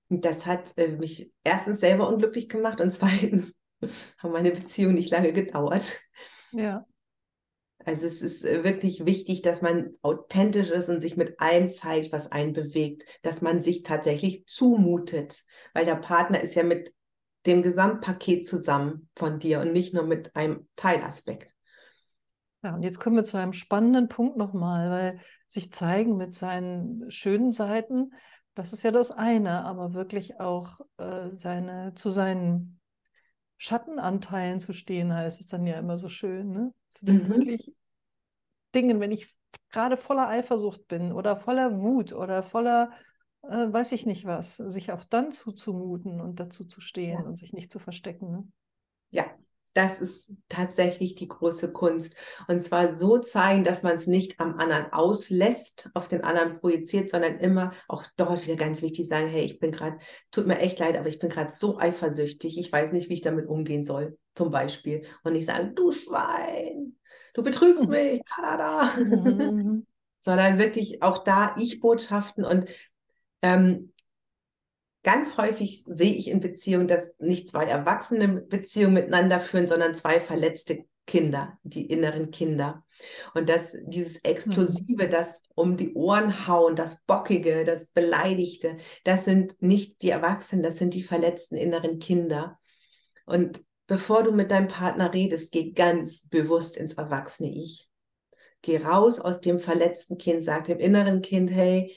Und 0.09 0.25
das 0.25 0.45
hat 0.45 0.77
äh, 0.77 0.89
mich 0.89 1.31
erstens 1.43 1.79
selber 1.79 2.09
unglücklich 2.09 2.49
gemacht 2.49 2.81
und 2.81 2.91
zweitens 2.91 3.55
haben 4.17 4.33
meine 4.33 4.51
Beziehungen 4.51 4.95
nicht 4.95 5.11
lange 5.11 5.33
gedauert. 5.33 5.99
Ja. 6.51 6.85
Also 7.85 8.07
es 8.07 8.21
ist 8.21 8.43
äh, 8.43 8.63
wirklich 8.63 9.05
wichtig, 9.05 9.41
dass 9.41 9.61
man 9.61 9.91
authentisch 10.01 10.69
ist 10.69 10.89
und 10.89 11.01
sich 11.01 11.17
mit 11.17 11.39
allem 11.39 11.69
zeigt, 11.69 12.11
was 12.11 12.31
einen 12.31 12.53
bewegt, 12.53 13.05
dass 13.21 13.41
man 13.41 13.61
sich 13.61 13.83
tatsächlich 13.83 14.45
zumutet, 14.45 15.43
weil 15.73 15.85
der 15.85 15.95
Partner 15.95 16.41
ist 16.41 16.55
ja 16.55 16.63
mit 16.63 16.93
dem 17.45 17.63
Gesamtpaket 17.63 18.45
zusammen 18.45 19.09
von 19.15 19.39
dir 19.39 19.61
und 19.61 19.71
nicht 19.71 19.93
nur 19.93 20.03
mit 20.03 20.35
einem 20.35 20.67
Teilaspekt. 20.75 21.55
Ja, 22.63 22.75
und 22.75 22.83
jetzt 22.83 22.99
kommen 22.99 23.15
wir 23.15 23.23
zu 23.23 23.37
einem 23.37 23.53
spannenden 23.53 24.07
Punkt 24.07 24.37
nochmal, 24.37 24.89
weil 24.91 25.19
sich 25.47 25.71
zeigen 25.71 26.17
mit 26.17 26.35
seinen 26.35 27.09
schönen 27.09 27.51
Seiten, 27.51 28.13
das 28.53 28.73
ist 28.73 28.83
ja 28.83 28.91
das 28.91 29.11
eine, 29.11 29.65
aber 29.65 29.93
wirklich 29.93 30.39
auch 30.39 30.79
äh, 30.97 31.29
seine, 31.29 31.93
zu 31.95 32.09
seinen 32.09 32.79
Schattenanteilen 33.57 34.59
zu 34.59 34.73
stehen, 34.73 35.13
heißt 35.13 35.39
es 35.39 35.47
dann 35.47 35.65
ja 35.65 35.79
immer 35.79 35.97
so 35.97 36.09
schön, 36.09 36.51
ne? 36.51 36.73
Zu 36.89 37.05
den 37.05 37.17
mhm. 37.17 37.29
wirklich 37.29 37.73
Dingen, 38.75 38.99
wenn 38.99 39.11
ich 39.11 39.33
gerade 39.71 39.97
voller 39.97 40.27
Eifersucht 40.27 40.87
bin 40.87 41.11
oder 41.11 41.35
voller 41.35 41.79
Wut 41.79 42.13
oder 42.13 42.43
voller 42.43 42.91
äh, 43.43 43.71
weiß 43.71 43.91
ich 43.93 44.05
nicht 44.05 44.25
was, 44.25 44.57
sich 44.57 44.91
auch 44.91 45.03
dann 45.03 45.31
zuzumuten 45.31 46.21
und 46.21 46.39
dazu 46.39 46.65
zu 46.65 46.81
stehen 46.81 47.19
ja. 47.19 47.25
und 47.25 47.37
sich 47.37 47.53
nicht 47.53 47.71
zu 47.71 47.79
verstecken. 47.79 48.31
Ne? 48.31 48.47
Ja, 49.09 49.25
das 49.73 49.99
ist 49.99 50.31
tatsächlich 50.49 51.15
die 51.15 51.27
große 51.27 51.71
Kunst. 51.71 52.15
Und 52.47 52.61
zwar 52.61 52.93
so 52.93 53.17
zeigen, 53.17 53.63
dass 53.63 53.83
man 53.83 53.95
es 53.95 54.07
nicht 54.07 54.39
am 54.39 54.57
anderen 54.59 54.91
auslässt, 54.91 55.89
auf 55.93 56.07
den 56.07 56.23
anderen 56.23 56.59
projiziert, 56.59 57.09
sondern 57.09 57.37
immer 57.37 57.71
auch 57.87 58.05
dort 58.17 58.45
wieder 58.45 58.57
ganz 58.57 58.81
wichtig 58.81 59.07
sagen, 59.07 59.27
hey, 59.27 59.43
ich 59.43 59.59
bin 59.59 59.71
gerade, 59.71 59.97
tut 60.31 60.47
mir 60.47 60.59
echt 60.59 60.79
leid, 60.79 60.97
aber 60.97 61.07
ich 61.07 61.19
bin 61.19 61.29
gerade 61.29 61.53
so 61.55 61.77
eifersüchtig, 61.77 62.57
ich 62.57 62.71
weiß 62.71 62.91
nicht, 62.91 63.09
wie 63.09 63.15
ich 63.15 63.21
damit 63.21 63.47
umgehen 63.47 63.85
soll, 63.85 64.17
zum 64.35 64.51
Beispiel. 64.51 65.03
Und 65.23 65.33
nicht 65.33 65.47
sagen, 65.47 65.73
du 65.75 65.91
Schwein, 65.91 66.97
du 67.33 67.43
betrügst 67.43 67.85
mhm. 67.85 67.91
mich, 67.91 68.21
da, 68.37 68.57
da, 68.57 68.93
da. 68.95 69.03
Mhm. 69.03 69.85
sondern 70.21 70.59
wirklich 70.59 71.01
auch 71.01 71.17
da 71.19 71.55
Ich-Botschaften 71.57 72.45
und 72.45 72.65
ähm, 73.41 73.90
ganz 75.03 75.37
häufig 75.37 75.83
sehe 75.87 76.13
ich 76.13 76.29
in 76.29 76.39
Beziehungen, 76.39 76.87
dass 76.87 77.13
nicht 77.19 77.47
zwei 77.49 77.65
Erwachsene 77.65 78.27
Beziehungen 78.27 78.93
miteinander 78.95 79.39
führen, 79.39 79.67
sondern 79.67 79.95
zwei 79.95 80.19
verletzte 80.19 80.85
Kinder, 81.07 81.57
die 81.63 81.87
inneren 81.87 82.31
Kinder. 82.31 82.85
Und 83.33 83.49
dass 83.49 83.75
dieses 83.83 84.17
Explosive, 84.17 85.09
das 85.09 85.43
um 85.55 85.75
die 85.75 85.93
Ohren 85.93 86.47
hauen, 86.47 86.75
das 86.75 87.01
Bockige, 87.03 87.63
das 87.63 87.89
Beleidigte, 87.89 88.77
das 89.03 89.25
sind 89.25 89.61
nicht 89.61 90.03
die 90.03 90.11
Erwachsenen, 90.11 90.63
das 90.63 90.77
sind 90.77 90.93
die 90.93 91.03
verletzten 91.03 91.55
inneren 91.55 91.99
Kinder. 91.99 92.59
Und 93.25 93.61
bevor 93.87 94.23
du 94.23 94.31
mit 94.31 94.51
deinem 94.51 94.67
Partner 94.67 95.13
redest, 95.13 95.51
geh 95.51 95.71
ganz 95.71 96.27
bewusst 96.29 96.77
ins 96.77 96.93
erwachsene 96.93 97.51
Ich. 97.51 97.89
Geh 98.61 98.77
raus 98.77 99.19
aus 99.19 99.41
dem 99.41 99.59
verletzten 99.59 100.17
Kind, 100.17 100.43
sag 100.43 100.65
dem 100.65 100.79
inneren 100.79 101.21
Kind, 101.21 101.49
hey, 101.49 101.95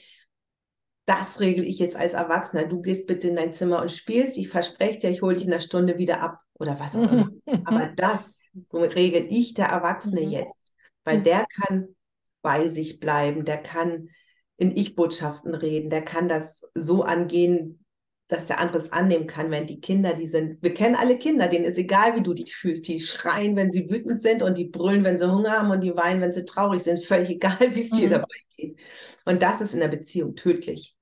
das 1.05 1.39
regle 1.39 1.63
ich 1.63 1.79
jetzt 1.79 1.95
als 1.95 2.13
Erwachsener. 2.13 2.65
Du 2.65 2.81
gehst 2.81 3.07
bitte 3.07 3.27
in 3.27 3.35
dein 3.35 3.53
Zimmer 3.53 3.81
und 3.81 3.91
spielst. 3.91 4.37
Ich 4.37 4.49
verspreche 4.49 4.99
dir, 4.99 5.09
ich 5.09 5.21
hole 5.21 5.35
dich 5.35 5.45
in 5.45 5.53
einer 5.53 5.61
Stunde 5.61 5.97
wieder 5.97 6.21
ab 6.21 6.39
oder 6.55 6.79
was 6.79 6.95
auch 6.95 7.11
immer. 7.11 7.29
Aber 7.65 7.91
das 7.95 8.39
regel 8.73 9.27
ich, 9.29 9.53
der 9.53 9.67
Erwachsene, 9.67 10.21
mhm. 10.21 10.29
jetzt. 10.29 10.57
Weil 11.03 11.21
der 11.21 11.45
kann 11.45 11.95
bei 12.41 12.67
sich 12.67 12.99
bleiben, 12.99 13.45
der 13.45 13.57
kann 13.57 14.09
in 14.57 14.75
Ich-Botschaften 14.75 15.53
reden, 15.53 15.89
der 15.89 16.03
kann 16.03 16.27
das 16.27 16.63
so 16.73 17.03
angehen, 17.03 17.84
dass 18.27 18.47
der 18.47 18.59
andere 18.59 18.77
es 18.77 18.91
annehmen 18.91 19.27
kann, 19.27 19.51
wenn 19.51 19.67
die 19.67 19.79
Kinder, 19.79 20.13
die 20.13 20.27
sind, 20.27 20.61
wir 20.63 20.73
kennen 20.73 20.95
alle 20.95 21.17
Kinder, 21.17 21.47
denen 21.47 21.65
ist 21.65 21.77
egal, 21.77 22.15
wie 22.15 22.23
du 22.23 22.33
dich 22.33 22.55
fühlst, 22.55 22.87
die 22.87 22.99
schreien, 22.99 23.55
wenn 23.55 23.69
sie 23.69 23.89
wütend 23.89 24.21
sind 24.21 24.41
und 24.41 24.57
die 24.57 24.65
brüllen, 24.65 25.03
wenn 25.03 25.17
sie 25.17 25.31
Hunger 25.31 25.51
haben 25.51 25.69
und 25.69 25.81
die 25.81 25.95
weinen, 25.95 26.21
wenn 26.21 26.33
sie 26.33 26.43
traurig 26.43 26.81
sind, 26.81 27.03
völlig 27.03 27.29
egal, 27.29 27.57
wie 27.75 27.79
es 27.79 27.91
mhm. 27.91 27.97
dir 27.97 28.09
dabei 28.09 28.37
geht. 28.57 28.79
Und 29.25 29.43
das 29.43 29.61
ist 29.61 29.73
in 29.73 29.79
der 29.79 29.89
Beziehung 29.89 30.35
tödlich, 30.35 30.95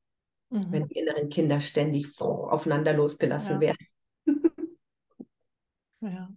mhm. 0.50 0.66
wenn 0.70 0.88
die 0.88 1.00
inneren 1.00 1.30
Kinder 1.30 1.62
ständig 1.62 2.20
aufeinander 2.20 2.94
losgelassen 2.94 3.62
ja. 3.62 3.62
werden. 3.62 3.88
ja. 6.02 6.30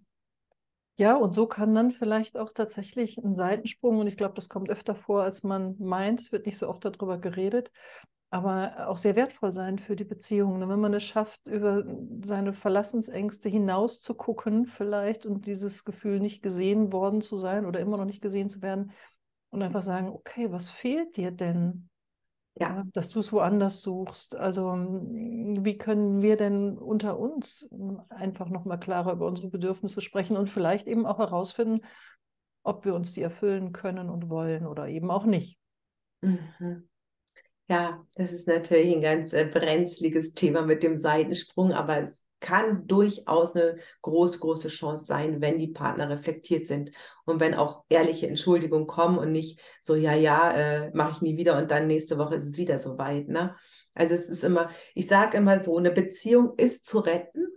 Ja, 0.99 1.15
und 1.17 1.35
so 1.35 1.47
kann 1.47 1.75
dann 1.75 1.93
vielleicht 1.93 2.39
auch 2.39 2.53
tatsächlich 2.53 3.19
ein 3.19 3.35
Seitensprung, 3.35 3.99
und 3.99 4.07
ich 4.07 4.17
glaube, 4.17 4.33
das 4.35 4.49
kommt 4.49 4.71
öfter 4.71 4.95
vor, 4.95 5.25
als 5.25 5.43
man 5.43 5.77
meint, 5.79 6.21
es 6.21 6.33
wird 6.33 6.47
nicht 6.47 6.57
so 6.57 6.69
oft 6.69 6.83
darüber 6.87 7.19
geredet, 7.19 7.71
aber 8.31 8.89
auch 8.89 8.97
sehr 8.97 9.17
wertvoll 9.17 9.53
sein 9.53 9.79
für 9.79 9.97
die 9.97 10.05
Beziehung. 10.05 10.59
Ne? 10.59 10.69
Wenn 10.69 10.81
man 10.81 10.95
es 10.95 11.05
schafft, 11.05 11.49
über 11.49 11.85
seine 12.25 12.53
Verlassensängste 12.53 13.49
hinaus 13.49 14.01
zu 14.01 14.15
gucken, 14.15 14.67
vielleicht 14.67 15.27
und 15.27 15.47
dieses 15.47 15.85
Gefühl, 15.85 16.21
nicht 16.21 16.43
gesehen 16.43 16.93
worden 16.93 17.23
zu 17.23 17.37
sein 17.37 17.67
oder 17.67 17.81
immer 17.81 17.97
noch 17.97 18.05
nicht 18.05 18.23
gesehen 18.23 18.51
zu 18.51 18.63
werden, 18.63 18.93
und 19.51 19.63
einfach 19.63 19.83
sagen, 19.83 20.09
okay, 20.09 20.53
was 20.53 20.69
fehlt 20.69 21.17
dir 21.17 21.31
denn? 21.31 21.89
Ja. 22.59 22.85
dass 22.95 23.11
du 23.11 23.19
es 23.19 23.35
woanders 23.35 23.83
suchst. 23.83 24.35
Also 24.35 24.73
wie 24.73 25.77
können 25.77 26.23
wir 26.23 26.39
denn 26.39 26.79
unter 26.79 27.19
uns 27.19 27.69
einfach 28.09 28.49
nochmal 28.49 28.81
klarer 28.81 29.13
über 29.13 29.27
unsere 29.27 29.49
Bedürfnisse 29.49 30.01
sprechen 30.01 30.39
und 30.39 30.49
vielleicht 30.49 30.87
eben 30.87 31.05
auch 31.05 31.19
herausfinden, 31.19 31.83
ob 32.63 32.87
wir 32.87 32.95
uns 32.95 33.13
die 33.13 33.21
erfüllen 33.21 33.73
können 33.73 34.09
und 34.09 34.31
wollen 34.31 34.67
oder 34.67 34.89
eben 34.89 35.11
auch 35.11 35.27
nicht. 35.27 35.59
Mhm. 36.23 36.89
Ja, 37.69 38.07
das 38.15 38.33
ist 38.33 38.47
natürlich 38.47 38.95
ein 38.95 39.01
ganz 39.01 39.33
äh, 39.33 39.45
brenzliges 39.45 40.35
Thema 40.35 40.63
mit 40.63 40.85
dem 40.85 40.97
Seitensprung, 40.97 41.73
aber 41.73 42.01
es 42.01 42.23
kann 42.39 42.87
durchaus 42.87 43.57
eine 43.57 43.77
große, 44.03 44.39
große 44.39 44.69
Chance 44.69 45.05
sein, 45.05 45.41
wenn 45.41 45.59
die 45.59 45.69
Partner 45.69 46.09
reflektiert 46.09 46.69
sind 46.69 46.93
und 47.25 47.41
wenn 47.41 47.55
auch 47.55 47.83
ehrliche 47.89 48.29
Entschuldigungen 48.29 48.87
kommen 48.87 49.19
und 49.19 49.33
nicht 49.33 49.61
so, 49.83 49.97
ja, 49.97 50.15
ja, 50.15 50.53
äh, 50.53 50.91
mache 50.95 51.13
ich 51.13 51.23
nie 51.23 51.37
wieder 51.39 51.59
und 51.59 51.71
dann 51.73 51.89
nächste 51.89 52.19
Woche 52.19 52.37
ist 52.37 52.47
es 52.47 52.57
wieder 52.57 52.79
soweit. 52.79 53.29
Ne? 53.29 53.57
Also 53.95 54.15
es 54.15 54.29
ist 54.29 54.45
immer, 54.45 54.71
ich 54.95 55.09
sage 55.09 55.39
immer 55.39 55.59
so, 55.59 55.77
eine 55.77 55.91
Beziehung 55.91 56.55
ist 56.57 56.87
zu 56.87 57.01
retten, 57.01 57.49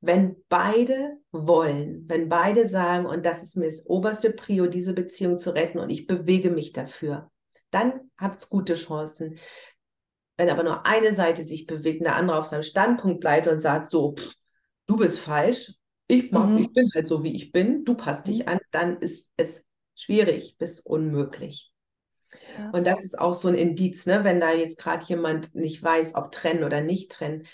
wenn 0.00 0.36
beide 0.50 1.16
wollen, 1.32 2.04
wenn 2.08 2.28
beide 2.28 2.68
sagen, 2.68 3.06
und 3.06 3.24
das 3.24 3.42
ist 3.42 3.56
mir 3.56 3.70
das 3.70 3.86
oberste 3.86 4.30
Prio, 4.30 4.66
diese 4.66 4.92
Beziehung 4.92 5.38
zu 5.38 5.54
retten 5.54 5.78
und 5.78 5.88
ich 5.88 6.06
bewege 6.06 6.50
mich 6.50 6.72
dafür 6.72 7.30
dann 7.74 8.10
habt 8.18 8.36
es 8.36 8.48
gute 8.48 8.76
Chancen. 8.76 9.38
Wenn 10.36 10.50
aber 10.50 10.62
nur 10.62 10.86
eine 10.86 11.14
Seite 11.14 11.44
sich 11.44 11.66
bewegt 11.66 12.00
und 12.00 12.04
der 12.04 12.16
andere 12.16 12.38
auf 12.38 12.46
seinem 12.46 12.62
Standpunkt 12.62 13.20
bleibt 13.20 13.46
und 13.46 13.60
sagt, 13.60 13.90
so, 13.90 14.14
pff, 14.14 14.34
du 14.86 14.96
bist 14.96 15.18
falsch, 15.18 15.72
ich, 16.06 16.32
mach, 16.32 16.46
mhm. 16.46 16.58
ich 16.58 16.72
bin 16.72 16.90
halt 16.94 17.08
so, 17.08 17.22
wie 17.22 17.34
ich 17.34 17.52
bin, 17.52 17.84
du 17.84 17.94
passt 17.94 18.26
dich 18.26 18.40
mhm. 18.40 18.48
an, 18.48 18.58
dann 18.70 18.98
ist 18.98 19.30
es 19.36 19.64
schwierig 19.94 20.56
bis 20.58 20.80
unmöglich. 20.80 21.72
Ja. 22.58 22.70
Und 22.70 22.86
das 22.86 23.04
ist 23.04 23.18
auch 23.18 23.34
so 23.34 23.48
ein 23.48 23.54
Indiz, 23.54 24.06
ne? 24.06 24.24
wenn 24.24 24.40
da 24.40 24.52
jetzt 24.52 24.78
gerade 24.78 25.04
jemand 25.04 25.54
nicht 25.54 25.82
weiß, 25.82 26.14
ob 26.16 26.32
trennen 26.32 26.64
oder 26.64 26.80
nicht 26.80 27.12
trennen. 27.12 27.46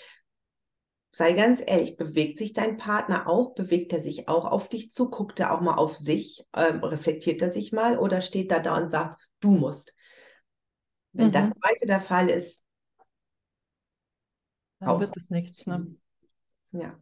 Sei 1.13 1.33
ganz 1.33 1.61
ehrlich, 1.65 1.97
bewegt 1.97 2.37
sich 2.37 2.53
dein 2.53 2.77
Partner 2.77 3.27
auch? 3.27 3.53
Bewegt 3.53 3.91
er 3.93 4.01
sich 4.01 4.29
auch 4.29 4.45
auf 4.45 4.69
dich 4.69 4.91
zu? 4.91 5.09
Guckt 5.11 5.39
er 5.41 5.53
auch 5.53 5.59
mal 5.59 5.75
auf 5.75 5.95
sich? 5.95 6.45
Ähm, 6.55 6.83
reflektiert 6.83 7.41
er 7.41 7.51
sich 7.51 7.73
mal? 7.73 7.99
Oder 7.99 8.21
steht 8.21 8.51
er 8.51 8.61
da 8.61 8.77
und 8.77 8.89
sagt, 8.89 9.21
du 9.41 9.51
musst? 9.51 9.93
Wenn 11.13 11.27
mhm. 11.27 11.31
das 11.31 11.49
zweite 11.51 11.85
der 11.85 11.99
Fall 11.99 12.29
ist, 12.29 12.63
dann 14.79 14.99
wird 14.99 15.15
es 15.15 15.29
nichts. 15.29 15.67
Ne? 15.67 15.85
Ja. 16.71 16.99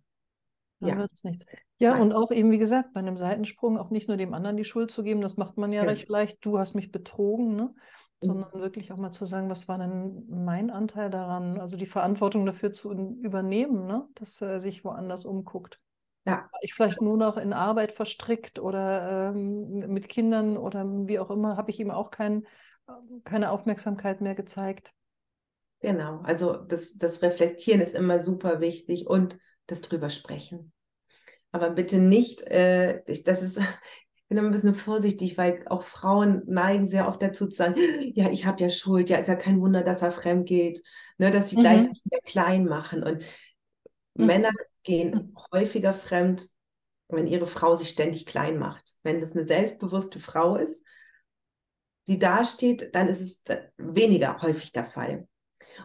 Dann 0.79 0.89
ja. 0.89 0.97
wird 0.97 1.11
es 1.11 1.23
nichts. 1.23 1.45
Ja, 1.77 1.93
Nein. 1.93 2.01
und 2.01 2.13
auch 2.13 2.31
eben, 2.31 2.51
wie 2.51 2.57
gesagt, 2.57 2.93
bei 2.93 2.99
einem 2.99 3.17
Seitensprung 3.17 3.77
auch 3.77 3.89
nicht 3.89 4.07
nur 4.07 4.17
dem 4.17 4.33
anderen 4.33 4.57
die 4.57 4.65
Schuld 4.65 4.91
zu 4.91 5.03
geben, 5.03 5.21
das 5.21 5.37
macht 5.37 5.57
man 5.57 5.71
ja, 5.71 5.83
ja. 5.83 5.89
recht 5.89 6.09
leicht, 6.09 6.39
du 6.41 6.59
hast 6.59 6.75
mich 6.75 6.91
betrogen, 6.91 7.55
ne? 7.55 7.73
Mhm. 8.21 8.25
sondern 8.25 8.49
mhm. 8.53 8.59
wirklich 8.59 8.91
auch 8.91 8.97
mal 8.97 9.11
zu 9.11 9.25
sagen, 9.25 9.49
was 9.49 9.67
war 9.67 9.77
denn 9.77 10.25
mein 10.29 10.69
Anteil 10.69 11.09
daran, 11.09 11.59
also 11.59 11.77
die 11.77 11.85
Verantwortung 11.85 12.45
dafür 12.45 12.73
zu 12.73 12.91
übernehmen, 12.91 13.87
ne? 13.87 14.07
dass 14.15 14.41
er 14.41 14.59
sich 14.59 14.83
woanders 14.83 15.25
umguckt. 15.25 15.79
Ja. 16.25 16.49
Ich 16.61 16.73
vielleicht 16.73 17.01
nur 17.01 17.17
noch 17.17 17.37
in 17.37 17.53
Arbeit 17.53 17.91
verstrickt 17.91 18.59
oder 18.59 19.29
ähm, 19.29 19.79
mit 19.87 20.09
Kindern 20.09 20.57
oder 20.57 20.85
wie 20.85 21.17
auch 21.17 21.31
immer, 21.31 21.55
habe 21.55 21.71
ich 21.71 21.79
ihm 21.79 21.91
auch 21.91 22.11
keinen 22.11 22.45
keine 23.23 23.51
Aufmerksamkeit 23.51 24.21
mehr 24.21 24.35
gezeigt. 24.35 24.93
Genau, 25.81 26.19
also 26.23 26.55
das, 26.55 26.97
das 26.97 27.21
Reflektieren 27.21 27.81
ist 27.81 27.95
immer 27.95 28.23
super 28.23 28.59
wichtig 28.59 29.07
und 29.07 29.37
das 29.67 29.81
drüber 29.81 30.09
sprechen. 30.09 30.73
Aber 31.51 31.69
bitte 31.71 31.99
nicht, 31.99 32.41
äh, 32.43 33.01
das 33.25 33.41
ist, 33.41 33.57
ich 34.15 34.27
bin 34.27 34.37
immer 34.37 34.49
ein 34.49 34.51
bisschen 34.51 34.75
vorsichtig, 34.75 35.37
weil 35.37 35.63
auch 35.67 35.83
Frauen 35.83 36.43
neigen 36.47 36.87
sehr 36.87 37.07
oft 37.07 37.21
dazu 37.21 37.47
zu 37.47 37.55
sagen, 37.55 37.75
ja, 38.13 38.29
ich 38.29 38.45
habe 38.45 38.61
ja 38.61 38.69
Schuld, 38.69 39.09
ja, 39.09 39.17
ist 39.17 39.27
ja 39.27 39.35
kein 39.35 39.61
Wunder, 39.61 39.83
dass 39.83 40.01
er 40.01 40.11
fremd 40.11 40.47
geht, 40.47 40.83
ne, 41.17 41.31
dass 41.31 41.49
sie 41.49 41.55
mhm. 41.55 41.61
gleich 41.61 41.83
wieder 41.83 42.19
klein 42.25 42.65
machen. 42.65 43.03
Und 43.03 43.23
mhm. 44.15 44.25
Männer 44.25 44.51
gehen 44.83 45.11
mhm. 45.11 45.37
häufiger 45.53 45.93
fremd, 45.93 46.47
wenn 47.07 47.25
ihre 47.25 47.47
Frau 47.47 47.73
sich 47.75 47.89
ständig 47.89 48.25
klein 48.25 48.57
macht. 48.57 48.91
Wenn 49.03 49.21
das 49.21 49.31
eine 49.31 49.47
selbstbewusste 49.47 50.19
Frau 50.19 50.57
ist, 50.57 50.85
die 52.07 52.19
dasteht, 52.19 52.95
dann 52.95 53.07
ist 53.07 53.21
es 53.21 53.41
weniger 53.77 54.41
häufig 54.41 54.71
der 54.71 54.85
Fall. 54.85 55.27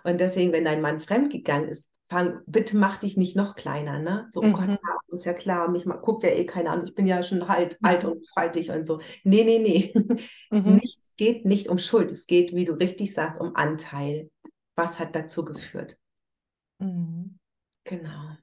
Und 0.04 0.20
deswegen, 0.20 0.52
wenn 0.52 0.64
dein 0.64 0.80
Mann 0.80 1.00
fremdgegangen 1.00 1.68
ist, 1.68 1.88
fang, 2.08 2.40
bitte 2.46 2.76
mach 2.76 2.98
dich 2.98 3.16
nicht 3.16 3.36
noch 3.36 3.56
kleiner, 3.56 3.98
ne? 3.98 4.26
So, 4.30 4.40
oh 4.40 4.52
Gott, 4.52 4.68
mhm. 4.68 4.78
ja, 4.82 4.98
ist 5.08 5.24
ja 5.24 5.32
klar, 5.32 5.70
mich 5.70 5.86
mal, 5.86 5.96
guckt 5.96 6.22
ja 6.22 6.30
eh 6.30 6.46
keiner 6.46 6.72
an, 6.72 6.84
ich 6.84 6.94
bin 6.94 7.06
ja 7.06 7.22
schon 7.22 7.48
halt 7.48 7.80
mhm. 7.80 7.88
alt 7.88 8.04
und 8.04 8.28
faltig 8.28 8.70
und 8.70 8.86
so. 8.86 9.00
Nee, 9.24 9.44
nee, 9.44 9.58
nee. 9.58 9.92
Mhm. 10.50 10.76
Nichts 10.76 11.16
geht 11.16 11.44
nicht 11.44 11.68
um 11.68 11.78
Schuld, 11.78 12.10
es 12.10 12.26
geht, 12.26 12.54
wie 12.54 12.64
du 12.64 12.74
richtig 12.74 13.12
sagst, 13.12 13.40
um 13.40 13.56
Anteil. 13.56 14.30
Was 14.76 14.98
hat 14.98 15.16
dazu 15.16 15.44
geführt? 15.44 15.98
Mhm. 16.78 17.38
Genau. 17.84 18.36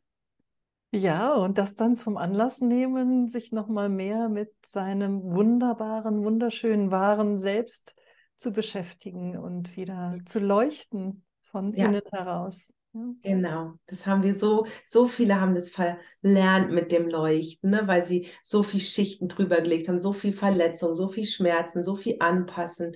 Ja, 0.94 1.36
und 1.36 1.58
das 1.58 1.76
dann 1.76 1.96
zum 1.96 2.18
Anlass 2.18 2.60
nehmen, 2.60 3.30
sich 3.30 3.54
nochmal 3.54 3.88
mehr 3.88 4.28
mit 4.28 4.54
seinem 4.66 5.22
wunderbaren, 5.24 6.24
wunderschönen, 6.24 6.92
wahren 6.92 7.40
Selbst 7.40 7.96
zu 8.36 8.52
beschäftigen 8.52 9.38
und 9.38 9.78
wieder 9.78 10.18
zu 10.26 10.40
leuchten 10.40 11.24
von 11.44 11.74
ja. 11.74 11.86
innen 11.86 12.02
heraus. 12.12 12.74
Ja. 12.94 13.14
Genau, 13.24 13.74
das 13.86 14.06
haben 14.06 14.22
wir 14.22 14.38
so, 14.38 14.66
so 14.86 15.08
viele 15.08 15.40
haben 15.40 15.56
das 15.56 15.70
verlernt 15.70 16.72
mit 16.72 16.92
dem 16.92 17.08
Leuchten, 17.08 17.70
ne? 17.70 17.84
weil 17.86 18.04
sie 18.04 18.28
so 18.44 18.64
viel 18.64 18.82
Schichten 18.82 19.30
drüber 19.30 19.62
gelegt 19.62 19.88
haben, 19.88 20.00
so 20.00 20.12
viel 20.12 20.34
Verletzung, 20.34 20.96
so 20.96 21.08
viel 21.08 21.26
Schmerzen, 21.26 21.86
so 21.86 21.96
viel 21.96 22.18
Anpassen, 22.20 22.92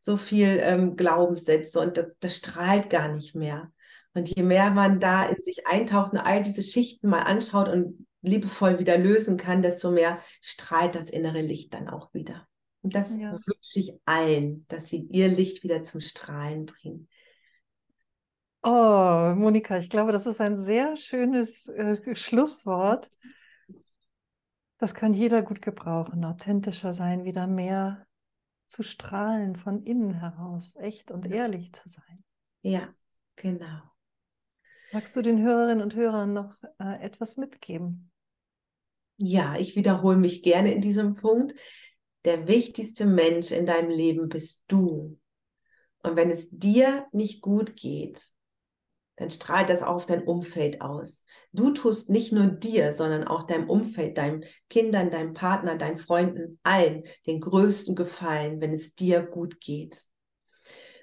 so 0.00 0.16
viel 0.16 0.60
ähm, 0.60 0.94
Glaubenssätze 0.94 1.80
und 1.80 1.96
das, 1.96 2.16
das 2.20 2.36
strahlt 2.36 2.88
gar 2.88 3.08
nicht 3.08 3.34
mehr. 3.34 3.72
Und 4.14 4.28
je 4.28 4.42
mehr 4.42 4.70
man 4.70 5.00
da 5.00 5.26
in 5.26 5.42
sich 5.42 5.66
eintaucht 5.66 6.12
und 6.12 6.18
all 6.18 6.42
diese 6.42 6.62
Schichten 6.62 7.08
mal 7.08 7.20
anschaut 7.20 7.68
und 7.68 8.06
liebevoll 8.20 8.78
wieder 8.78 8.98
lösen 8.98 9.36
kann, 9.36 9.62
desto 9.62 9.90
mehr 9.90 10.18
strahlt 10.40 10.94
das 10.94 11.10
innere 11.10 11.40
Licht 11.40 11.74
dann 11.74 11.88
auch 11.88 12.12
wieder. 12.14 12.46
Und 12.82 12.94
das 12.94 13.16
ja. 13.16 13.32
wünsche 13.32 13.78
ich 13.78 13.98
allen, 14.04 14.66
dass 14.68 14.88
sie 14.88 15.06
ihr 15.10 15.28
Licht 15.28 15.62
wieder 15.62 15.82
zum 15.84 16.00
Strahlen 16.00 16.66
bringen. 16.66 17.08
Oh, 18.64 19.34
Monika, 19.34 19.78
ich 19.78 19.90
glaube, 19.90 20.12
das 20.12 20.26
ist 20.26 20.40
ein 20.40 20.58
sehr 20.58 20.96
schönes 20.96 21.68
äh, 21.68 22.14
Schlusswort. 22.14 23.10
Das 24.78 24.94
kann 24.94 25.14
jeder 25.14 25.42
gut 25.42 25.62
gebrauchen. 25.62 26.24
Authentischer 26.24 26.92
sein, 26.92 27.24
wieder 27.24 27.46
mehr 27.46 28.06
zu 28.66 28.82
strahlen 28.82 29.56
von 29.56 29.82
innen 29.84 30.14
heraus, 30.14 30.76
echt 30.76 31.10
und 31.10 31.26
ehrlich 31.26 31.72
zu 31.72 31.88
sein. 31.88 32.24
Ja, 32.62 32.88
genau. 33.36 33.91
Magst 34.92 35.16
du 35.16 35.22
den 35.22 35.42
Hörerinnen 35.42 35.82
und 35.82 35.94
Hörern 35.94 36.34
noch 36.34 36.54
äh, 36.78 37.02
etwas 37.02 37.38
mitgeben? 37.38 38.10
Ja, 39.16 39.56
ich 39.56 39.74
wiederhole 39.74 40.18
mich 40.18 40.42
gerne 40.42 40.72
in 40.72 40.82
diesem 40.82 41.14
Punkt. 41.14 41.54
Der 42.24 42.46
wichtigste 42.46 43.06
Mensch 43.06 43.52
in 43.52 43.64
deinem 43.64 43.88
Leben 43.88 44.28
bist 44.28 44.64
du. 44.68 45.18
Und 46.02 46.16
wenn 46.16 46.30
es 46.30 46.48
dir 46.50 47.06
nicht 47.12 47.40
gut 47.40 47.74
geht, 47.76 48.22
dann 49.16 49.30
strahlt 49.30 49.70
das 49.70 49.82
auch 49.82 49.94
auf 49.94 50.06
dein 50.06 50.24
Umfeld 50.24 50.82
aus. 50.82 51.24
Du 51.52 51.70
tust 51.70 52.10
nicht 52.10 52.32
nur 52.32 52.46
dir, 52.46 52.92
sondern 52.92 53.24
auch 53.24 53.44
deinem 53.44 53.70
Umfeld, 53.70 54.18
deinen 54.18 54.44
Kindern, 54.68 55.10
deinem 55.10 55.32
Partner, 55.32 55.76
deinen 55.76 55.98
Freunden, 55.98 56.58
allen 56.64 57.04
den 57.26 57.40
größten 57.40 57.94
Gefallen, 57.94 58.60
wenn 58.60 58.72
es 58.72 58.94
dir 58.94 59.22
gut 59.22 59.60
geht. 59.60 60.02